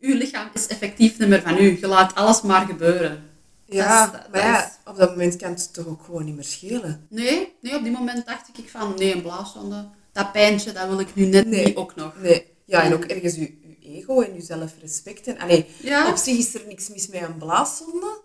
uw 0.00 0.14
lichaam 0.16 0.48
is 0.54 0.66
effectief 0.66 1.18
niet 1.18 1.28
meer 1.28 1.42
van 1.42 1.58
u. 1.58 1.78
Je 1.80 1.86
laat 1.86 2.14
alles 2.14 2.42
maar 2.42 2.66
gebeuren. 2.66 3.30
Ja, 3.66 4.04
Dat 4.06 4.14
is- 4.14 4.20
dat 4.20 4.30
maar 4.30 4.40
ja, 4.40 4.64
is- 4.66 4.72
op 4.84 4.96
dat 4.96 5.10
moment 5.10 5.36
kan 5.36 5.50
het 5.50 5.72
toch 5.74 5.86
ook 5.86 6.04
gewoon 6.04 6.24
niet 6.24 6.34
meer 6.34 6.44
schelen. 6.44 7.06
Nee, 7.10 7.54
nee, 7.60 7.76
op 7.76 7.82
die 7.82 7.92
moment 7.92 8.26
dacht 8.26 8.48
ik 8.58 8.68
van, 8.70 8.94
nee, 8.96 9.14
een 9.14 9.22
blaaszonde, 9.22 9.88
dat 10.14 10.32
pijntje, 10.32 10.72
dat 10.72 10.88
wil 10.88 11.00
ik 11.00 11.14
nu 11.14 11.24
net 11.24 11.46
Nee. 11.46 11.64
niet 11.66 11.76
ook 11.76 11.94
nog. 11.94 12.12
Nee. 12.20 12.46
Ja, 12.64 12.82
en 12.82 12.92
ook 12.94 13.04
ergens 13.04 13.34
je, 13.34 13.40
je 13.80 13.88
ego 14.00 14.20
en 14.20 14.34
je 14.34 14.42
zelfrespect. 14.42 15.26
En, 15.26 15.38
allee, 15.38 15.66
Ja. 15.82 16.08
op 16.08 16.16
zich 16.16 16.38
is 16.38 16.54
er 16.54 16.62
niks 16.68 16.88
mis 16.88 17.08
met 17.08 17.22
een 17.22 17.36
blaaszonde, 17.38 18.20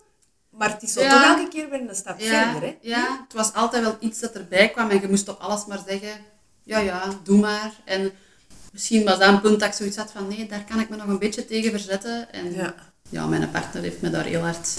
maar 0.50 0.70
het 0.72 0.84
is 0.84 0.94
zo 0.94 1.02
Ja. 1.02 1.10
toch 1.28 1.38
elke 1.38 1.50
keer 1.50 1.70
weer 1.70 1.90
een 1.90 1.96
stap 1.96 2.20
Ja, 2.20 2.52
verder. 2.52 2.70
Hè? 2.70 2.76
ja, 2.90 3.20
het 3.28 3.34
was 3.34 3.54
altijd 3.54 3.84
wel 3.84 3.98
iets 4.00 4.20
dat 4.20 4.34
erbij 4.34 4.70
kwam 4.70 4.90
en 4.90 5.02
je 5.02 5.08
moest 5.10 5.30
op 5.30 5.40
alles 5.40 5.66
maar 5.66 5.84
zeggen, 5.88 6.12
ja, 6.64 6.80
ja, 6.80 7.04
doe 7.24 7.40
maar. 7.40 7.74
En 7.86 8.12
misschien 8.72 9.04
was 9.04 9.20
dat 9.20 9.28
een 9.28 9.42
punt 9.42 9.60
dat 9.60 9.70
ik 9.70 9.76
zoiets 9.76 9.98
had 9.98 10.12
van, 10.12 10.28
nee, 10.28 10.46
daar 10.48 10.64
kan 10.70 10.80
ik 10.80 10.90
me 10.90 10.96
nog 10.96 11.08
een 11.08 11.20
beetje 11.20 11.46
tegen 11.46 11.72
verzetten. 11.72 12.32
En 12.34 12.54
Ja. 12.54 12.76
ja, 13.10 13.26
mijn 13.28 13.52
partner 13.52 13.84
heeft 13.84 14.02
me 14.02 14.10
daar 14.10 14.26
heel 14.26 14.42
hard 14.42 14.70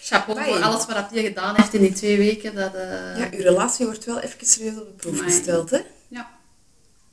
chapeau 0.00 0.44
voor 0.44 0.62
alles 0.62 0.86
wat 0.86 1.10
hij 1.10 1.22
gedaan 1.22 1.54
heeft 1.56 1.74
in 1.74 1.80
die 1.80 1.92
twee 1.92 2.16
weken. 2.16 2.54
Dat, 2.54 2.74
eh, 2.74 3.18
Ja, 3.18 3.28
uw 3.32 3.42
relatie 3.42 3.86
wordt 3.86 4.04
wel 4.04 4.20
even 4.20 4.46
serieus 4.46 4.74
op 4.74 4.86
de 4.86 4.92
proef 4.96 5.18
Amai. 5.18 5.30
gesteld. 5.32 5.70
Hè? 5.70 5.78
Ja. 6.14 6.30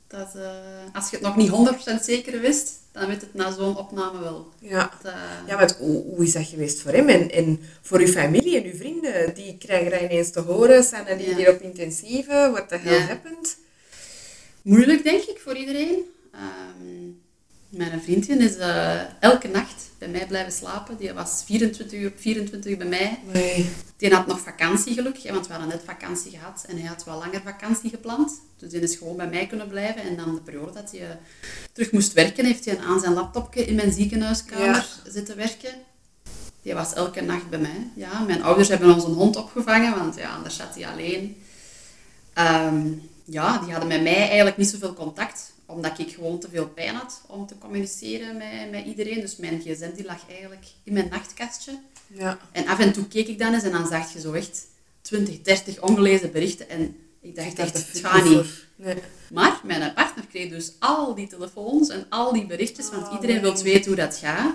Dat, 0.06 0.34
eh, 0.34 0.94
als 0.94 1.10
je 1.10 1.16
het 1.16 1.24
nog 1.24 1.36
niet 1.36 1.48
100% 1.50 2.04
zeker 2.04 2.40
wist, 2.40 2.72
dan 2.92 3.06
weet 3.06 3.20
het 3.20 3.34
na 3.34 3.50
zo'n 3.52 3.76
opname 3.76 4.20
wel. 4.20 4.48
Ja. 4.58 4.90
Dat, 5.02 5.12
Ja, 5.46 5.56
maar 5.56 5.74
hoe, 5.78 6.02
hoe 6.04 6.24
is 6.24 6.32
dat 6.32 6.46
geweest 6.46 6.80
voor 6.82 6.92
hem? 6.92 7.08
En, 7.08 7.30
en 7.30 7.60
voor 7.82 7.98
uw 7.98 8.06
familie 8.06 8.56
en 8.56 8.64
uw 8.64 8.76
vrienden? 8.76 9.34
Die 9.34 9.56
krijgen 9.58 9.90
dat 9.90 10.00
ineens 10.00 10.30
te 10.30 10.40
horen. 10.40 10.82
Zijn 10.84 11.06
er 11.06 11.16
die 11.18 11.28
Ja. 11.28 11.36
hier 11.36 11.50
op 11.54 11.60
intensieve? 11.60 12.48
What 12.52 12.68
the 12.68 12.76
hell 12.76 12.98
Ja. 12.98 13.06
happened? 13.06 13.56
Moeilijk, 14.62 15.02
denk 15.02 15.22
ik, 15.22 15.38
voor 15.44 15.56
iedereen. 15.56 15.98
Ehm, 16.32 17.01
mijn 17.72 18.02
vriendin 18.02 18.40
is 18.40 18.56
eh, 18.56 19.00
elke 19.20 19.48
nacht 19.48 19.90
bij 19.98 20.08
mij 20.08 20.26
blijven 20.26 20.52
slapen. 20.52 20.96
Die 20.96 21.12
was 21.12 21.42
24 21.46 21.98
uur 21.98 22.08
op 22.08 22.18
24 22.18 22.76
bij 22.76 22.86
mij. 22.86 23.18
Nee. 23.32 23.70
Die 23.96 24.14
had 24.14 24.26
nog 24.26 24.40
vakantie 24.40 24.94
gelukkig, 24.94 25.30
want 25.30 25.46
we 25.46 25.52
hadden 25.52 25.70
net 25.70 25.82
vakantie 25.84 26.30
gehad. 26.30 26.64
En 26.68 26.78
hij 26.78 26.88
had 26.88 27.04
wel 27.04 27.18
langer 27.18 27.40
vakantie 27.44 27.90
gepland. 27.90 28.40
Dus 28.56 28.70
die 28.70 28.80
is 28.80 28.96
gewoon 28.96 29.16
bij 29.16 29.28
mij 29.28 29.46
kunnen 29.46 29.68
blijven. 29.68 30.02
En 30.02 30.16
dan 30.16 30.34
de 30.34 30.40
periode 30.40 30.72
dat 30.72 30.90
hij 30.90 31.00
eh, 31.00 31.16
terug 31.72 31.92
moest 31.92 32.12
werken, 32.12 32.44
heeft 32.44 32.64
hij 32.64 32.78
aan 32.78 33.00
zijn 33.00 33.12
laptopje 33.12 33.64
in 33.64 33.74
mijn 33.74 33.92
ziekenhuiskamer 33.92 34.86
zitten 35.06 35.36
werken. 35.36 35.74
Die 36.62 36.74
was 36.74 36.92
elke 36.92 37.20
nacht 37.20 37.50
bij 37.50 37.58
mij. 37.58 37.90
Ja, 37.96 38.20
mijn 38.20 38.42
ouders 38.42 38.68
hebben 38.68 38.94
ons 38.94 39.04
een 39.04 39.12
hond 39.12 39.36
opgevangen, 39.36 39.98
want 39.98 40.16
ja, 40.16 40.34
anders 40.34 40.56
zat 40.56 40.74
hij 40.74 40.86
alleen. 40.86 41.42
Ehm, 42.32 42.86
ja, 43.24 43.58
die 43.58 43.70
hadden 43.70 43.88
met 43.88 44.02
mij 44.02 44.28
eigenlijk 44.28 44.56
niet 44.56 44.68
zoveel 44.68 44.94
contact, 44.94 45.52
omdat 45.72 45.98
ik 45.98 46.10
gewoon 46.10 46.38
te 46.38 46.48
veel 46.50 46.68
pijn 46.68 46.94
had 46.94 47.20
om 47.26 47.46
te 47.46 47.58
communiceren 47.58 48.36
met, 48.36 48.70
met 48.70 48.86
iedereen. 48.86 49.20
Dus 49.20 49.36
mijn 49.36 49.60
gsm 49.60 49.92
die 49.94 50.04
lag 50.04 50.28
eigenlijk 50.30 50.64
in 50.84 50.92
mijn 50.92 51.08
nachtkastje. 51.10 51.78
Ja. 52.06 52.38
En 52.52 52.66
af 52.66 52.78
en 52.78 52.92
toe 52.92 53.08
keek 53.08 53.28
ik 53.28 53.38
dan 53.38 53.54
eens 53.54 53.62
en 53.62 53.72
dan 53.72 53.86
zag 53.86 54.12
je 54.12 54.20
zo 54.20 54.32
echt 54.32 54.66
20, 55.00 55.42
30 55.42 55.80
ongelezen 55.80 56.32
berichten. 56.32 56.68
En 56.68 56.96
ik 57.20 57.36
dacht 57.36 57.58
echt, 57.58 57.74
het 57.92 57.98
gaat 58.04 58.24
niet. 58.24 58.46
Nee. 58.76 58.96
Maar 59.30 59.60
mijn 59.64 59.94
partner 59.94 60.26
kreeg 60.26 60.50
dus 60.50 60.72
al 60.78 61.14
die 61.14 61.26
telefoons 61.26 61.88
en 61.88 62.06
al 62.08 62.32
die 62.32 62.46
berichtjes, 62.46 62.90
want 62.90 63.06
Oh, 63.06 63.12
iedereen 63.14 63.42
nee. 63.42 63.52
wil 63.52 63.62
weten 63.62 63.84
hoe 63.86 63.96
dat 64.00 64.16
gaat. 64.16 64.54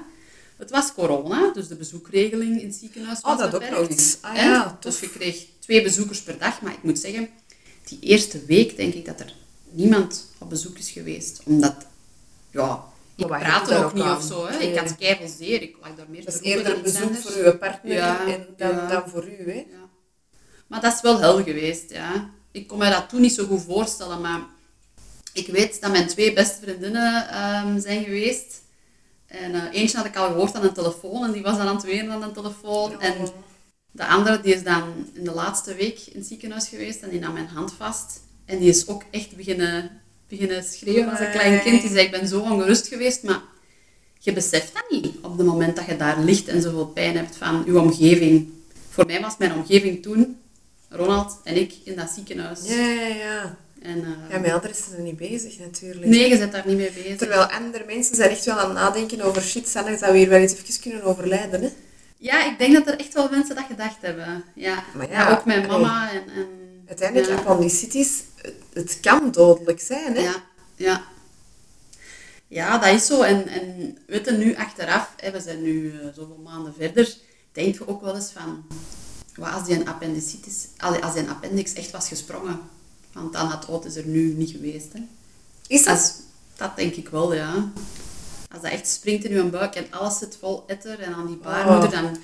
Het 0.57 0.69
was 0.71 0.93
corona, 0.93 1.51
dus 1.53 1.67
de 1.67 1.75
bezoekregeling 1.75 2.61
in 2.61 2.67
het 2.67 2.75
ziekenhuis 2.75 3.21
was 3.21 3.31
Oh, 3.33 3.37
dat 3.39 3.53
ook 3.53 3.59
beperkt. 3.61 3.79
nog 3.81 3.89
eens. 3.89 4.17
Ah 4.21 4.35
ja, 4.35 4.77
dus 4.79 4.99
je 4.99 5.09
kreeg 5.09 5.45
twee 5.59 5.81
bezoekers 5.83 6.21
per 6.21 6.37
dag. 6.37 6.61
Maar 6.61 6.73
ik 6.73 6.83
moet 6.83 6.99
zeggen, 6.99 7.29
die 7.83 7.99
eerste 8.01 8.45
week 8.45 8.75
denk 8.75 8.93
ik 8.93 9.05
dat 9.05 9.19
er 9.19 9.33
niemand 9.69 10.25
op 10.37 10.49
bezoek 10.49 10.77
is 10.77 10.89
geweest. 10.89 11.41
Omdat, 11.43 11.75
ja, 12.51 12.83
ik 13.15 13.25
je 13.25 13.65
daar 13.67 13.85
ook 13.85 13.93
niet 13.93 14.03
aan? 14.03 14.17
of 14.17 14.23
zo. 14.23 14.47
Hè. 14.47 14.57
Nee. 14.57 14.71
Ik 14.71 14.79
had 14.79 14.95
keiveel 14.97 15.27
zeer, 15.37 15.61
ik 15.61 15.75
lag 15.81 15.95
daar 15.95 16.05
meer 16.09 16.25
Dat 16.25 16.33
is 16.33 16.41
eerder 16.41 16.81
bezoek 16.81 17.01
anders. 17.01 17.21
voor 17.25 17.43
uw 17.45 17.57
partner 17.57 17.93
Ja, 17.93 18.27
en 18.27 18.47
dan, 18.57 18.69
ja. 18.69 18.87
dan 18.87 19.09
voor 19.09 19.27
u. 19.27 19.51
Hè? 19.51 19.57
Ja. 19.57 19.89
Maar 20.67 20.81
dat 20.81 20.93
is 20.93 21.01
wel 21.01 21.19
hel 21.19 21.43
geweest, 21.43 21.89
ja. 21.89 22.29
Ik 22.51 22.67
kon 22.67 22.77
me 22.77 22.89
dat 22.89 23.09
toen 23.09 23.21
niet 23.21 23.33
zo 23.33 23.45
goed 23.45 23.61
voorstellen, 23.61 24.21
maar 24.21 24.41
ik 25.33 25.47
weet 25.47 25.81
dat 25.81 25.91
mijn 25.91 26.07
twee 26.07 26.33
beste 26.33 26.61
vriendinnen 26.61 27.29
ehm, 27.29 27.79
zijn 27.79 28.03
geweest. 28.03 28.61
En 29.27 29.53
eh, 29.55 29.79
eentje 29.81 29.97
had 29.97 30.05
ik 30.05 30.15
al 30.15 30.27
gehoord 30.27 30.55
aan 30.55 30.63
een 30.63 30.73
telefoon 30.73 31.23
en 31.23 31.31
die 31.31 31.41
was 31.43 31.57
dan 31.57 31.67
aan 31.67 31.75
het 31.75 31.85
wenen 31.85 32.11
aan 32.11 32.21
de 32.21 32.31
telefoon. 32.31 32.95
Oh. 32.95 33.03
En 33.03 33.27
de 33.91 34.07
andere 34.07 34.41
die 34.41 34.53
is 34.53 34.63
dan 34.63 35.09
in 35.13 35.23
de 35.23 35.31
laatste 35.31 35.75
week 35.75 35.99
in 35.99 36.19
het 36.19 36.27
ziekenhuis 36.27 36.67
geweest 36.67 37.01
en 37.01 37.09
die 37.09 37.19
nam 37.19 37.33
mijn 37.33 37.47
hand 37.47 37.73
vast. 37.73 38.19
En 38.47 38.59
die 38.59 38.69
is 38.69 38.87
ook 38.87 39.03
echt 39.11 39.35
beginnen, 39.35 40.01
beginnen 40.27 40.63
schreeuwen 40.63 41.09
als 41.09 41.19
een 41.19 41.31
klein 41.31 41.61
kind. 41.61 41.81
Die 41.81 41.91
zei, 41.91 42.05
ik 42.05 42.11
ben 42.11 42.27
zo 42.27 42.39
ongerust 42.39 42.87
geweest, 42.87 43.23
maar 43.23 43.41
je 44.19 44.33
beseft 44.33 44.73
dat 44.73 44.85
niet 44.89 45.15
op 45.21 45.37
het 45.37 45.47
moment 45.47 45.75
dat 45.75 45.85
je 45.85 45.97
daar 45.97 46.19
ligt 46.19 46.47
en 46.47 46.61
zoveel 46.61 46.87
pijn 46.87 47.15
hebt 47.17 47.35
van 47.35 47.63
je 47.65 47.79
omgeving. 47.79 48.49
Voor 48.89 49.05
mij 49.05 49.21
was 49.21 49.37
mijn 49.37 49.53
omgeving 49.53 50.01
toen, 50.01 50.37
Ronald 50.89 51.39
en 51.43 51.55
ik, 51.55 51.73
in 51.83 51.95
dat 51.95 52.09
ziekenhuis. 52.09 52.59
Ja, 52.63 52.75
ja, 52.75 53.07
ja. 53.07 53.57
En, 53.81 54.03
eh, 54.03 54.31
Ja, 54.31 54.39
met 54.39 54.51
anderen 54.51 54.71
is 54.77 54.91
er 54.97 55.01
niet 55.01 55.17
bezig 55.17 55.59
natuurlijk. 55.59 56.05
nee, 56.05 56.29
je 56.29 56.37
bent 56.37 56.51
daar 56.51 56.67
niet 56.67 56.77
mee 56.77 56.91
bezig. 56.91 57.17
Terwijl 57.17 57.43
andere 57.43 57.83
mensen 57.87 58.15
zijn 58.15 58.29
echt 58.29 58.45
wel 58.45 58.59
aan 58.59 58.69
het 58.69 58.77
nadenken 58.77 59.21
over 59.21 59.41
shit, 59.41 59.67
Sanne, 59.67 59.97
zou 59.97 60.11
we 60.11 60.17
hier 60.17 60.29
wel 60.29 60.39
eens 60.39 60.53
even 60.53 60.81
kunnen 60.81 61.03
overlijden. 61.03 61.61
Hè? 61.61 61.69
Ja, 62.17 62.45
ik 62.51 62.57
denk 62.57 62.73
dat 62.73 62.87
er 62.87 62.99
echt 62.99 63.13
wel 63.13 63.29
mensen 63.29 63.55
dat 63.55 63.65
gedacht 63.69 64.01
hebben. 64.01 64.43
Ja, 64.53 64.83
Maar 64.93 65.09
ja, 65.09 65.31
ook 65.31 65.45
mijn 65.45 65.67
mama. 65.67 66.11
En, 66.11 66.23
en, 66.35 66.47
Uiteindelijk, 66.87 67.29
ja. 67.29 67.35
appendicitis, 67.35 68.23
het, 68.35 68.55
het 68.73 68.99
kan 68.99 69.31
dodelijk 69.31 69.79
zijn. 69.79 70.15
Hè? 70.15 70.21
Ja, 70.21 70.43
ja. 70.75 71.03
Ja, 72.47 72.77
dat 72.77 72.93
is 72.93 73.05
zo. 73.05 73.21
En, 73.21 73.47
en 73.47 73.97
weet 74.07 74.25
je, 74.25 74.31
nu 74.31 74.55
achteraf, 74.55 75.13
hè, 75.17 75.31
we 75.31 75.39
zijn 75.39 75.61
nu 75.61 75.91
eh, 75.91 76.07
zoveel 76.15 76.41
maanden 76.43 76.73
verder, 76.77 77.15
denk 77.51 77.77
je 77.77 77.87
ook 77.87 78.01
wel 78.01 78.15
eens 78.15 78.31
van, 78.31 78.65
wat 79.35 79.53
als 79.53 79.65
die 79.65 79.75
een 79.75 79.87
appendicitis, 79.87 80.67
als 80.77 81.13
die 81.13 81.23
een 81.23 81.29
appendix 81.29 81.73
echt 81.73 81.91
was 81.91 82.07
gesprongen, 82.07 82.59
want 83.13 83.33
dan 83.33 83.47
had 83.47 83.67
Otis 83.67 83.95
er 83.95 84.05
nu 84.05 84.33
niet 84.33 84.51
geweest. 84.51 84.93
Hè. 84.93 84.99
Is 85.67 85.83
dat? 85.83 85.93
Als, 85.93 86.13
dat 86.55 86.75
denk 86.75 86.93
ik 86.93 87.09
wel, 87.09 87.33
ja. 87.33 87.71
Als 88.51 88.61
dat 88.61 88.71
echt 88.71 88.87
springt 88.87 89.23
in 89.25 89.37
uw 89.37 89.49
buik 89.49 89.75
en 89.75 89.91
alles 89.91 90.17
zit 90.17 90.37
vol 90.39 90.63
etter 90.67 90.99
en 90.99 91.13
aan 91.13 91.27
die 91.27 91.35
baarmoeder, 91.35 91.89
Oh. 91.89 91.91
dan... 92.03 92.17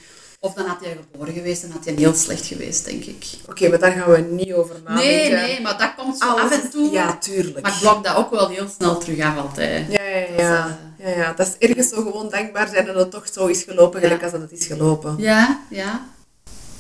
Of 0.44 0.54
dan 0.54 0.66
had 0.66 0.80
hij 0.84 0.98
geboren 1.12 1.34
geweest 1.34 1.64
en 1.64 1.72
had 1.72 1.86
hij 1.86 1.94
heel 1.94 2.14
slecht 2.14 2.46
geweest, 2.46 2.86
denk 2.86 3.04
ik. 3.04 3.26
Oké, 3.50 3.70
maar 3.70 3.80
daar 3.80 3.92
gaan 3.92 4.12
we 4.12 4.18
niet 4.18 4.54
over 4.54 4.76
nadenken. 4.84 5.06
Nee, 5.06 5.32
nee, 5.32 5.62
maar 5.62 5.78
dat 5.78 5.94
komt 5.98 6.18
zo 6.18 6.26
Alles 6.26 6.44
af 6.44 6.64
en 6.64 6.70
toe. 6.70 6.92
Ja, 6.92 7.18
tuurlijk. 7.18 7.62
Maar 7.62 7.74
ik 7.74 7.80
blok 7.80 8.04
dat 8.04 8.16
ook 8.16 8.30
wel 8.30 8.48
heel 8.50 8.68
snel 8.76 8.98
terug 8.98 9.20
af 9.20 9.38
altijd. 9.38 9.92
Ja, 9.92 10.04
ja, 10.04 10.26
ja. 10.38 10.78
ja, 10.98 11.10
ja. 11.10 11.34
Dat 11.34 11.48
is 11.48 11.68
ergens 11.70 11.90
zo 11.90 11.96
gewoon 11.96 12.30
dankbaar 12.30 12.68
zijn 12.68 12.86
dat 12.86 12.96
het 12.96 13.12
toch 13.12 13.28
zo 13.34 13.46
is 13.46 13.64
gelopen, 13.64 14.00
Ja. 14.02 14.06
gelijk 14.06 14.24
als 14.24 14.32
dat 14.32 14.42
het 14.42 14.52
is 14.52 14.66
gelopen. 14.66 15.16
Ja, 15.18 15.62
ja. 15.70 16.08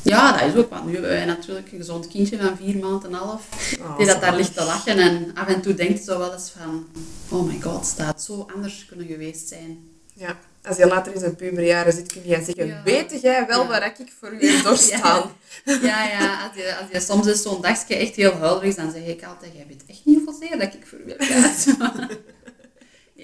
Ja, 0.02 0.32
dat 0.38 0.48
is 0.54 0.56
ook, 0.62 0.70
want 0.70 0.86
nu 0.86 0.92
hebben 0.92 1.10
wij 1.10 1.26
natuurlijk 1.26 1.72
een 1.72 1.78
gezond 1.78 2.08
kindje 2.08 2.38
van 2.38 2.58
vier 2.58 2.78
maanden 2.78 3.10
en 3.10 3.14
een 3.16 3.20
half, 3.22 3.42
Oh, 3.82 3.98
die 3.98 4.06
dat 4.08 4.22
daar 4.22 4.36
ligt 4.36 4.56
te 4.56 4.64
lachen 4.64 4.98
en 4.98 5.32
af 5.36 5.48
en 5.48 5.62
toe 5.62 5.74
denkt 5.74 6.04
zo 6.04 6.18
wel 6.18 6.34
eens 6.34 6.54
van, 6.58 6.88
oh 7.30 7.48
my 7.48 7.62
god, 7.62 7.94
dat 7.98 8.06
had 8.06 8.24
zo 8.24 8.48
anders 8.56 8.86
kunnen 8.86 9.08
geweest 9.08 9.48
zijn. 9.48 9.78
Ja. 10.14 10.38
Als 10.68 10.78
je 10.78 10.88
later 10.88 11.14
in 11.14 11.20
zijn 11.20 11.36
puberjaren 11.36 11.94
zit, 11.94 12.12
kun 12.12 12.22
je 12.26 12.36
zeggen, 12.44 12.66
Ja. 12.68 12.82
weet 12.84 13.22
jij 13.22 13.46
wel 13.48 13.62
Ja. 13.62 13.68
waar 13.68 13.86
ik 14.00 14.12
voor 14.20 14.34
u 14.34 14.48
heb 14.52 14.64
doorstaan? 14.64 15.32
Ja, 15.66 16.04
ja, 16.08 16.44
als 16.48 16.56
je, 16.56 16.76
als 16.82 16.90
je 16.92 17.00
soms 17.00 17.28
eens 17.28 17.42
zo'n 17.42 17.62
dagje 17.62 17.96
echt 17.96 18.16
heel 18.16 18.32
huilerig 18.34 18.64
is, 18.70 18.76
dan 18.76 18.92
zeg 18.92 19.06
ik 19.06 19.24
altijd, 19.24 19.52
jij 19.56 19.66
weet 19.68 19.84
echt 19.88 20.06
niet 20.06 20.16
hoeveel 20.16 20.48
zeer 20.48 20.60
dat 20.60 20.74
ik 20.74 20.88
voor 20.88 21.00
u 21.00 21.10
heb 21.10 21.22
gehad. 21.22 21.68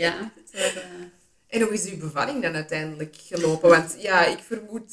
ja, 0.03 0.31
dat, 0.51 0.73
En 1.47 1.61
hoe 1.61 1.73
is 1.73 1.85
uw 1.91 1.97
bevalling 1.97 2.41
dan 2.41 2.53
uiteindelijk 2.53 3.15
gelopen? 3.25 3.69
Want 3.69 3.95
ja, 3.97 4.25
ik 4.25 4.39
vermoed, 4.47 4.91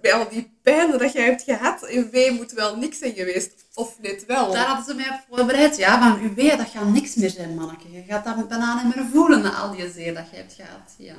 bij 0.00 0.12
al 0.14 0.28
die 0.28 0.56
pijn 0.62 0.98
dat 0.98 1.12
jij 1.12 1.24
hebt 1.24 1.42
gehad, 1.42 1.88
in 1.88 2.10
W 2.10 2.30
moet 2.30 2.52
wel 2.52 2.76
niks 2.76 2.98
zijn 2.98 3.14
geweest. 3.14 3.52
Of 3.74 3.96
net 4.00 4.26
wel. 4.26 4.52
Daar 4.52 4.66
hadden 4.66 4.84
ze 4.84 4.94
mij 4.94 5.08
op 5.08 5.36
voorbereid. 5.36 5.76
Ja, 5.76 5.98
van 6.16 6.24
u 6.24 6.34
weet, 6.34 6.56
dat 6.58 6.68
gaat 6.68 6.88
niks 6.92 7.14
meer 7.14 7.30
zijn, 7.30 7.54
manneke. 7.54 7.92
Je 7.92 8.02
gaat 8.08 8.24
dat 8.24 8.48
bijna 8.48 8.82
niet 8.84 8.96
meer 8.96 9.04
voelen 9.12 9.42
na 9.42 9.54
al 9.54 9.70
die 9.76 9.90
zeer 9.90 10.14
dat 10.14 10.30
je 10.30 10.36
hebt 10.36 10.52
gehad. 10.52 10.94
Ja. 10.98 11.14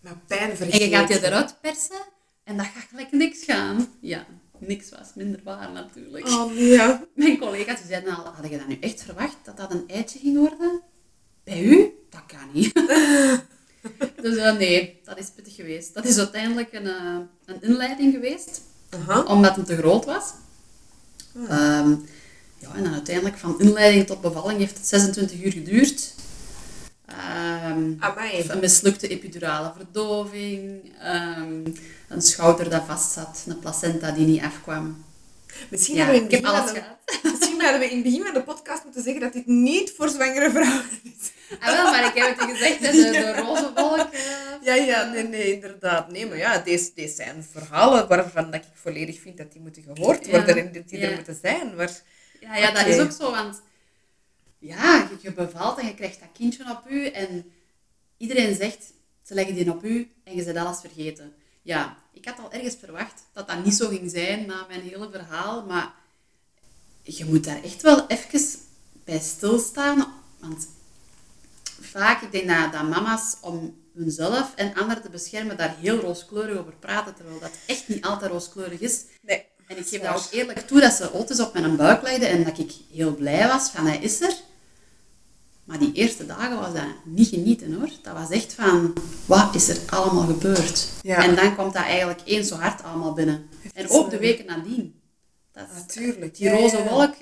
Maar 0.00 0.16
pijn 0.26 0.58
En 0.58 0.78
je 0.78 0.88
gaat 0.88 1.08
je 1.08 1.26
eruit 1.26 1.60
persen 1.60 2.02
en 2.44 2.56
dat 2.56 2.66
gaat 2.66 2.86
gelijk 2.90 3.12
niks 3.12 3.44
gaan. 3.44 3.88
Ja, 4.00 4.26
niks 4.58 4.88
was 4.88 5.08
minder 5.14 5.40
waar 5.44 5.72
natuurlijk. 5.72 6.28
Oh 6.28 6.58
ja. 6.58 7.04
Mijn 7.14 7.38
collega's 7.38 7.78
die 7.78 7.88
zeiden 7.88 8.16
al, 8.16 8.24
had 8.24 8.50
je 8.50 8.58
dat 8.58 8.68
nu 8.68 8.78
echt 8.80 9.02
verwacht, 9.02 9.36
dat 9.42 9.56
dat 9.56 9.72
een 9.72 9.84
eitje 9.86 10.18
ging 10.18 10.36
worden? 10.36 10.82
Bij 11.44 11.62
u? 11.62 11.94
Dat 12.10 12.22
kan 12.26 12.48
niet. 12.52 12.74
dus 14.22 14.36
eh, 14.36 14.56
nee, 14.56 15.00
dat 15.04 15.18
is 15.18 15.30
pittig 15.34 15.54
geweest. 15.54 15.94
Dat 15.94 16.04
is 16.04 16.18
uiteindelijk 16.18 16.72
een, 16.72 16.86
eh, 16.86 17.18
een 17.44 17.62
inleiding 17.62 18.14
geweest, 18.14 18.62
Aha. 18.90 19.22
omdat 19.22 19.56
het 19.56 19.66
te 19.66 19.76
groot 19.76 20.04
was. 20.04 20.32
Ehm, 21.34 21.94
ja, 22.58 22.74
en 22.74 22.82
dan 22.82 22.92
uiteindelijk 22.92 23.36
van 23.36 23.60
inleiding 23.60 24.06
tot 24.06 24.20
bevalling 24.20 24.58
heeft 24.58 24.76
het 24.76 24.86
26 24.86 25.42
uur 25.42 25.52
geduurd. 25.52 26.14
Ehm, 27.10 27.92
een 28.50 28.60
mislukte 28.60 29.08
epidurale 29.08 29.72
verdoving, 29.76 30.92
ehm, 31.00 31.64
een 32.08 32.22
schouder 32.22 32.70
dat 32.70 32.82
vastzat, 32.86 33.44
een 33.46 33.58
placenta 33.58 34.10
die 34.10 34.26
niet 34.26 34.42
afkwam. 34.42 35.04
Misschien, 35.70 35.96
Ja, 35.96 36.06
we 36.06 36.26
in 36.28 36.46
alles 36.46 36.72
de- 36.72 36.82
misschien 37.30 37.60
hadden 37.60 37.80
we 37.80 37.86
in 37.90 37.94
het 37.94 38.02
begin 38.04 38.22
van 38.22 38.34
de 38.34 38.42
podcast 38.42 38.84
moeten 38.84 39.02
zeggen 39.02 39.20
dat 39.20 39.32
dit 39.32 39.46
niet 39.46 39.92
voor 39.96 40.08
zwangere 40.08 40.50
vrouwen 40.50 40.84
is. 41.02 41.30
Ah, 41.60 41.72
wel, 41.72 41.90
maar 41.90 42.04
ik 42.04 42.14
heb 42.22 42.38
het 42.38 42.50
gezegd, 42.50 42.80
de, 42.80 43.10
de 43.10 43.32
roze 43.36 43.70
wolk. 43.74 44.08
Ja, 44.62 44.74
ja, 44.74 45.04
nee, 45.04 45.22
nee, 45.22 45.52
inderdaad. 45.54 46.10
Nee, 46.10 46.26
maar 46.26 46.36
ja, 46.36 46.58
deze, 46.58 46.90
deze 46.94 47.14
zijn 47.14 47.46
verhalen 47.52 48.08
waarvan 48.08 48.44
dat 48.50 48.54
ik 48.60 48.68
volledig 48.74 49.20
vind 49.20 49.36
dat 49.36 49.52
die 49.52 49.60
moeten 49.60 49.82
gehoord 49.82 50.24
Ja, 50.26 50.30
worden 50.30 50.56
en 50.58 50.72
dat 50.72 50.88
die 50.88 50.98
ja. 50.98 51.08
er 51.08 51.14
moeten 51.14 51.38
zijn. 51.42 51.74
Maar, 51.76 51.90
Ja, 52.40 52.56
ja 52.56 52.70
dat 52.70 52.86
is 52.86 52.98
ook 52.98 53.12
zo, 53.12 53.30
want 53.30 53.60
ja, 54.60 55.10
je, 55.20 55.32
bevalt 55.32 55.78
en 55.78 55.86
je 55.86 55.94
krijgt 55.94 56.20
dat 56.20 56.28
kindje 56.32 56.70
op 56.70 56.90
u. 56.90 57.06
En 57.06 57.52
iedereen 58.16 58.54
zegt, 58.54 58.92
ze 59.22 59.34
leggen 59.34 59.54
die 59.54 59.72
op 59.72 59.84
u 59.84 60.12
en 60.24 60.36
je 60.36 60.44
bent 60.44 60.56
alles 60.56 60.80
vergeten. 60.80 61.34
Ja, 61.62 61.96
ik 62.12 62.24
had 62.24 62.38
al 62.38 62.52
ergens 62.52 62.76
verwacht 62.76 63.22
dat 63.32 63.48
dat 63.48 63.64
niet 63.64 63.74
zo 63.74 63.88
ging 63.88 64.10
zijn 64.10 64.46
na 64.46 64.64
mijn 64.68 64.80
hele 64.80 65.10
verhaal. 65.10 65.66
Maar 65.66 65.94
je 67.02 67.24
moet 67.24 67.44
daar 67.44 67.62
echt 67.62 67.82
wel 67.82 68.06
even 68.06 68.58
bij 69.04 69.18
stilstaan. 69.18 70.12
Want 70.38 70.68
vaak, 71.80 72.22
ik 72.22 72.32
denk 72.32 72.48
dat, 72.48 72.72
dat 72.72 72.88
mama's 72.88 73.36
om 73.40 73.78
hunzelf 73.94 74.54
en 74.54 74.74
anderen 74.74 75.02
te 75.02 75.10
beschermen 75.10 75.56
daar 75.56 75.76
heel 75.76 75.98
rooskleurig 75.98 76.58
over 76.58 76.76
praten. 76.76 77.14
Terwijl 77.14 77.40
dat 77.40 77.52
echt 77.66 77.88
niet 77.88 78.04
altijd 78.04 78.30
rooskleurig 78.30 78.80
is. 78.80 79.04
Nee. 79.22 79.44
En 79.70 79.78
ik 79.78 79.86
geef 79.86 80.00
dat 80.00 80.16
ook 80.16 80.26
eerlijk 80.30 80.58
toe 80.60 80.80
dat 80.80 80.92
ze 80.92 81.12
Otis 81.12 81.40
op 81.40 81.52
mijn 81.52 81.76
buik 81.76 82.02
legde 82.02 82.26
en 82.26 82.44
dat 82.44 82.58
ik 82.58 82.72
heel 82.92 83.14
blij 83.14 83.48
was 83.48 83.70
van 83.70 83.86
hij 83.86 83.98
is 83.98 84.20
er. 84.20 84.34
Maar 85.64 85.78
die 85.78 85.92
eerste 85.92 86.26
dagen 86.26 86.60
was 86.60 86.72
dat 86.72 86.84
niet 87.04 87.28
genieten 87.28 87.74
hoor. 87.74 87.90
Dat 88.02 88.12
was 88.12 88.30
echt 88.30 88.52
van, 88.52 88.92
wat 89.26 89.54
is 89.54 89.68
er 89.68 89.78
allemaal 89.86 90.26
gebeurd? 90.26 90.88
Ja. 91.02 91.24
En 91.24 91.34
dan 91.34 91.56
komt 91.56 91.72
dat 91.72 91.82
eigenlijk 91.82 92.20
eens 92.24 92.48
zo 92.48 92.54
hard 92.54 92.82
allemaal 92.82 93.12
binnen. 93.12 93.48
En 93.74 93.88
ook 93.88 94.10
de 94.10 94.18
weken 94.18 94.46
nadien. 94.46 95.00
Dat 95.52 95.66
Natuurlijk. 95.74 96.36
die 96.36 96.50
roze 96.50 96.82
wolk, 96.88 97.14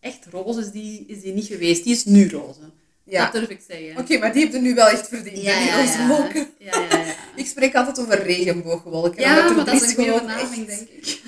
echt 0.00 0.26
roze 0.30 0.60
is 0.60 0.70
die, 0.70 1.04
is 1.06 1.20
die 1.20 1.32
niet 1.32 1.46
geweest. 1.46 1.84
Die 1.84 1.94
is 1.94 2.04
nu 2.04 2.30
roze. 2.30 2.70
Ja. 3.04 3.22
Dat 3.24 3.32
durf 3.32 3.48
ik 3.48 3.60
zeggen. 3.68 3.98
Oké, 3.98 4.18
maar 4.18 4.32
die 4.32 4.42
heb 4.44 4.52
je 4.52 4.60
nu 4.60 4.74
wel 4.74 4.88
echt 4.88 5.08
verdiend, 5.08 5.42
Ja, 5.42 5.58
die 5.58 5.70
roze 5.70 6.06
wolken. 6.06 6.48
Ja, 6.58 6.80
ja, 6.80 6.98
ja. 6.98 7.14
Ik 7.36 7.46
spreek 7.46 7.74
altijd 7.74 8.00
over 8.00 8.22
regenboogwolken. 8.22 9.20
Ja, 9.20 9.50
maar 9.52 9.64
dat 9.64 9.74
is 9.74 9.88
een 9.88 9.94
goede 9.94 10.20
benaming, 10.20 10.66
denk 10.66 10.88
ik. 10.88 11.22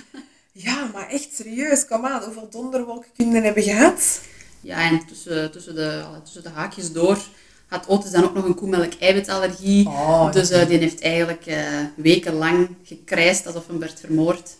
Ja, 0.66 0.90
maar 0.92 1.08
echt 1.08 1.34
serieus, 1.34 1.86
kom 1.86 2.06
aan. 2.06 2.22
Hoeveel 2.22 2.48
donderwolken 2.50 3.10
kunnen 3.16 3.42
hebben 3.42 3.62
gehad? 3.62 4.20
Ja, 4.60 4.90
en 4.90 5.06
tussen, 5.06 5.50
tussen, 5.50 5.74
de, 5.74 6.04
tussen 6.24 6.42
de 6.42 6.48
haakjes 6.48 6.92
door 6.92 7.18
had 7.66 7.86
Otis 7.86 8.10
dan 8.10 8.24
ook 8.24 8.34
nog 8.34 8.44
een 8.44 8.54
koemelk-eiwitallergie. 8.54 9.86
Oh, 9.86 10.32
dus 10.32 10.50
eh, 10.50 10.66
die 10.68 10.78
heeft 10.78 11.00
eigenlijk 11.00 11.46
eh, 11.46 11.84
wekenlang 11.96 12.68
gekrijsd 12.82 13.46
alsof 13.46 13.66
hem 13.66 13.78
werd 13.78 14.00
vermoord. 14.00 14.56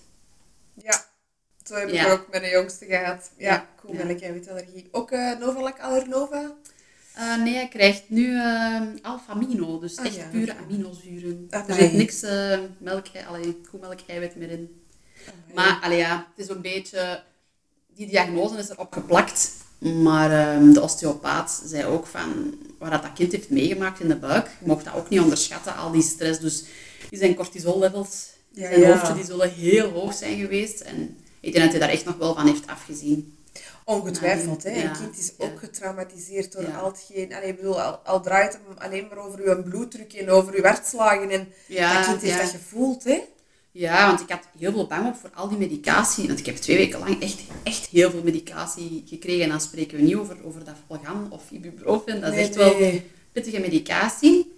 Ja, 0.75 1.05
zo 1.65 1.75
heb 1.75 1.89
ik 1.89 1.95
Ja. 1.95 2.11
ook 2.13 2.27
met 2.31 2.43
de 2.43 2.49
jongste 2.51 2.85
gehad. 2.85 3.31
Ja, 3.39 3.53
Ja, 3.53 3.69
cool, 3.81 3.95
ja. 3.97 4.05
melk 4.05 4.21
en 4.21 4.33
witallergie. 4.33 4.89
Ook 4.91 5.11
uh, 5.11 5.39
Novalac 5.39 5.79
Allernova? 5.81 6.53
Eh, 7.15 7.37
nee, 7.43 7.55
hij 7.55 7.69
krijgt 7.69 8.03
nu 8.07 8.37
eh 8.41 8.81
alphamino, 9.03 9.79
dus 9.79 9.97
Ah, 9.97 10.05
echt 10.07 10.15
ja, 10.15 10.29
pure 10.31 10.55
aminozuren. 10.57 11.47
Ah, 11.51 11.69
er 11.69 11.75
zit 11.75 11.93
niks 11.93 12.23
eh 12.23 12.59
melk, 12.79 13.07
allee, 13.29 13.61
koemelk-eiwit 13.71 14.37
meer 14.37 14.51
in. 14.51 14.76
Maar 15.55 15.79
allee, 15.83 15.99
ja, 15.99 16.27
het 16.37 16.45
is 16.45 16.55
een 16.55 16.61
beetje... 16.61 17.23
Die 17.95 18.07
diagnose 18.07 18.59
is 18.59 18.69
erop 18.69 18.93
geplakt. 18.93 19.51
Maar 19.79 20.31
ehm, 20.31 20.73
de 20.73 20.81
osteopaat 20.81 21.63
zei 21.65 21.85
ook 21.85 22.07
van... 22.07 22.55
Wat 22.79 22.91
dat 22.91 23.13
kind 23.15 23.33
heeft 23.33 23.51
meegemaakt 23.51 24.01
in 24.01 24.09
de 24.09 24.17
buik, 24.17 24.47
je 24.61 24.67
mocht 24.67 24.85
dat 24.85 24.95
ook 24.95 25.09
niet 25.09 25.21
onderschatten, 25.21 25.77
al 25.77 25.91
die 25.91 26.03
stress. 26.03 26.41
Dus 26.41 26.65
die 27.11 27.19
zijn 27.19 27.35
cortisollevels, 27.35 28.27
Ja, 28.51 28.69
zijn 28.69 28.81
ja. 28.81 28.93
hoofdje, 28.93 29.15
die 29.15 29.25
zullen 29.25 29.51
heel 29.51 29.91
hoog 29.91 30.15
zijn 30.15 30.39
geweest. 30.39 30.81
En 30.81 31.17
ik 31.41 31.53
denk 31.53 31.65
dat 31.65 31.71
hij 31.71 31.81
daar 31.81 31.91
echt 31.97 32.05
nog 32.05 32.17
wel 32.17 32.35
van 32.35 32.47
heeft 32.47 32.67
afgezien. 32.67 33.37
Ongetwijfeld, 33.85 34.63
hè. 34.63 34.71
Ja, 34.71 34.91
Een 34.91 34.97
kind 34.97 35.19
is 35.19 35.33
ook 35.39 35.59
getraumatiseerd 35.59 36.53
door 36.53 36.77
al 36.77 36.87
hetgeen... 36.87 37.35
Allee, 37.35 37.49
ik 37.49 37.57
bedoel, 37.57 37.83
al, 37.83 37.95
al 37.95 38.21
draait 38.21 38.53
het 38.53 38.63
hem 38.67 38.79
alleen 38.79 39.07
maar 39.09 39.19
over 39.19 39.41
uw 39.41 39.63
bloeddruk 39.63 40.13
en 40.13 40.31
over 40.31 40.55
uw 40.55 40.63
hartslagen. 40.63 41.31
En 41.31 41.49
Ja, 41.67 41.97
dat 41.97 42.07
kind 42.07 42.23
heeft 42.23 42.41
dat 42.41 42.61
gevoeld, 42.61 43.05
hè. 43.05 43.23
Ja, 43.79 44.07
want 44.07 44.21
ik 44.21 44.31
had 44.31 44.49
heel 44.59 44.73
veel 44.73 44.87
bang 44.87 45.07
op 45.07 45.17
voor 45.17 45.31
al 45.35 45.49
die 45.49 45.59
medicatie. 45.59 46.27
Want 46.27 46.39
ik 46.39 46.47
heb 46.47 46.57
twee 46.57 46.77
weken 46.77 46.99
lang 46.99 47.23
echt, 47.23 47.41
echt 47.63 47.87
heel 47.87 48.11
veel 48.11 48.23
medicatie 48.23 49.03
gekregen. 49.07 49.43
En 49.43 49.49
dan 49.49 49.61
spreken 49.61 49.99
we 49.99 50.05
niet 50.05 50.15
over, 50.15 50.37
over 50.45 50.65
dat 50.65 50.75
Volgan 50.87 51.27
of 51.31 51.51
ibuprofen. 51.51 52.21
Dat 52.21 52.33
is 52.33 52.39
echt 52.39 52.55
wel 52.55 53.01
pittige 53.33 53.61
medicatie. 53.61 54.53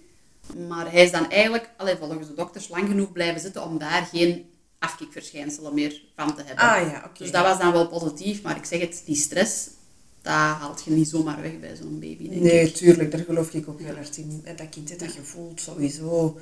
Maar 0.67 0.91
hij 0.91 1.03
is 1.03 1.11
dan 1.11 1.29
eigenlijk, 1.29 1.69
allee, 1.77 1.95
volgens 1.95 2.27
de 2.27 2.33
dokters, 2.33 2.69
lang 2.69 2.87
genoeg 2.87 3.11
blijven 3.11 3.41
zitten 3.41 3.63
om 3.63 3.77
daar 3.77 4.09
geen 4.13 4.45
afkikverschijnselen 4.79 5.73
meer 5.73 6.01
van 6.15 6.35
te 6.35 6.43
hebben. 6.45 6.63
Ah 6.63 6.91
ja. 6.91 7.11
Dus 7.17 7.31
dat 7.31 7.45
was 7.45 7.57
dan 7.59 7.71
wel 7.71 7.87
positief. 7.87 8.41
Maar 8.41 8.57
ik 8.57 8.65
zeg 8.65 8.79
het, 8.79 9.01
die 9.05 9.15
stress, 9.15 9.69
dat 10.21 10.33
haalt 10.33 10.81
je 10.85 10.91
niet 10.91 11.09
zomaar 11.09 11.41
weg 11.41 11.59
bij 11.59 11.75
zo'n 11.75 11.99
baby, 11.99 12.29
denk 12.29 12.41
Nee, 12.41 12.65
ik. 12.65 12.75
tuurlijk, 12.75 13.11
daar 13.11 13.23
geloof 13.23 13.53
ik 13.53 13.69
ook 13.69 13.79
heel 13.79 13.95
erg 13.95 14.17
in. 14.17 14.43
Dat 14.55 14.69
kind 14.69 14.99
dat 14.99 15.11
gevoeld, 15.11 15.61
sowieso. 15.61 16.39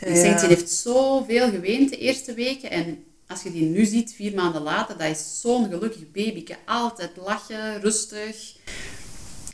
Zeg, 0.00 0.40
die 0.40 0.48
heeft 0.48 0.70
zoveel 0.70 1.50
geweend 1.50 1.90
de 1.90 1.98
eerste 1.98 2.34
weken. 2.34 2.70
En 2.70 3.04
als 3.26 3.42
je 3.42 3.52
die 3.52 3.64
nu 3.64 3.84
ziet, 3.84 4.12
vier 4.14 4.34
maanden 4.34 4.62
later, 4.62 4.98
dat 4.98 5.08
is 5.10 5.40
zo'n 5.40 5.68
gelukkig 5.68 6.10
babyke. 6.10 6.56
Altijd 6.64 7.10
lachen, 7.16 7.80
rustig. 7.80 8.56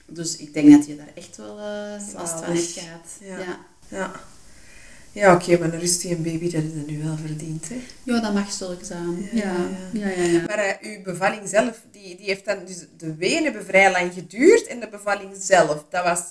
Dus 0.07 0.37
ik 0.37 0.55
denk 0.55 0.71
dat 0.71 0.87
je 0.87 0.97
daar 0.97 1.13
echt 1.15 1.37
wel 1.37 1.59
eh 1.59 2.15
last 2.15 2.45
van 2.45 2.53
heeft 2.53 2.73
gehad. 2.79 3.19
Ja. 3.21 3.39
Ja, 3.39 3.59
Ja, 3.89 4.21
ja 5.13 5.35
oké, 5.35 5.59
maar 5.59 5.73
een 5.73 5.81
rustige 5.81 6.17
baby, 6.17 6.51
dat 6.51 6.63
is 6.63 6.71
er 6.71 6.93
nu 6.93 7.03
wel 7.03 7.17
verdiend, 7.17 7.69
hè. 7.69 7.77
ja 8.03 8.21
dat 8.21 8.35
mag 8.35 8.53
zulks 8.53 8.91
aan. 8.91 9.29
Ja, 9.33 9.45
Ja, 9.45 9.69
ja. 9.93 10.09
ja, 10.09 10.23
ja. 10.23 10.31
ja, 10.31 10.41
Maar 10.47 10.59
eh, 10.59 10.97
uw 10.97 11.03
bevalling 11.03 11.49
zelf, 11.49 11.83
die, 11.91 12.17
die 12.17 12.27
heeft 12.27 12.45
dan... 12.45 12.65
Dus 12.65 12.87
de 12.97 13.15
wenen 13.15 13.45
hebben 13.45 13.65
vrij 13.65 13.93
lang 13.93 14.13
geduurd 14.13 14.67
en 14.67 14.81
de 14.81 14.89
bevalling 14.89 15.37
zelf, 15.39 15.85
dat 15.91 16.05
was 16.05 16.23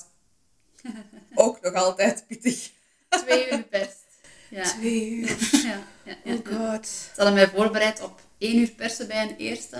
ook 1.34 1.60
nog 1.60 1.74
altijd 1.74 2.24
pittig. 2.28 2.70
Twee 3.08 3.52
uur 3.52 3.64
best. 3.70 4.04
Ja. 4.50 4.62
Twee 4.62 5.10
uur. 5.10 5.36
Ja, 5.52 5.82
ja, 6.04 6.16
ja, 6.24 6.34
Oh 6.34 6.46
god. 6.46 6.86
Ze 6.86 7.10
hadden 7.16 7.34
mij 7.34 7.48
voorbereid 7.48 8.02
op 8.02 8.20
één 8.38 8.58
uur 8.58 8.70
persen 8.70 9.06
bij 9.06 9.22
een 9.22 9.36
eerste. 9.36 9.76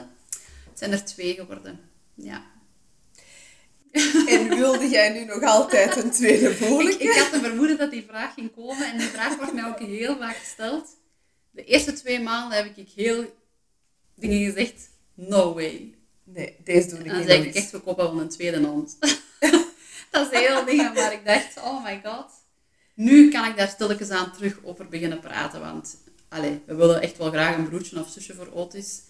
Het 0.69 0.79
zijn 0.79 0.93
er 0.93 1.05
twee 1.05 1.35
geworden. 1.35 1.81
Ja. 2.15 2.47
En 4.29 4.49
wilde 4.49 4.89
jij 4.89 5.13
nu 5.13 5.25
nog 5.25 5.43
altijd 5.43 5.97
een 5.97 6.11
tweede 6.11 6.51
Ik, 6.51 6.57
volk? 6.57 6.83
ik 6.83 7.11
had 7.11 7.33
een 7.33 7.41
vermoeden 7.41 7.79
dat 7.79 7.91
die 7.91 8.05
vraag 8.09 8.35
ging 8.35 8.55
komen 8.55 8.91
en 8.93 8.99
die 8.99 9.07
vraag 9.07 9.37
wordt 9.37 9.53
mij 9.53 9.65
ook 9.65 9.79
heel 9.79 10.17
vaak 10.17 10.37
gesteld. 10.37 10.89
De 11.51 11.65
eerste 11.65 11.93
twee 11.93 12.21
maanden 12.21 12.57
heb 12.57 12.77
ik 12.77 12.89
heel 12.95 13.35
dingen 14.15 14.53
gezegd, 14.53 14.89
no 15.15 15.55
way. 15.55 15.95
Nee, 16.25 16.57
deze 16.65 16.89
doe 16.89 16.99
ik 16.99 17.05
En 17.05 17.11
dan 17.11 17.19
niet 17.19 17.29
zei 17.29 17.39
nog 17.39 17.49
ik 17.49 17.55
echt, 17.55 17.71
we 17.71 17.81
kopen 17.81 18.05
wel 18.05 18.21
een 18.21 18.29
tweede 18.29 18.67
hond. 18.67 18.97
dat 20.11 20.33
is 20.33 20.39
heel 20.39 20.65
dingen, 20.65 20.93
maar 20.93 21.13
ik 21.13 21.25
dacht, 21.25 21.57
oh 21.57 21.85
my 21.85 22.01
god. 22.05 22.31
Nu 22.97 23.31
kan 23.31 23.45
ik 23.45 23.57
daar 23.57 23.69
stilletjes 23.69 24.11
aan 24.11 24.33
terug 24.33 24.59
over 24.65 24.89
beginnen 24.89 25.21
praten, 25.21 25.61
want 25.61 25.97
allee, 26.29 26.61
we 26.67 26.75
willen 26.75 27.01
echt 27.03 27.17
wel 27.19 27.31
graag 27.31 27.57
een 27.57 27.69
broertje 27.69 28.01
of 28.01 28.09
zusje 28.11 28.35
voor 28.35 28.49
Otis. 28.53 29.01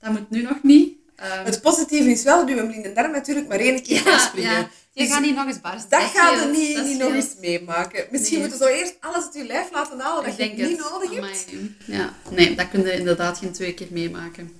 Dat 0.00 0.10
moet 0.10 0.30
nu 0.30 0.42
nog 0.42 0.62
niet. 0.62 0.96
Ehm, 1.16 1.44
Het 1.44 1.60
positieve 1.60 2.10
is 2.10 2.22
wel, 2.22 2.46
dat 2.46 2.56
uw 2.56 2.66
blinde 2.66 2.92
darm 2.92 3.12
natuurlijk 3.12 3.48
maar 3.48 3.58
één 3.58 3.82
keer 3.82 4.04
ja, 4.04 4.18
springen. 4.18 4.50
ja, 4.52 4.68
je 4.92 5.02
Dus 5.02 5.12
gaat 5.12 5.22
niet 5.22 5.34
nog 5.34 5.46
eens 5.46 5.60
barsten. 5.60 5.90
Dat 5.90 6.00
gaat 6.02 6.40
er 6.44 6.50
niet, 6.50 6.82
niet 6.82 6.98
nog 6.98 7.12
eens 7.14 7.34
meemaken. 7.40 8.06
Misschien 8.10 8.38
Nee. 8.38 8.48
moeten 8.48 8.66
we 8.66 8.72
zo 8.74 8.78
eerst 8.80 8.96
alles 9.00 9.24
uit 9.24 9.34
je 9.34 9.44
lijf 9.46 9.70
laten 9.72 9.98
halen 10.00 10.24
dat 10.24 10.38
Ik 10.38 10.56
je 10.56 10.66
niet 10.66 10.78
het. 10.82 10.90
nodig 10.90 11.10
hebt. 11.14 11.46
Amai. 11.52 11.76
Ja, 11.86 12.14
nee, 12.30 12.54
dat 12.56 12.68
kun 12.68 12.82
je 12.82 12.92
inderdaad 12.92 13.38
geen 13.38 13.52
twee 13.52 13.74
keer 13.74 13.88
meemaken. 13.90 14.52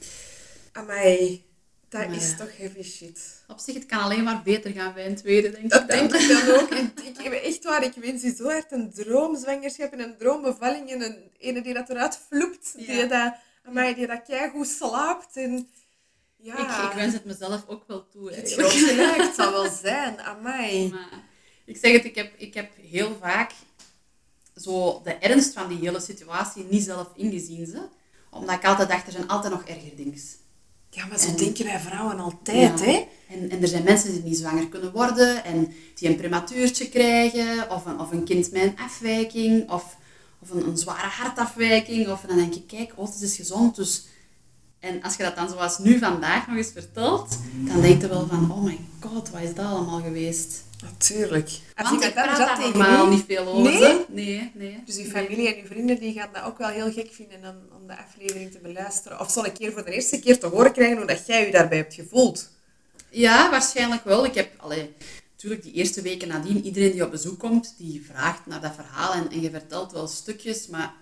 Amai, 0.73 1.43
dat 1.93 2.09
Maar 2.09 2.17
is 2.17 2.37
toch 2.37 2.57
heavy 2.57 2.83
shit. 2.83 3.21
Op 3.49 3.59
zich, 3.59 3.75
het 3.75 3.87
kan 3.87 3.99
alleen 3.99 4.25
maar 4.25 4.43
beter 4.43 4.71
gaan 4.71 4.95
bij 4.95 5.07
een 5.07 5.17
tweede, 5.17 5.51
denk 5.51 5.71
Dat 5.71 5.81
ik 5.83 5.89
dan. 5.89 5.99
denk 6.09 6.15
ik 6.15 6.29
dan 6.29 6.55
ook. 6.55 6.71
Ik 7.11 7.19
heb 7.19 7.33
echt 7.33 7.65
waar, 7.65 7.83
ik 7.83 7.95
wens 7.95 8.23
je 8.23 8.35
zo 8.35 8.45
hard 8.45 8.73
een 8.73 8.93
droomzwangerschap 8.93 9.93
en 9.93 10.01
een 10.01 10.17
droombevalling 10.17 10.91
en 10.91 11.03
een 11.03 11.31
ene 11.39 11.63
die 11.63 11.75
dat 11.75 11.89
eruit 11.89 12.19
vloept. 12.29 12.75
Ja. 12.77 12.87
Die 12.87 13.07
dat, 13.07 13.35
amai, 13.65 13.95
die 13.95 14.07
dat 14.07 14.23
keigoed 14.27 14.67
slaapt. 14.69 15.37
En, 15.37 15.69
ja, 16.37 16.59
Ik, 16.59 16.91
ik 16.91 16.97
wens 16.97 17.13
het 17.13 17.25
mezelf 17.25 17.65
ook 17.67 17.85
wel 17.87 18.09
toe. 18.09 18.33
het 18.33 18.37
eigenlijk. 18.37 18.69
gelijk, 18.69 19.17
het 19.17 19.35
zal 19.35 19.53
wel 19.53 19.71
zijn. 19.71 20.21
Amai. 20.21 20.89
Maar 20.93 21.23
ik 21.65 21.77
zeg 21.77 21.93
het, 21.93 22.05
ik 22.05 22.15
heb, 22.15 22.33
ik 22.37 22.55
heb 22.55 22.71
heel 22.91 23.17
vaak 23.21 23.51
zo 24.57 25.01
de 25.05 25.15
ernst 25.15 25.53
van 25.53 25.69
die 25.69 25.79
hele 25.79 26.01
situatie 26.01 26.67
niet 26.71 26.83
zelf 26.83 27.09
ingezien. 27.17 27.67
Ze. 27.67 27.89
Omdat 28.31 28.57
ik 28.57 28.65
altijd 28.65 28.89
dacht, 28.89 29.07
er 29.07 29.13
zijn 29.13 29.29
altijd 29.29 29.53
nog 29.53 29.65
erger 29.65 29.97
dingen. 29.97 30.21
Ja, 30.95 31.07
maar 31.07 31.19
zo 31.19 31.29
En- 31.29 31.37
denken 31.37 31.65
wij 31.65 31.81
vrouwen 31.81 32.19
altijd, 32.19 32.79
Ja. 32.81 32.85
hè? 32.85 33.07
En, 33.29 33.51
en 33.51 33.63
er 33.63 33.69
zijn 33.69 33.85
mensen 33.85 34.13
die 34.13 34.23
niet 34.23 34.37
zwanger 34.37 34.69
kunnen 34.69 34.93
worden 34.93 35.45
en 35.45 35.73
die 35.95 36.09
een 36.09 36.17
prematuurtje 36.17 36.89
krijgen, 36.89 37.71
of 37.71 37.87
een, 37.87 38.01
of 38.01 38.11
een 38.13 38.25
kind 38.25 38.51
met 38.53 38.63
een 38.63 38.79
afwijking, 38.79 39.71
of, 39.71 39.97
of 40.39 40.51
een, 40.51 40.67
een 40.67 40.77
zware 40.79 41.07
hartafwijking. 41.09 42.09
Of, 42.09 42.23
en 42.23 42.29
dan 42.29 42.37
denk 42.37 42.53
je, 42.55 42.63
kijk, 42.67 42.93
Otis 42.97 43.23
is 43.23 43.37
gezond, 43.37 43.77
dus... 43.77 44.05
En 44.81 45.03
als 45.03 45.17
je 45.17 45.23
dat 45.23 45.37
dan 45.37 45.49
zoals 45.49 45.79
nu 45.79 45.99
vandaag 45.99 46.47
nog 46.47 46.57
eens 46.57 46.71
vertelt, 46.73 47.39
dan 47.55 47.81
denk 47.81 48.01
je 48.01 48.09
wel 48.09 48.27
van, 48.27 48.51
oh 48.53 48.63
my 48.65 48.79
god, 49.01 49.31
wat 49.31 49.41
is 49.41 49.55
dat 49.55 49.67
allemaal 49.67 50.01
geweest? 50.01 50.65
Natuurlijk. 50.83 51.51
Als 51.75 51.91
Want 51.91 52.05
ik 52.05 52.13
praat 52.13 52.37
daar 52.37 52.61
normaal 52.61 53.07
niet 53.07 53.25
veel 53.29 53.47
over. 53.47 53.73
Nee? 53.73 54.05
Nee, 54.09 54.53
nee. 54.55 54.83
Dus 54.85 54.97
uw 54.97 55.03
nee. 55.03 55.13
familie 55.13 55.55
en 55.55 55.61
uw 55.63 55.67
vrienden 55.67 55.99
die 55.99 56.13
gaan 56.13 56.29
dat 56.33 56.43
ook 56.43 56.59
wel 56.59 56.69
heel 56.69 56.93
gek 56.93 57.13
vinden 57.13 57.39
om, 57.39 57.77
om 57.81 57.87
de 57.87 57.99
aflevering 57.99 58.53
te 58.53 58.59
beluisteren. 58.59 59.21
Of 59.21 59.31
zo'n 59.31 59.53
keer 59.53 59.73
voor 59.73 59.85
de 59.85 59.91
eerste 59.91 60.19
keer 60.19 60.39
te 60.39 60.47
horen 60.47 60.73
krijgen 60.73 60.97
hoe 60.97 61.07
dat 61.07 61.27
jij 61.27 61.47
je 61.47 61.53
daarbij 61.53 61.79
hebt 61.79 61.95
gevoeld. 61.95 62.51
Ja, 63.11 63.51
waarschijnlijk 63.51 64.05
wel. 64.05 64.25
Ik 64.25 64.35
heb, 64.35 64.61
allee, 64.61 64.95
natuurlijk 65.33 65.63
die 65.63 65.73
eerste 65.73 66.03
weken 66.03 66.29
nadien, 66.29 66.65
iedereen 66.65 66.93
die 66.93 67.05
op 67.05 67.11
bezoek 67.11 67.39
komt, 67.39 67.75
die 67.79 68.05
vraagt 68.07 68.47
naar 68.47 68.61
dat 68.61 68.75
verhaal 68.75 69.13
en, 69.13 69.31
en 69.31 69.41
je 69.41 69.51
vertelt 69.51 69.93
wel 69.93 70.07
stukjes, 70.07 70.67
maar 70.67 70.95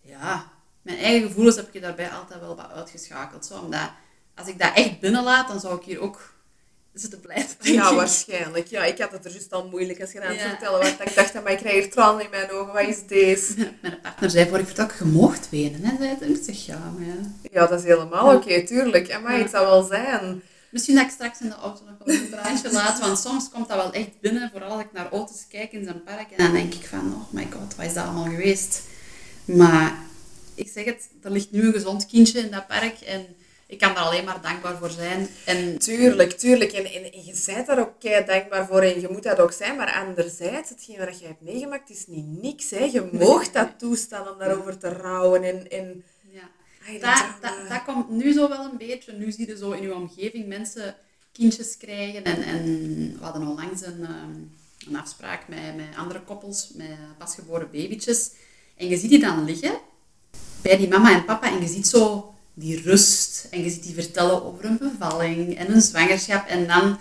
ja, 0.00 0.52
mijn 0.82 0.98
eigen 0.98 1.28
gevoelens 1.28 1.56
heb 1.56 1.74
ik 1.74 1.82
daarbij 1.82 2.10
altijd 2.10 2.40
wel 2.40 2.56
wat 2.56 2.70
uitgeschakeld. 2.70 3.46
Zo, 3.46 3.58
omdat 3.58 3.90
als 4.34 4.48
ik 4.48 4.58
dat 4.58 4.74
echt 4.74 5.00
binnenlaat, 5.00 5.48
dan 5.48 5.60
zou 5.60 5.76
ik 5.76 5.84
hier 5.84 6.00
ook 6.00 6.34
zitten 7.00 7.20
blijven, 7.20 7.56
Ja, 7.72 7.94
waarschijnlijk. 7.94 8.66
Ja, 8.66 8.84
ik 8.84 8.98
had 8.98 9.12
het 9.12 9.24
er 9.24 9.30
juist 9.30 9.52
al 9.52 9.68
moeilijk 9.68 10.00
als 10.00 10.12
je 10.12 10.20
aan 10.22 10.28
het 10.32 10.40
Ja. 10.40 10.48
vertellen 10.48 10.78
was. 10.78 10.88
Ik 10.88 11.14
dacht, 11.14 11.34
maar 11.34 11.52
ik 11.52 11.58
krijg 11.58 11.74
hier 11.74 11.90
tranen 11.90 12.24
in 12.24 12.30
mijn 12.30 12.50
ogen. 12.50 12.72
Wat 12.72 12.82
is 12.88 13.06
deze? 13.06 13.54
Mijn 13.82 14.00
partner 14.02 14.30
zei 14.30 14.48
voor 14.48 14.58
ik 14.58 14.66
vertrok, 14.66 14.92
je 14.98 15.04
mocht 15.04 15.48
wenen. 15.50 15.84
Hè? 15.84 15.96
Zei 15.96 16.08
het. 16.08 16.20
En 16.22 16.30
ik 16.34 16.40
zeg, 16.44 16.66
ja, 16.66 16.78
maar 16.98 17.06
ja. 17.06 17.14
Ja, 17.52 17.66
dat 17.66 17.78
is 17.78 17.84
helemaal 17.86 18.30
Ja. 18.30 18.36
oké, 18.36 18.66
tuurlijk. 18.66 19.20
Maar 19.22 19.32
Ja. 19.36 19.42
het 19.42 19.50
zou 19.50 19.66
wel 19.66 19.82
zijn. 19.82 20.42
Misschien 20.70 20.94
dat 20.96 21.04
ik 21.04 21.10
straks 21.10 21.40
in 21.40 21.48
de 21.48 21.54
auto 21.54 21.82
nog 21.84 21.94
wel 22.04 22.14
een 22.16 22.28
draadje 22.30 22.72
laat, 22.72 23.00
want 23.00 23.18
soms 23.18 23.48
komt 23.48 23.68
dat 23.68 23.76
wel 23.76 23.92
echt 23.92 24.20
binnen, 24.20 24.50
vooral 24.50 24.70
als 24.70 24.80
ik 24.82 24.92
naar 24.92 25.08
auto's 25.10 25.44
kijk 25.48 25.72
in 25.72 25.84
zijn 25.84 26.02
park. 26.02 26.30
En 26.30 26.44
dan 26.44 26.52
denk 26.52 26.74
ik 26.74 26.84
van, 26.86 27.14
oh 27.14 27.32
my 27.32 27.46
god, 27.52 27.74
wat 27.76 27.86
is 27.86 27.94
dat 27.94 28.04
allemaal 28.04 28.24
geweest? 28.24 28.80
Maar 29.44 29.98
ik 30.54 30.68
zeg 30.74 30.84
het, 30.84 31.08
er 31.22 31.30
ligt 31.30 31.50
nu 31.52 31.66
een 31.66 31.72
gezond 31.72 32.06
kindje 32.06 32.38
in 32.38 32.50
dat 32.50 32.66
park 32.66 33.00
en 33.00 33.26
ik 33.66 33.78
kan 33.78 33.94
daar 33.94 34.04
alleen 34.04 34.24
maar 34.24 34.40
dankbaar 34.40 34.76
voor 34.76 34.90
zijn. 34.90 35.28
En 35.44 35.78
Tuurlijk, 35.78 36.32
tuurlijk. 36.32 36.72
En, 36.72 36.84
en, 36.84 37.12
en 37.12 37.24
je 37.24 37.42
bent 37.46 37.66
daar 37.66 37.78
ook 37.78 37.92
kei 37.98 38.24
dankbaar 38.24 38.66
voor 38.66 38.80
en 38.80 39.00
je 39.00 39.08
moet 39.10 39.22
dat 39.22 39.40
ook 39.40 39.52
zijn. 39.52 39.76
Maar 39.76 39.92
anderzijds, 40.06 40.70
hetgeen 40.70 40.98
wat 40.98 41.20
je 41.20 41.26
hebt 41.26 41.40
meegemaakt 41.40 41.90
is 41.90 42.06
niet 42.06 42.42
niks. 42.42 42.70
Hè. 42.70 42.84
Je 42.84 43.08
moogt 43.12 43.52
dat 43.52 43.78
toestaan 43.78 44.28
om 44.28 44.38
daarover 44.38 44.78
te 44.78 44.88
rouwen. 44.88 45.42
En, 45.42 45.70
en, 45.70 46.04
ja, 47.00 47.38
dat 47.68 47.84
komt 47.84 48.10
nu 48.10 48.32
zo 48.32 48.48
wel 48.48 48.64
een 48.64 48.78
beetje. 48.78 49.12
Nu 49.12 49.32
zie 49.32 49.46
je 49.46 49.56
zo 49.56 49.70
in 49.70 49.82
je 49.82 49.94
omgeving 49.94 50.46
mensen 50.46 50.96
kindjes 51.32 51.76
krijgen. 51.76 52.24
En, 52.24 52.42
en 52.42 52.64
we 53.18 53.24
hadden 53.24 53.48
onlangs 53.48 53.82
een, 53.82 54.04
ehm, 54.04 54.34
een 54.88 54.96
afspraak 54.96 55.48
met, 55.48 55.76
met 55.76 55.96
andere 55.96 56.20
koppels, 56.20 56.70
met 56.74 56.98
pasgeboren 57.18 57.70
babytjes. 57.72 58.30
En 58.76 58.88
je 58.88 58.96
ziet 58.96 59.10
die 59.10 59.20
dan 59.20 59.44
liggen 59.44 59.78
bij 60.62 60.76
die 60.76 60.88
mama 60.88 61.12
en 61.12 61.24
papa 61.24 61.50
en 61.50 61.60
je 61.60 61.66
ziet 61.66 61.86
zo 61.86 62.34
die 62.58 62.82
rust. 62.82 63.46
En 63.50 63.62
je 63.64 63.70
ziet 63.70 63.82
die 63.82 63.94
vertellen 63.94 64.44
over 64.44 64.64
een 64.64 64.78
bevalling 64.78 65.56
en 65.56 65.74
een 65.74 65.80
zwangerschap. 65.80 66.46
En 66.48 66.66
dan, 66.66 66.98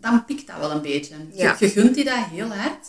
dan 0.00 0.24
pikt 0.24 0.46
dat 0.46 0.56
wel 0.58 0.70
een 0.70 0.82
beetje. 0.82 1.14
Je- 1.32 1.42
Ja. 1.42 1.56
Je, 1.58 1.68
gunt 1.70 1.94
die 1.94 2.04
dat 2.04 2.24
heel 2.30 2.48
hard. 2.48 2.86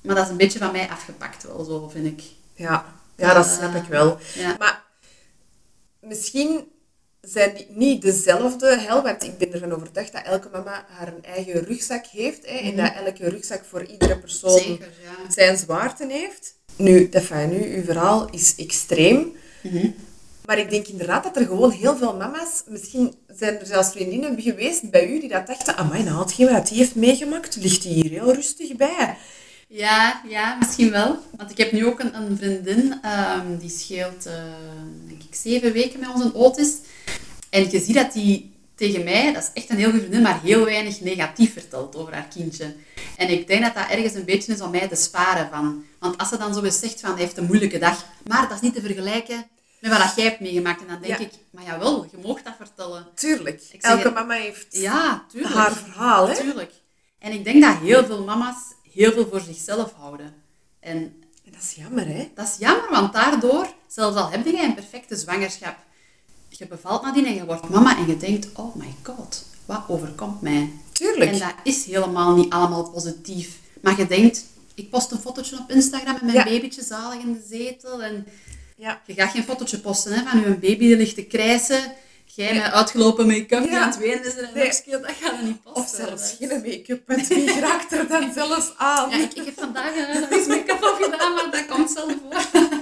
Maar 0.00 0.14
dat 0.14 0.24
is 0.24 0.30
een 0.30 0.36
beetje 0.36 0.58
van 0.58 0.72
mij 0.72 0.88
afgepakt 0.88 1.42
wel, 1.42 1.64
zo 1.64 1.88
vind 1.88 2.06
ik. 2.06 2.22
Ja, 2.54 2.94
ja, 3.16 3.34
dat 3.34 3.46
Eh, 3.46 3.52
snap 3.56 3.74
ik 3.74 3.84
wel. 3.88 4.18
Ja. 4.34 4.56
Maar 4.58 4.82
misschien 6.00 6.64
zijn 7.20 7.54
die 7.54 7.66
niet 7.70 8.02
dezelfde 8.02 8.78
hel, 8.78 9.02
want 9.02 9.22
ik 9.22 9.38
ben 9.38 9.52
ervan 9.52 9.72
overtuigd 9.72 10.12
dat 10.12 10.22
elke 10.24 10.48
mama 10.52 10.86
haar 10.88 11.12
eigen 11.22 11.64
rugzak 11.64 12.06
heeft. 12.06 12.46
Hè, 12.46 12.56
En 12.58 12.76
dat 12.76 12.92
elke 13.06 13.28
rugzak 13.28 13.64
voor 13.64 13.84
iedere 13.84 14.18
persoon 14.18 14.58
Zeker, 14.58 14.88
ja. 15.02 15.30
zijn 15.30 15.56
zwaarte 15.56 16.06
heeft. 16.08 16.54
Nu, 16.76 17.08
dat 17.08 17.22
van 17.22 17.48
nu, 17.48 17.76
uw 17.76 17.84
verhaal 17.84 18.30
is 18.30 18.54
extreem. 18.56 19.32
Mhm. 19.62 19.90
Maar 20.44 20.58
ik 20.58 20.70
denk 20.70 20.86
inderdaad 20.86 21.24
dat 21.24 21.36
er 21.36 21.46
gewoon 21.46 21.70
heel 21.70 21.96
veel 21.96 22.16
mama's, 22.16 22.62
misschien 22.66 23.14
zijn 23.36 23.58
er 23.60 23.66
zelfs 23.66 23.90
vriendinnen 23.90 24.40
geweest 24.40 24.90
bij 24.90 25.08
u 25.08 25.20
die 25.20 25.28
dat 25.28 25.46
dachten, 25.46 25.76
amai, 25.76 26.02
nou, 26.02 26.18
hetgeen 26.18 26.52
wat 26.52 26.68
die 26.68 26.78
heeft 26.78 26.94
meegemaakt, 26.94 27.56
ligt 27.56 27.82
die 27.82 27.92
hier 27.92 28.10
heel 28.10 28.34
rustig 28.34 28.76
bij. 28.76 29.16
Ja, 29.68 30.22
ja, 30.28 30.56
misschien 30.58 30.90
wel. 30.90 31.18
Want 31.36 31.50
ik 31.50 31.58
heb 31.58 31.72
nu 31.72 31.86
ook 31.86 32.00
een, 32.00 32.16
een 32.16 32.36
vriendin, 32.36 32.98
ehm, 33.02 33.56
die 33.58 33.70
scheelt, 33.70 34.26
eh, 34.26 34.32
denk 35.06 35.22
ik, 35.22 35.34
zeven 35.34 35.72
weken 35.72 36.00
met 36.00 36.08
onze 36.08 36.34
Otis. 36.34 36.74
En 37.50 37.70
je 37.70 37.80
ziet 37.80 37.94
dat 37.94 38.12
die 38.12 38.52
tegen 38.74 39.04
mij, 39.04 39.32
dat 39.32 39.42
is 39.42 39.50
echt 39.62 39.70
een 39.70 39.76
heel 39.76 39.90
goede 39.90 40.00
vriendin, 40.00 40.22
maar 40.22 40.40
heel 40.42 40.64
weinig 40.64 41.00
negatief 41.00 41.52
vertelt 41.52 41.96
over 41.96 42.12
haar 42.12 42.28
kindje. 42.34 42.74
En 43.16 43.28
ik 43.30 43.46
denk 43.46 43.62
dat 43.62 43.74
dat 43.74 43.90
ergens 43.90 44.14
een 44.14 44.24
beetje 44.24 44.52
is 44.52 44.60
om 44.60 44.70
mij 44.70 44.88
te 44.88 44.96
sparen 44.96 45.48
van. 45.52 45.84
Want 45.98 46.18
als 46.18 46.28
ze 46.28 46.38
dan 46.38 46.54
zo 46.54 46.62
eens 46.62 46.78
zegt 46.78 47.00
van, 47.00 47.10
hij 47.10 47.20
heeft 47.20 47.36
een 47.36 47.46
moeilijke 47.46 47.78
dag, 47.78 48.04
maar 48.26 48.48
dat 48.48 48.56
is 48.56 48.60
niet 48.60 48.74
te 48.74 48.80
vergelijken 48.80 49.44
met 49.90 49.98
wat 49.98 50.12
jij 50.16 50.24
hebt 50.24 50.40
meegemaakt. 50.40 50.80
En 50.80 50.86
dan 50.86 51.00
denk 51.02 51.18
Ja. 51.18 51.24
ik, 51.24 51.32
maar 51.50 51.64
jawel, 51.64 52.06
je 52.10 52.18
mag 52.28 52.42
dat 52.42 52.54
vertellen. 52.56 53.06
Tuurlijk, 53.14 53.62
zeg 53.70 53.80
elke 53.80 54.10
mama 54.10 54.34
heeft 54.34 54.66
Ja, 54.70 55.24
tuurlijk. 55.30 55.54
haar 55.54 55.72
verhaal. 55.72 56.28
Hè? 56.28 56.34
Tuurlijk. 56.36 56.72
En 57.18 57.32
ik 57.32 57.44
denk 57.44 57.62
dat 57.62 57.76
heel 57.76 58.04
veel 58.04 58.24
mama's 58.24 58.56
heel 58.92 59.12
veel 59.12 59.26
voor 59.30 59.40
zichzelf 59.40 59.92
houden. 59.98 60.34
En 60.80 61.22
En 61.46 61.52
dat 61.52 61.62
is 61.62 61.74
jammer, 61.74 62.06
hè? 62.06 62.30
dat 62.34 62.46
is 62.48 62.56
jammer, 62.58 62.90
want 62.90 63.12
daardoor, 63.12 63.66
zelfs 63.86 64.16
al 64.16 64.30
heb 64.30 64.44
je 64.46 64.62
een 64.62 64.74
perfecte 64.74 65.16
zwangerschap, 65.16 65.76
je 66.48 66.66
bevalt 66.66 67.02
nadien 67.02 67.26
en 67.26 67.34
je 67.34 67.44
wordt 67.44 67.68
mama 67.68 67.96
en 67.96 68.06
je 68.06 68.16
denkt, 68.16 68.48
oh 68.54 68.74
my 68.76 68.94
god, 69.02 69.44
wat 69.64 69.82
overkomt 69.88 70.40
mij? 70.40 70.72
Tuurlijk. 70.92 71.30
En 71.32 71.38
dat 71.38 71.54
is 71.62 71.84
helemaal 71.84 72.34
niet 72.34 72.52
allemaal 72.52 72.90
positief. 72.90 73.58
Maar 73.82 73.98
je 73.98 74.06
denkt, 74.06 74.44
ik 74.74 74.90
post 74.90 75.10
een 75.10 75.18
fotootje 75.18 75.58
op 75.58 75.70
Instagram 75.70 76.12
met 76.12 76.22
mijn 76.22 76.34
Ja. 76.36 76.44
babytje 76.44 76.82
zalig 76.82 77.22
in 77.22 77.32
de 77.32 77.44
zetel. 77.48 78.02
En 78.02 78.26
Ja. 78.84 79.00
je 79.06 79.14
gaat 79.14 79.30
geen 79.30 79.44
fotootje 79.44 79.78
posten 79.78 80.12
hè, 80.12 80.22
van 80.30 80.40
je 80.40 80.46
baby 80.48 80.78
die 80.78 80.96
ligt 80.96 81.14
te 81.14 81.24
krijsen. 81.24 81.92
Jij 82.24 82.54
met 82.54 82.72
uitgelopen 82.72 83.26
make-up 83.26 83.64
Ja. 83.68 83.80
aan 83.80 83.88
het 83.88 83.98
wenen 83.98 84.24
is 84.24 84.36
en 84.36 84.44
een 84.48 84.54
Nee. 84.54 85.00
dat 85.00 85.10
gaat 85.20 85.32
er 85.38 85.44
niet 85.44 85.62
posten. 85.62 85.82
Of 85.82 85.88
zelfs 85.88 86.34
geen 86.38 86.48
make-up, 86.48 87.02
want 87.06 87.26
wie 87.26 87.60
raakt 87.60 87.92
er 87.92 88.08
dan 88.08 88.32
zelfs 88.40 88.72
aan? 88.76 89.10
Ja, 89.10 89.16
ik, 89.16 89.32
ik 89.32 89.44
heb 89.44 89.58
vandaag 89.58 89.94
eh, 89.94 90.20
nog 90.20 90.30
eens 90.30 90.46
make-up 90.46 90.82
op 90.82 90.98
gedaan, 91.00 91.34
maar 91.34 91.50
dat 91.50 91.66
komt 91.66 91.90
zelf 91.90 92.12
voor. 92.22 92.42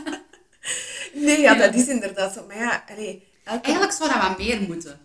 Nee, 1.14 1.40
ja, 1.40 1.54
dat 1.54 1.74
is 1.74 1.86
inderdaad 1.88 2.32
zo. 2.32 2.44
Maar 2.46 2.56
ja, 2.56 2.84
allee, 2.90 3.28
elke... 3.44 3.62
Eigenlijk 3.62 3.94
zou 3.94 4.10
dat 4.12 4.22
wat 4.28 4.38
meer 4.38 4.60
moeten. 4.60 5.00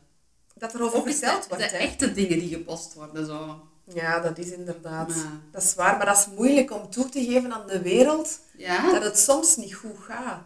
dat 0.56 0.74
er 0.74 0.82
over 0.82 1.04
de, 1.06 1.20
wordt. 1.50 1.58
de 1.58 1.64
hè. 1.64 1.78
echte 1.78 2.12
dingen 2.14 2.40
die 2.40 2.50
gepost 2.50 2.94
worden. 2.94 3.26
Zo. 3.26 3.68
Ja, 3.94 4.20
dat 4.20 4.38
is 4.38 4.50
inderdaad. 4.52 5.14
Ja. 5.16 5.42
Dat 5.52 5.64
is 5.64 5.74
waar, 5.76 5.98
maar 5.98 6.06
dat 6.06 6.18
is 6.18 6.28
moeilijk 6.36 6.72
om 6.74 6.90
toe 6.90 7.10
te 7.10 7.26
geven 7.26 7.54
aan 7.54 7.68
de 7.68 7.82
wereld 7.82 8.40
Ja? 8.58 8.92
dat 8.92 9.04
het 9.04 9.20
soms 9.20 9.56
niet 9.56 9.74
goed 9.76 9.98
gaat. 10.08 10.42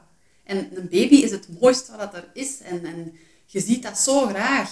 En 0.51 0.69
een 0.77 0.89
baby 0.89 1.15
is 1.15 1.31
het 1.31 1.47
mooiste 1.59 1.91
wat 1.97 2.13
er 2.13 2.27
is. 2.33 2.59
En, 2.61 2.85
en 2.85 3.15
je 3.45 3.59
ziet 3.59 3.83
dat 3.83 3.97
zo 3.97 4.27
graag. 4.27 4.69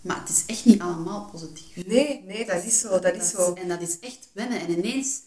Maar 0.00 0.20
het 0.20 0.28
is 0.28 0.42
echt 0.46 0.64
niet 0.64 0.80
allemaal 0.80 1.28
positief. 1.32 1.86
Nee, 1.86 2.22
nee, 2.26 2.46
dat 2.46 2.64
is 2.64 2.80
zo, 2.80 2.98
dat 2.98 3.14
is 3.14 3.30
zo. 3.30 3.52
En 3.52 3.68
dat 3.68 3.80
is 3.80 3.98
echt 4.00 4.28
wennen. 4.32 4.60
En 4.60 4.70
ineens 4.78 5.20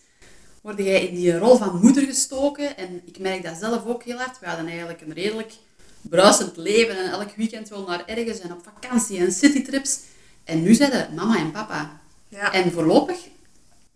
word 0.61 0.77
jij 0.77 1.07
in 1.07 1.15
die 1.15 1.37
rol 1.37 1.57
van 1.57 1.79
moeder 1.81 2.03
gestoken. 2.03 2.77
En 2.77 3.01
ik 3.05 3.19
merk 3.19 3.43
dat 3.43 3.57
zelf 3.57 3.85
ook 3.85 4.03
heel 4.03 4.17
hard. 4.17 4.39
We 4.39 4.45
hadden 4.45 4.67
eigenlijk 4.67 5.01
een 5.01 5.13
redelijk 5.13 5.53
bruisend 6.01 6.57
leven. 6.57 6.97
En 6.97 7.11
elk 7.11 7.31
weekend 7.35 7.69
wel 7.69 7.85
naar 7.87 8.05
ergens 8.05 8.39
en 8.39 8.51
op 8.51 8.63
vakantie 8.63 9.19
en 9.19 9.31
citytrips. 9.31 9.99
En 10.43 10.63
nu 10.63 10.73
zijn 10.73 10.91
het 10.91 11.15
mama 11.15 11.37
en 11.37 11.51
papa. 11.51 11.99
Ja. 12.29 12.53
En 12.53 12.71
voorlopig 12.71 13.17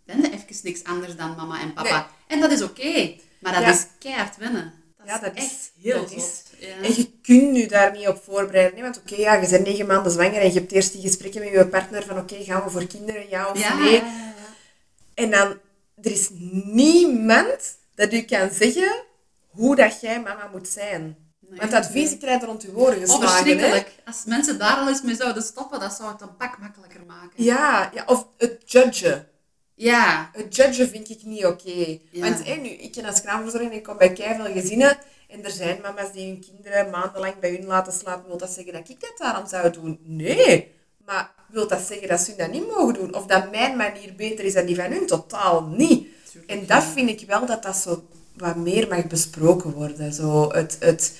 ben 0.05 0.21
je 0.21 0.31
even 0.31 0.55
niks 0.63 0.83
anders 0.83 1.15
dan 1.15 1.35
mama 1.35 1.61
en 1.61 1.73
papa. 1.73 1.97
Nee. 1.97 2.05
En 2.27 2.39
dat 2.39 2.51
is 2.51 2.61
oké. 2.61 3.13
Maar 3.39 3.53
dat 3.53 3.61
Ja. 3.61 3.69
is 3.71 3.85
keihard 3.99 4.37
wennen. 4.37 4.73
Dat 5.20 5.22
Ja, 5.22 5.28
is 5.28 5.34
dat 5.34 5.43
is- 5.43 5.43
echt 5.51 5.72
heel 5.82 6.01
dat 6.01 6.12
is- 6.12 6.24
zot. 6.24 6.43
Ja. 6.59 6.76
En 6.76 6.95
je 6.95 7.12
kunt 7.22 7.57
je 7.57 7.68
daar 7.68 7.91
niet 7.91 8.07
op 8.07 8.22
voorbereiden. 8.24 8.78
Hè? 8.78 8.84
Want 8.84 8.97
oké, 8.99 9.16
ja, 9.16 9.34
je 9.34 9.47
bent 9.49 9.66
negen 9.66 9.86
maanden 9.86 10.12
zwanger 10.12 10.41
en 10.41 10.53
je 10.53 10.59
hebt 10.59 10.72
eerst 10.72 10.91
die 10.91 11.01
gesprekken 11.01 11.41
met 11.41 11.51
je 11.51 11.68
partner 11.68 12.03
van 12.03 12.18
oké, 12.18 12.43
gaan 12.43 12.64
we 12.64 12.70
voor 12.70 12.86
kinderen, 12.86 13.30
ja 13.30 13.49
of 13.49 13.59
Ja, 13.59 13.78
nee. 13.78 14.03
En 15.14 15.32
dan, 15.32 15.47
er 16.01 16.12
is 16.12 16.30
niemand 16.64 17.78
dat 17.95 18.14
u 18.14 18.22
kan 18.22 18.49
zeggen 18.51 19.03
hoe 19.49 19.76
dat 19.76 20.01
jij 20.01 20.22
mama 20.22 20.49
moet 20.51 20.68
zijn. 20.68 21.01
Nee, 21.39 21.59
Want 21.59 21.72
dat 21.72 21.86
advies 21.86 22.09
nee. 22.09 22.18
krijgt 22.18 22.41
er 22.41 22.47
rond 22.47 22.64
uw 22.64 22.74
oren 22.74 22.93
Oh, 22.95 22.99
geslagen. 23.01 23.28
hè? 23.28 23.34
verschrikkelijk. 23.34 23.91
Als 24.05 24.24
mensen 24.26 24.57
daar 24.59 24.76
al 24.78 24.88
eens 24.88 25.01
mee 25.01 25.16
zouden 25.16 25.43
stoppen, 25.43 25.80
dat 25.80 25.93
zou 25.93 26.12
het 26.12 26.22
een 26.22 26.36
pak 26.38 26.57
makkelijker 26.59 27.01
maken. 27.07 27.43
Ja, 27.43 27.91
ja, 27.93 28.03
of 28.05 28.28
het 28.38 28.62
judgen. 28.66 29.28
Ja. 29.82 30.29
Het 30.34 30.55
judgen 30.55 30.89
vind 30.89 31.09
ik 31.09 31.23
niet 31.23 31.45
oké. 31.45 31.99
Ja. 32.09 32.21
Want 32.21 32.45
hé, 32.45 32.55
nu, 32.55 32.69
ik 32.69 32.91
ken 32.91 33.05
als 33.05 33.21
kraamverzorger 33.21 33.71
en 33.71 33.77
ik 33.77 33.84
kom 33.84 33.97
bij 33.97 34.15
veel 34.15 34.53
gezinnen. 34.53 34.97
En 35.27 35.43
er 35.43 35.51
zijn 35.51 35.79
mama's 35.82 36.11
die 36.11 36.27
hun 36.27 36.45
kinderen 36.49 36.89
maandenlang 36.89 37.39
bij 37.39 37.49
hun 37.49 37.65
laten 37.65 37.93
slapen. 37.93 38.27
Wil 38.27 38.38
dat 38.38 38.49
zeggen 38.49 38.73
dat 38.73 38.89
ik 38.89 38.99
dat 38.99 39.13
daarom 39.17 39.47
zou 39.47 39.71
doen? 39.71 39.99
Nee. 40.03 40.71
Maar 41.05 41.32
wil 41.49 41.67
dat 41.67 41.82
zeggen 41.82 42.07
dat 42.07 42.19
ze 42.19 42.36
dat 42.36 42.51
niet 42.51 42.67
mogen 42.67 42.93
doen? 42.93 43.15
Of 43.15 43.25
dat 43.25 43.51
mijn 43.51 43.77
manier 43.77 44.15
beter 44.15 44.45
is 44.45 44.53
dan 44.53 44.65
die 44.65 44.75
van 44.75 44.91
hun? 44.91 45.05
Totaal 45.05 45.61
niet. 45.61 46.07
Tuurlijk, 46.32 46.51
En 46.51 46.59
ja. 46.59 46.65
dat 46.65 46.84
vind 46.84 47.09
ik 47.09 47.27
wel 47.27 47.45
dat 47.45 47.63
dat 47.63 47.75
zo 47.75 48.03
wat 48.38 48.55
meer 48.55 48.88
mag 48.88 49.07
besproken 49.07 49.71
worden. 49.71 50.13
Zo 50.13 50.51
het, 50.51 50.77
het, 50.79 51.13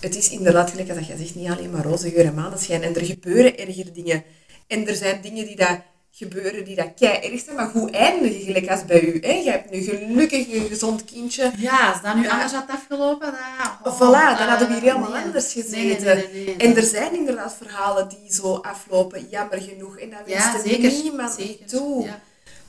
het 0.00 0.16
is 0.16 0.30
inderdaad, 0.30 0.70
gelijk 0.70 0.90
als 0.90 1.06
je 1.06 1.16
zegt, 1.16 1.34
niet 1.34 1.50
alleen 1.50 1.70
maar 1.70 1.84
roze 1.84 2.10
geur 2.10 2.24
en 2.24 2.34
maneschijn. 2.34 2.82
En 2.82 2.94
er 2.94 3.04
gebeuren 3.04 3.58
erger 3.58 3.92
dingen. 3.92 4.24
En 4.66 4.88
er 4.88 4.94
zijn 4.94 5.20
dingen 5.20 5.46
die 5.46 5.56
dat 5.56 5.80
gebeuren 6.14 6.64
die 6.64 6.76
dat 6.76 6.94
kei 6.96 7.30
erg 7.30 7.40
zijn, 7.40 7.56
maar 7.56 7.68
goed 7.68 7.90
eindigen, 7.90 8.40
gelijk 8.40 8.70
als 8.70 8.84
bij 8.84 9.02
u. 9.02 9.18
Hè? 9.20 9.32
Je 9.32 9.50
hebt 9.50 9.70
nu 9.70 9.80
gelukkig 9.82 10.52
een 10.52 10.66
gezond 10.66 11.04
kindje. 11.04 11.50
Ja, 11.56 11.90
als 11.90 12.02
dat 12.02 12.14
nu 12.14 12.28
anders 12.28 12.52
had 12.52 12.68
afgelopen, 12.68 13.34
dan... 13.82 13.94
Voilà, 13.94 14.38
dan 14.38 14.48
hadden 14.48 14.68
we 14.68 14.74
hier 14.74 14.82
eh, 14.82 14.88
helemaal 14.88 15.10
nee. 15.10 15.22
anders 15.22 15.52
gezeten. 15.52 16.16
nee, 16.16 16.28
nee, 16.32 16.44
nee, 16.44 16.56
En 16.56 16.76
er 16.76 16.82
zijn 16.82 17.14
inderdaad 17.14 17.56
verhalen 17.56 18.08
die 18.08 18.32
zo 18.32 18.54
aflopen, 18.54 19.28
jammer 19.28 19.60
genoeg. 19.60 19.98
En 19.98 20.10
dat 20.10 20.20
Ja, 20.26 20.60
zeker. 20.60 20.90
niemand 21.02 21.32
zeker. 21.32 21.66
toe. 21.66 22.04
Ja. 22.04 22.20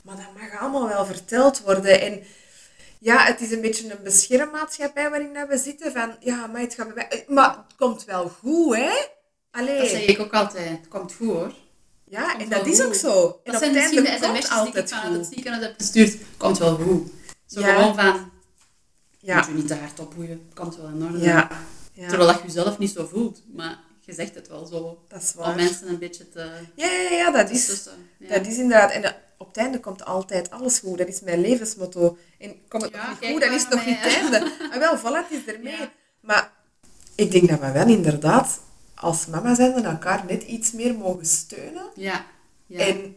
Maar 0.03 0.15
dat 0.15 0.41
mag 0.41 0.61
allemaal 0.61 0.87
wel 0.87 1.05
verteld 1.05 1.61
worden. 1.61 2.01
En 2.01 2.23
ja, 2.99 3.23
het 3.25 3.41
is 3.41 3.51
een 3.51 3.61
beetje 3.61 3.91
een 3.91 4.03
beschermmaatschappij 4.03 5.09
waarin 5.09 5.33
dat 5.33 5.47
we 5.47 5.57
zitten. 5.57 5.91
Van, 5.91 6.15
ja, 6.19 6.47
maar 6.47 6.61
het 6.61 6.73
gaat 6.73 6.93
bij 6.93 7.07
mij... 7.09 7.25
Maar 7.27 7.49
het 7.49 7.75
komt 7.77 8.05
wel 8.05 8.29
goed, 8.29 8.75
hè? 8.75 8.91
Allee. 9.51 9.77
Dat 9.77 9.87
zeg 9.87 10.05
ik 10.05 10.19
ook 10.19 10.33
altijd. 10.33 10.69
Het 10.69 10.87
komt 10.87 11.13
goed, 11.13 11.27
hoor. 11.27 11.53
Ja, 12.13 12.39
en 12.39 12.49
dat 12.49 12.65
is 12.67 12.81
ook 12.81 12.93
zo. 12.95 13.39
En 13.43 13.51
Dat 13.51 13.61
zijn 13.61 13.73
misschien 13.73 14.03
de 14.03 14.09
komt 14.09 14.19
sms'jes 14.23 14.41
die 14.41 14.45
ik 14.45 14.51
altijd 14.57 14.89
vanuit 14.89 15.13
het 15.15 15.27
ziekenhuis 15.33 15.63
heb 15.65 15.73
gestuurd. 15.77 16.17
Komt 16.37 16.57
wel 16.57 16.75
goed. 16.75 17.11
Zo 17.45 17.59
Ja. 17.59 17.75
gewoon 17.75 17.95
van... 17.95 18.31
Ja. 19.19 19.37
Moet 19.37 19.45
je 19.45 19.53
niet 19.53 19.67
te 19.67 19.75
hard 19.75 19.99
opboeien. 19.99 20.49
Komt 20.53 20.75
wel 20.75 20.87
in 20.87 21.03
orde. 21.03 21.17
Ja. 21.19 21.49
ja. 21.93 22.07
Terwijl 22.07 22.29
dat 22.31 22.41
je 22.41 22.47
jezelf 22.47 22.77
niet 22.77 22.91
zo 22.91 23.05
voelt. 23.11 23.41
Maar 23.53 23.79
je 24.01 24.13
zegt 24.13 24.35
het 24.35 24.47
wel 24.47 24.65
zo. 24.65 25.03
Dat 25.07 25.21
is 25.21 25.33
Om 25.35 25.43
waar. 25.43 25.55
mensen 25.55 25.87
een 25.89 25.99
beetje 25.99 26.29
te... 26.29 26.39
Ja, 26.75 26.87
ja, 26.87 27.09
ja, 27.09 27.31
dat 27.31 27.49
is, 27.49 27.65
tussen. 27.65 27.91
Ja. 28.17 28.37
dat 28.37 28.47
is 28.47 28.57
inderdaad. 28.57 28.91
En 28.91 29.03
eh, 29.03 29.11
op 29.37 29.47
het 29.47 29.57
einde 29.57 29.79
komt 29.79 30.05
altijd 30.05 30.49
alles 30.49 30.79
goed. 30.79 30.97
Dat 30.97 31.07
is 31.07 31.21
mijn 31.21 31.41
levensmotto. 31.41 32.17
En 32.39 32.55
komt 32.67 32.83
het 32.83 32.91
nog 32.95 33.07
niet 33.07 33.19
kijk 33.19 33.31
goed, 33.31 33.41
dan 33.41 33.53
is 33.53 33.61
het 33.61 33.69
nog 33.71 33.79
van 33.83 33.89
niet 33.91 34.01
het 34.01 34.13
einde. 34.13 34.51
Ah, 34.71 34.77
wel, 34.79 34.97
voilà, 34.99 35.27
het 35.29 35.39
is 35.47 35.53
ermee. 35.53 35.89
Maar 36.19 36.51
ik 37.15 37.31
denk 37.31 37.49
dat 37.49 37.59
we 37.59 37.71
wel 37.71 37.87
inderdaad 37.87 38.59
als 39.03 39.27
mama 39.27 39.55
zijn 39.55 39.83
elkaar 39.85 40.23
net 40.27 40.43
iets 40.43 40.71
meer 40.71 40.95
mogen 40.95 41.25
steunen. 41.25 41.85
Ja. 41.95 42.25
ja. 42.65 42.79
En 42.79 43.15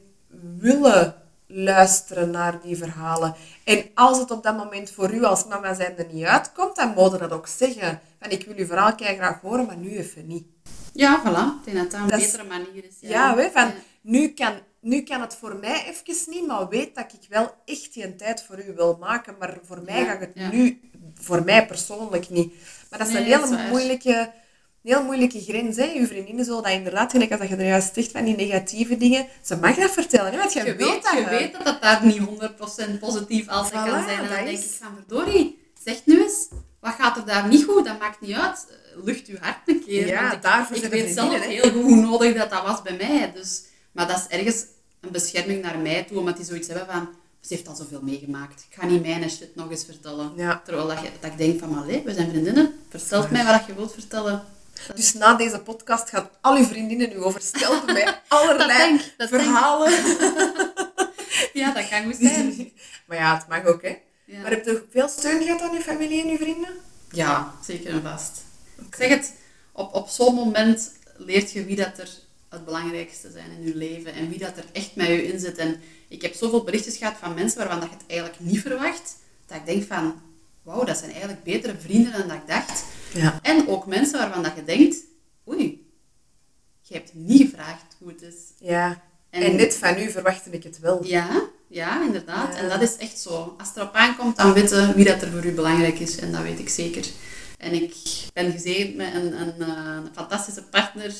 willen 0.58 1.14
luisteren 1.46 2.30
naar 2.30 2.60
die 2.62 2.76
verhalen. 2.76 3.34
En 3.64 3.84
als 3.94 4.18
het 4.18 4.30
op 4.30 4.42
dat 4.42 4.56
moment 4.56 4.90
voor 4.90 5.14
u 5.14 5.24
als 5.24 5.46
mama 5.46 5.74
zijnde 5.74 6.06
niet 6.12 6.24
uitkomt, 6.24 6.76
dan 6.76 6.92
moet 6.94 7.12
je 7.12 7.18
dat 7.18 7.32
ook 7.32 7.46
zeggen. 7.46 8.00
Van, 8.20 8.30
ik 8.30 8.46
wil 8.46 8.56
uw 8.56 8.66
verhaal 8.66 8.92
graag 8.96 9.40
horen, 9.40 9.66
maar 9.66 9.76
nu 9.76 9.96
even 9.96 10.26
niet. 10.26 10.46
Ja, 10.92 11.22
voilà. 11.22 11.66
Ik 11.66 11.72
denk 11.72 11.76
dat 11.76 11.90
dat 11.90 12.00
een 12.00 12.08
Dat 12.08 12.20
is- 12.20 12.30
betere 12.30 12.48
manier 12.48 12.84
is. 12.84 12.94
Ja, 13.00 13.08
Ja, 13.10 13.36
hè, 13.36 13.50
van, 13.50 13.64
Ja. 13.66 13.72
Nu, 14.00 14.28
kan, 14.28 14.52
nu 14.80 15.02
kan 15.02 15.20
het 15.20 15.34
voor 15.34 15.56
mij 15.56 15.84
even 15.86 16.32
niet, 16.34 16.46
maar 16.46 16.68
weet 16.68 16.94
dat 16.94 17.12
ik 17.12 17.28
wel 17.28 17.54
echt 17.64 17.94
die 17.94 18.14
tijd 18.16 18.42
voor 18.42 18.64
u 18.64 18.72
wil 18.74 18.96
maken. 19.00 19.34
Maar 19.38 19.58
voor 19.64 19.82
mij 19.82 20.00
Ja, 20.00 20.04
gaat 20.04 20.20
het 20.20 20.34
nu, 20.52 20.80
voor 21.14 21.44
mij 21.44 21.66
persoonlijk 21.66 22.28
niet. 22.30 22.54
Maar 22.90 22.98
dat 22.98 23.08
is 23.08 23.14
Nee, 23.14 23.32
een 23.32 23.40
hele 23.48 23.68
moeilijke, 23.68 24.32
heel 24.86 25.02
moeilijke 25.02 25.40
grens. 25.40 25.76
Hè. 25.76 25.92
Uw 25.94 26.06
vriendinnen 26.06 26.44
zullen 26.44 26.62
dat 26.62 26.72
inderdaad, 26.72 27.10
gelijk 27.10 27.30
als 27.30 27.40
dat 27.40 27.48
je 27.48 27.56
er 27.56 27.66
juist 27.66 27.94
zegt 27.94 28.10
van 28.10 28.24
die 28.24 28.36
negatieve 28.36 28.96
dingen, 28.96 29.26
ze 29.42 29.56
mag 29.56 29.76
dat 29.76 29.90
vertellen. 29.90 30.32
Hè, 30.32 30.38
want 30.38 30.52
je, 30.52 30.64
Je 30.64 30.74
weet, 30.74 31.02
dat. 31.02 31.12
je 31.12 31.26
weet 31.28 31.52
dat 31.52 31.64
dat 31.64 31.82
daar 31.82 32.06
niet 32.06 32.20
100% 32.96 32.98
positief 33.00 33.48
altijd 33.48 33.82
Voilà, 33.82 33.90
kan 33.90 34.02
zijn. 34.04 34.18
En 34.22 34.28
dan 34.28 34.44
denk 34.44 34.58
ik 34.58 34.70
van, 34.80 34.94
verdorie, 34.94 35.58
zeg 35.84 35.96
nu 36.04 36.22
eens, 36.22 36.48
wat 36.80 36.94
gaat 36.98 37.16
er 37.16 37.26
daar 37.26 37.48
niet 37.48 37.64
goed? 37.64 37.84
Dat 37.84 37.98
maakt 37.98 38.20
niet 38.20 38.36
uit. 38.36 38.66
Eh, 38.68 39.04
Lucht 39.04 39.26
je 39.26 39.36
hart 39.40 39.58
een 39.66 39.82
keer. 39.86 40.06
Ja, 40.06 40.32
ik, 40.32 40.42
daarvoor 40.42 40.76
ik 40.76 40.90
weet 40.90 41.14
zelf 41.14 41.32
hè. 41.32 41.48
heel 41.48 41.70
goed 41.70 41.82
hoe 41.82 41.96
nodig 41.96 42.34
dat, 42.36 42.50
dat 42.50 42.62
was 42.62 42.82
bij 42.82 42.96
mij. 42.96 43.32
Dus, 43.34 43.62
maar 43.92 44.06
dat 44.06 44.16
is 44.16 44.36
ergens 44.38 44.64
een 45.00 45.10
bescherming 45.10 45.62
naar 45.62 45.78
mij 45.78 46.02
toe, 46.02 46.18
omdat 46.18 46.36
die 46.36 46.44
zoiets 46.44 46.68
hebben 46.68 46.86
van, 46.86 47.08
ze 47.40 47.54
heeft 47.54 47.68
al 47.68 47.74
zoveel 47.74 48.00
meegemaakt. 48.02 48.66
Ik 48.70 48.76
ga 48.80 48.86
niet 48.86 49.02
mijn 49.02 49.30
shit 49.30 49.54
nog 49.54 49.70
eens 49.70 49.84
vertellen. 49.84 50.32
Ja. 50.36 50.62
Terwijl 50.64 50.86
dat, 50.86 50.98
je, 51.00 51.08
dat 51.20 51.30
ik 51.30 51.38
denk 51.38 51.60
van, 51.60 51.78
allee, 51.78 52.02
we 52.04 52.14
zijn 52.14 52.28
vriendinnen. 52.28 52.74
Vertel 52.88 53.26
mij 53.30 53.44
wat 53.44 53.66
je 53.66 53.74
wilt 53.74 53.92
vertellen. 53.92 54.44
Dus 54.94 55.14
na 55.14 55.34
deze 55.34 55.60
podcast 55.60 56.08
gaan 56.08 56.30
al 56.40 56.56
uw 56.56 56.64
vriendinnen 56.64 57.12
u 57.12 57.22
overstelpen 57.22 57.94
met 58.04 58.20
allerlei 58.28 59.00
dat 59.16 59.28
denk 59.28 59.42
verhalen. 59.42 59.92
Ja, 61.52 61.72
dat 61.72 61.88
kan 61.88 62.04
goed 62.04 62.16
zijn. 62.16 62.72
maar 63.06 63.16
ja, 63.16 63.36
het 63.36 63.48
mag 63.48 63.64
ook, 63.64 63.82
hè. 63.82 63.96
Ja. 64.24 64.40
Maar 64.40 64.50
heb 64.50 64.64
je 64.64 64.84
veel 64.90 65.08
steun 65.08 65.42
gehad 65.42 65.60
aan 65.60 65.74
uw 65.74 65.80
familie 65.80 66.22
en 66.22 66.28
uw 66.28 66.36
vrienden? 66.36 66.74
Ja, 67.10 67.54
zeker 67.64 67.90
en 67.90 68.02
vast. 68.02 68.42
Ik 68.88 68.94
zeg 68.94 69.08
het, 69.08 69.32
op, 69.72 69.94
op 69.94 70.08
zo'n 70.08 70.34
moment 70.34 70.92
leert 71.16 71.52
je 71.52 71.64
wie 71.64 71.76
dat 71.76 71.98
er 71.98 72.08
het 72.48 72.64
belangrijkste 72.64 73.30
zijn 73.30 73.50
in 73.50 73.66
je 73.66 73.76
leven 73.76 74.12
en 74.12 74.28
wie 74.28 74.38
dat 74.38 74.56
er 74.56 74.64
echt 74.72 74.96
met 74.96 75.06
je 75.06 75.26
in 75.26 75.40
zit. 75.40 75.56
En 75.56 75.80
ik 76.08 76.22
heb 76.22 76.34
zoveel 76.34 76.64
berichtjes 76.64 76.96
gehad 76.96 77.16
van 77.20 77.34
mensen 77.34 77.58
waarvan 77.58 77.80
dat 77.80 77.88
je 77.88 77.94
het 77.94 78.04
eigenlijk 78.06 78.40
niet 78.40 78.60
verwacht, 78.60 79.16
dat 79.46 79.56
ik 79.56 79.66
denk 79.66 79.84
van, 79.84 80.22
wauw, 80.62 80.84
dat 80.84 80.98
zijn 80.98 81.10
eigenlijk 81.10 81.42
betere 81.42 81.74
vrienden 81.78 82.12
dan 82.12 82.28
dat 82.28 82.36
ik 82.36 82.46
dacht. 82.46 82.84
Ja. 83.16 83.38
En 83.42 83.68
ook 83.68 83.86
mensen 83.86 84.18
waarvan 84.18 84.42
dat 84.42 84.52
je 84.56 84.64
denkt, 84.64 84.96
oei, 85.48 85.90
je 86.80 86.94
hebt 86.94 87.10
niet 87.14 87.40
gevraagd 87.50 87.96
hoe 87.98 88.08
het 88.08 88.22
is. 88.22 88.34
Ja. 88.58 89.02
En, 89.30 89.42
En- 89.42 89.56
net 89.56 89.74
van 89.76 89.98
u 89.98 90.10
verwachtte 90.10 90.50
ik 90.50 90.62
het 90.62 90.78
wel. 90.78 91.04
Ja, 91.04 91.42
ja, 91.68 92.04
inderdaad. 92.04 92.54
Ja. 92.54 92.60
En 92.60 92.68
dat 92.68 92.82
is 92.82 92.96
echt 92.96 93.18
zo. 93.18 93.54
Als 93.58 93.68
het 93.68 93.76
erop 93.76 93.94
aankomt, 93.94 94.36
dan 94.36 94.52
weten 94.52 94.94
wie 94.94 95.04
dat 95.04 95.22
er 95.22 95.30
voor 95.30 95.44
u 95.44 95.52
belangrijk 95.52 95.98
is. 95.98 96.16
En 96.16 96.32
dat 96.32 96.42
weet 96.42 96.58
ik 96.58 96.68
zeker. 96.68 97.04
En 97.58 97.72
ik 97.72 97.94
ben 98.32 98.52
gezegend 98.52 98.96
met 98.96 99.14
een, 99.14 99.40
een, 99.40 99.54
eh, 99.60 99.94
een 99.96 100.08
fantastische 100.14 100.62
partner, 100.62 101.14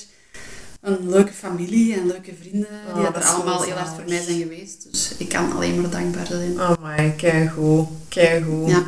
een 0.80 1.09
leuke 1.11 1.32
familie 1.32 1.94
en 1.94 2.07
leuke 2.07 2.34
vrienden, 2.40 2.68
Oh, 2.88 2.94
die 2.94 3.03
dat 3.05 3.16
er 3.16 3.22
allemaal 3.24 3.62
heel 3.62 3.74
hard 3.76 3.94
voor 3.94 4.05
mij 4.09 4.22
zijn 4.22 4.38
geweest. 4.38 4.86
Dus 4.90 5.14
ik 5.18 5.28
kan 5.28 5.53
alleen 5.53 5.80
maar 5.80 5.90
dankbaar 5.90 6.26
zijn. 6.26 6.61
Oh 6.61 6.72
my, 6.82 7.11
keigoed. 7.16 7.88
Keigoed. 8.09 8.70
Ja. 8.70 8.86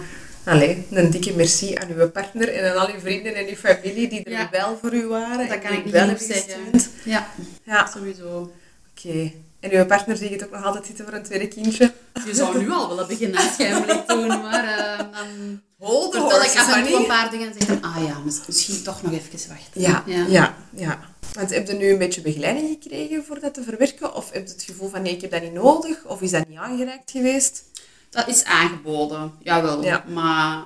Allee, 0.48 0.86
een 0.90 1.10
dikke 1.10 1.34
merci 1.36 1.74
aan 1.74 1.88
uw 1.90 2.10
partner 2.10 2.48
en 2.54 2.70
aan 2.70 2.76
al 2.86 2.94
uw 2.94 3.00
vrienden 3.00 3.34
en 3.34 3.46
uw 3.48 3.54
familie 3.54 4.08
die 4.08 4.24
er 4.24 4.32
Ja. 4.32 4.48
wel 4.50 4.78
voor 4.82 4.94
u 4.94 5.06
waren. 5.06 5.48
Dat 5.48 5.58
kan 5.58 5.72
ik 5.72 5.84
niet 5.84 5.92
wel 5.94 6.14
zeggen. 6.18 6.60
Ja, 7.04 7.28
Ja, 7.64 7.86
sowieso. 7.94 8.52
oké. 8.96 9.32
En 9.60 9.70
uw 9.72 9.86
partner 9.86 10.16
zie 10.16 10.28
je 10.28 10.34
het 10.34 10.44
ook 10.44 10.50
nog 10.50 10.64
altijd 10.64 10.86
zitten 10.86 11.04
voor 11.04 11.14
een 11.14 11.22
tweede 11.22 11.48
kindje? 11.48 11.92
Je 12.26 12.34
zou 12.34 12.58
nu 12.58 12.70
al 12.70 12.88
willen 12.88 13.06
beginnen 13.06 13.40
liet 13.86 14.08
doen, 14.08 14.26
maar 14.26 14.64
eh, 14.78 14.98
dan 14.98 15.60
Hold 15.78 16.12
the 16.12 16.18
vertel 16.20 16.42
ik 16.42 16.56
af 16.58 16.74
en 16.76 16.86
toe 16.86 16.96
een 17.00 17.06
paar 17.06 17.30
dingen 17.30 17.46
en 17.48 17.54
zeg 17.58 17.68
dan, 17.80 17.82
ah 17.92 18.06
ja, 18.08 18.18
mis- 18.24 18.40
misschien 18.46 18.82
toch 18.82 19.02
nog 19.02 19.12
even 19.12 19.48
wachten. 19.48 19.80
Ja, 19.80 20.02
ja, 20.06 20.54
ja, 20.74 20.98
Want 21.32 21.50
heb 21.54 21.66
je 21.66 21.72
nu 21.74 21.90
een 21.90 21.98
beetje 21.98 22.20
begeleiding 22.20 22.78
gekregen 22.82 23.24
voor 23.24 23.40
dat 23.40 23.54
te 23.54 23.62
verwerken? 23.62 24.14
Of 24.14 24.30
heb 24.32 24.46
je 24.46 24.52
het 24.52 24.62
gevoel 24.62 24.88
van 24.88 25.02
nee, 25.02 25.12
ik 25.14 25.20
heb 25.20 25.30
dat 25.30 25.42
niet 25.42 25.52
nodig? 25.52 26.04
Of 26.04 26.20
is 26.20 26.30
dat 26.30 26.48
niet 26.48 26.58
aangereikt 26.58 27.10
geweest? 27.10 27.64
Dat 28.10 28.28
is 28.28 28.44
aangeboden, 28.44 29.32
jawel. 29.42 29.82
Ja. 29.84 30.04
Maar 30.12 30.64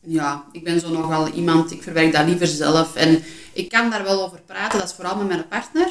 ja, 0.00 0.44
ik 0.52 0.64
ben 0.64 0.80
zo 0.80 0.88
nogal 0.90 1.28
iemand, 1.28 1.70
ik 1.70 1.82
verwerk 1.82 2.12
dat 2.12 2.24
liever 2.26 2.46
zelf. 2.46 2.94
En 2.94 3.22
ik 3.52 3.68
kan 3.68 3.90
daar 3.90 4.02
wel 4.02 4.24
over 4.24 4.40
praten, 4.46 4.78
dat 4.78 4.88
is 4.88 4.94
vooral 4.94 5.16
met 5.16 5.26
mijn 5.26 5.48
partner. 5.48 5.88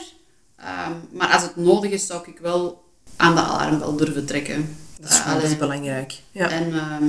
Ehm, 0.56 0.92
maar 1.12 1.28
als 1.34 1.42
het 1.42 1.56
nodig 1.56 1.92
is, 1.92 2.06
zou 2.08 2.24
ik 2.26 2.40
wel 2.40 2.84
aan 3.16 3.36
de 3.36 3.42
alarmbel 3.42 3.96
durven 3.96 4.26
trekken. 4.26 4.78
Dat 5.00 5.10
is, 5.12 5.18
gewoon- 5.18 5.34
dat 5.34 5.44
is 5.44 5.48
allee. 5.50 5.60
belangrijk. 5.60 6.14
Ja. 6.32 6.50
En 6.50 6.74
ehm, 6.74 7.06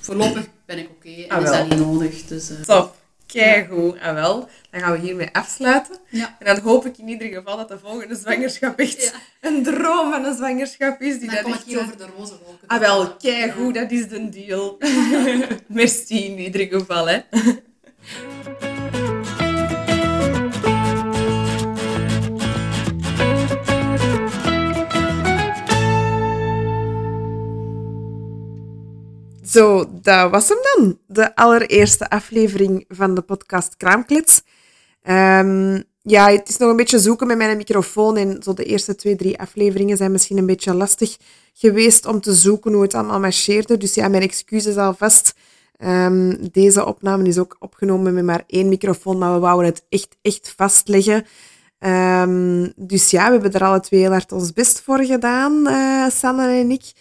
voorlopig 0.00 0.46
ben 0.66 0.78
ik 0.78 0.88
oké 0.90 1.08
en 1.22 1.30
Ah, 1.30 1.42
is 1.42 1.50
wel. 1.50 1.58
dat 1.58 1.68
niet 1.78 1.86
nodig. 1.86 2.22
Dus, 2.24 2.50
eh, 2.50 2.56
Top. 2.60 2.94
Keigoed. 3.26 3.96
En 3.96 4.14
wel, 4.14 4.48
dan 4.80 4.88
gaan 4.88 5.00
we 5.00 5.06
hiermee 5.06 5.28
afsluiten. 5.32 5.96
Ja. 6.08 6.36
En 6.38 6.46
dan 6.54 6.64
hoop 6.64 6.86
ik 6.86 6.98
in 6.98 7.08
ieder 7.08 7.28
geval 7.28 7.56
dat 7.56 7.68
de 7.68 7.78
volgende 7.78 8.14
zwangerschap 8.14 8.78
echt 8.78 9.02
Ja. 9.02 9.48
een 9.48 9.62
droom 9.62 10.10
van 10.12 10.24
een 10.24 10.34
zwangerschap 10.34 11.00
is. 11.00 11.18
Die 11.18 11.26
dan 11.26 11.34
dat 11.34 11.44
kom 11.44 11.52
ik 11.52 11.60
hier 11.64 11.78
eh, 11.78 11.84
over 11.84 11.96
de 11.96 12.06
roze 12.16 12.34
wolken. 12.44 12.68
Ah 12.68 12.78
wel, 12.78 13.02
Ja. 13.02 13.16
keigoed, 13.18 13.74
dat 13.74 13.90
is 13.90 14.08
de 14.08 14.28
deal. 14.28 14.78
Merci 15.66 16.24
in 16.24 16.38
ieder 16.38 16.66
geval, 16.66 17.06
hè. 17.08 17.18
Zo, 29.44 29.84
dat 30.02 30.30
was 30.30 30.48
hem 30.48 30.58
dan. 30.62 30.98
De 31.06 31.36
allereerste 31.36 32.10
aflevering 32.10 32.84
van 32.88 33.14
de 33.14 33.22
podcast 33.22 33.76
Kraamklits. 33.76 34.42
Ehm, 35.06 35.80
ja, 36.02 36.30
het 36.30 36.48
is 36.48 36.56
nog 36.56 36.70
een 36.70 36.76
beetje 36.76 36.98
zoeken 36.98 37.26
met 37.26 37.36
mijn 37.36 37.56
microfoon. 37.56 38.16
En 38.16 38.42
zo 38.42 38.54
de 38.54 38.64
eerste 38.64 38.94
twee, 38.94 39.16
drie 39.16 39.38
afleveringen 39.38 39.96
zijn 39.96 40.12
misschien 40.12 40.38
een 40.38 40.46
beetje 40.46 40.74
lastig 40.74 41.16
geweest 41.52 42.06
om 42.06 42.20
te 42.20 42.34
zoeken 42.34 42.72
hoe 42.72 42.82
het 42.82 42.94
allemaal 42.94 43.20
marcheerde. 43.20 43.76
Dus 43.76 43.94
ja, 43.94 44.08
mijn 44.08 44.22
excuses 44.22 44.76
alvast. 44.76 45.34
Ehm, 45.76 46.36
deze 46.52 46.86
opname 46.86 47.28
is 47.28 47.38
ook 47.38 47.56
opgenomen 47.58 48.14
met 48.14 48.24
maar 48.24 48.44
één 48.46 48.68
microfoon, 48.68 49.18
maar 49.18 49.32
we 49.32 49.38
wouden 49.38 49.70
het 49.70 49.84
echt, 49.88 50.16
echt 50.22 50.54
vastleggen. 50.56 51.26
Ehm, 51.78 52.68
dus 52.76 53.10
ja, 53.10 53.26
we 53.26 53.32
hebben 53.32 53.52
er 53.52 53.64
alle 53.64 53.80
twee 53.80 54.00
heel 54.00 54.10
hard 54.10 54.32
ons 54.32 54.52
best 54.52 54.80
voor 54.80 55.04
gedaan, 55.04 55.66
eh, 55.66 56.06
Sanne 56.10 56.48
en 56.48 56.70
ik. 56.70 56.92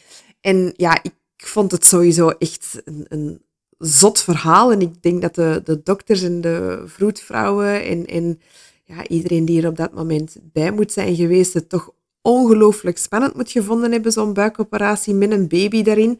En 0.41 0.73
ja, 0.75 1.03
ik 1.03 1.13
vond 1.37 1.71
het 1.71 1.85
sowieso 1.85 2.29
echt 2.29 2.81
een, 2.85 3.05
een 3.09 3.44
zot 3.77 4.21
verhaal. 4.21 4.71
En 4.71 4.81
ik 4.81 5.01
denk 5.01 5.21
dat 5.21 5.35
de, 5.35 5.61
de 5.63 5.81
dokters 5.83 6.21
en 6.21 6.41
de 6.41 6.83
vroedvrouwen 6.85 7.83
en, 7.83 8.05
en 8.05 8.39
ja, 8.83 9.07
iedereen 9.07 9.45
die 9.45 9.61
er 9.61 9.67
op 9.67 9.75
dat 9.75 9.93
moment 9.93 10.37
bij 10.41 10.71
moet 10.71 10.91
zijn 10.91 11.15
geweest, 11.15 11.53
het 11.53 11.69
toch 11.69 11.89
ongelooflijk 12.21 12.97
spannend 12.97 13.35
moet 13.35 13.51
gevonden 13.51 13.91
hebben, 13.91 14.11
zo'n 14.11 14.33
buikoperatie 14.33 15.13
met 15.13 15.31
een 15.31 15.47
baby 15.47 15.83
daarin. 15.83 16.19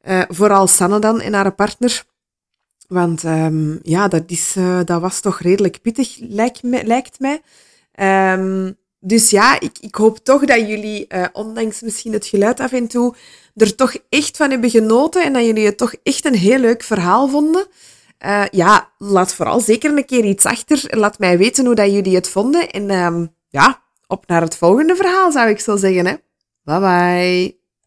Eh, 0.00 0.22
vooral 0.28 0.66
Sanne 0.66 0.98
dan 0.98 1.20
en 1.20 1.32
haar 1.32 1.54
partner. 1.54 2.04
Want 2.88 3.24
ehm, 3.24 3.76
ja, 3.82 4.08
dat, 4.08 4.22
is, 4.26 4.56
eh, 4.56 4.80
dat 4.84 5.00
was 5.00 5.20
toch 5.20 5.40
redelijk 5.40 5.80
pittig, 5.82 6.16
lijkt, 6.20 6.60
lijkt 6.62 7.20
mij. 7.20 7.42
Ehm, 7.92 8.72
dus 9.06 9.30
ja, 9.30 9.60
ik, 9.60 9.78
ik 9.80 9.94
hoop 9.94 10.18
toch 10.18 10.44
dat 10.44 10.68
jullie, 10.68 11.06
eh, 11.06 11.24
ondanks 11.32 11.80
misschien 11.80 12.12
het 12.12 12.26
geluid 12.26 12.60
af 12.60 12.72
en 12.72 12.88
toe, 12.88 13.14
er 13.54 13.74
toch 13.74 13.96
echt 14.08 14.36
van 14.36 14.50
hebben 14.50 14.70
genoten 14.70 15.24
en 15.24 15.32
dat 15.32 15.44
jullie 15.44 15.66
het 15.66 15.76
toch 15.78 15.94
echt 16.02 16.24
een 16.24 16.34
heel 16.34 16.58
leuk 16.58 16.82
verhaal 16.82 17.28
vonden. 17.28 17.66
Eh, 18.18 18.44
ja, 18.50 18.92
laat 18.98 19.34
vooral 19.34 19.60
zeker 19.60 19.96
een 19.96 20.04
keer 20.04 20.24
iets 20.24 20.44
achter 20.44 20.98
laat 20.98 21.18
mij 21.18 21.38
weten 21.38 21.66
hoe 21.66 21.74
dat 21.74 21.92
jullie 21.92 22.14
het 22.14 22.28
vonden. 22.28 22.70
En 22.70 22.90
ehm, 22.90 23.26
ja, 23.48 23.82
op 24.06 24.26
naar 24.26 24.42
het 24.42 24.56
volgende 24.56 24.96
verhaal 24.96 25.32
zou 25.32 25.48
ik 25.48 25.60
zo 25.60 25.76
zeggen. 25.76 26.06
Hè. 26.06 26.14
Bye 26.62 26.80
bye. 26.80 27.63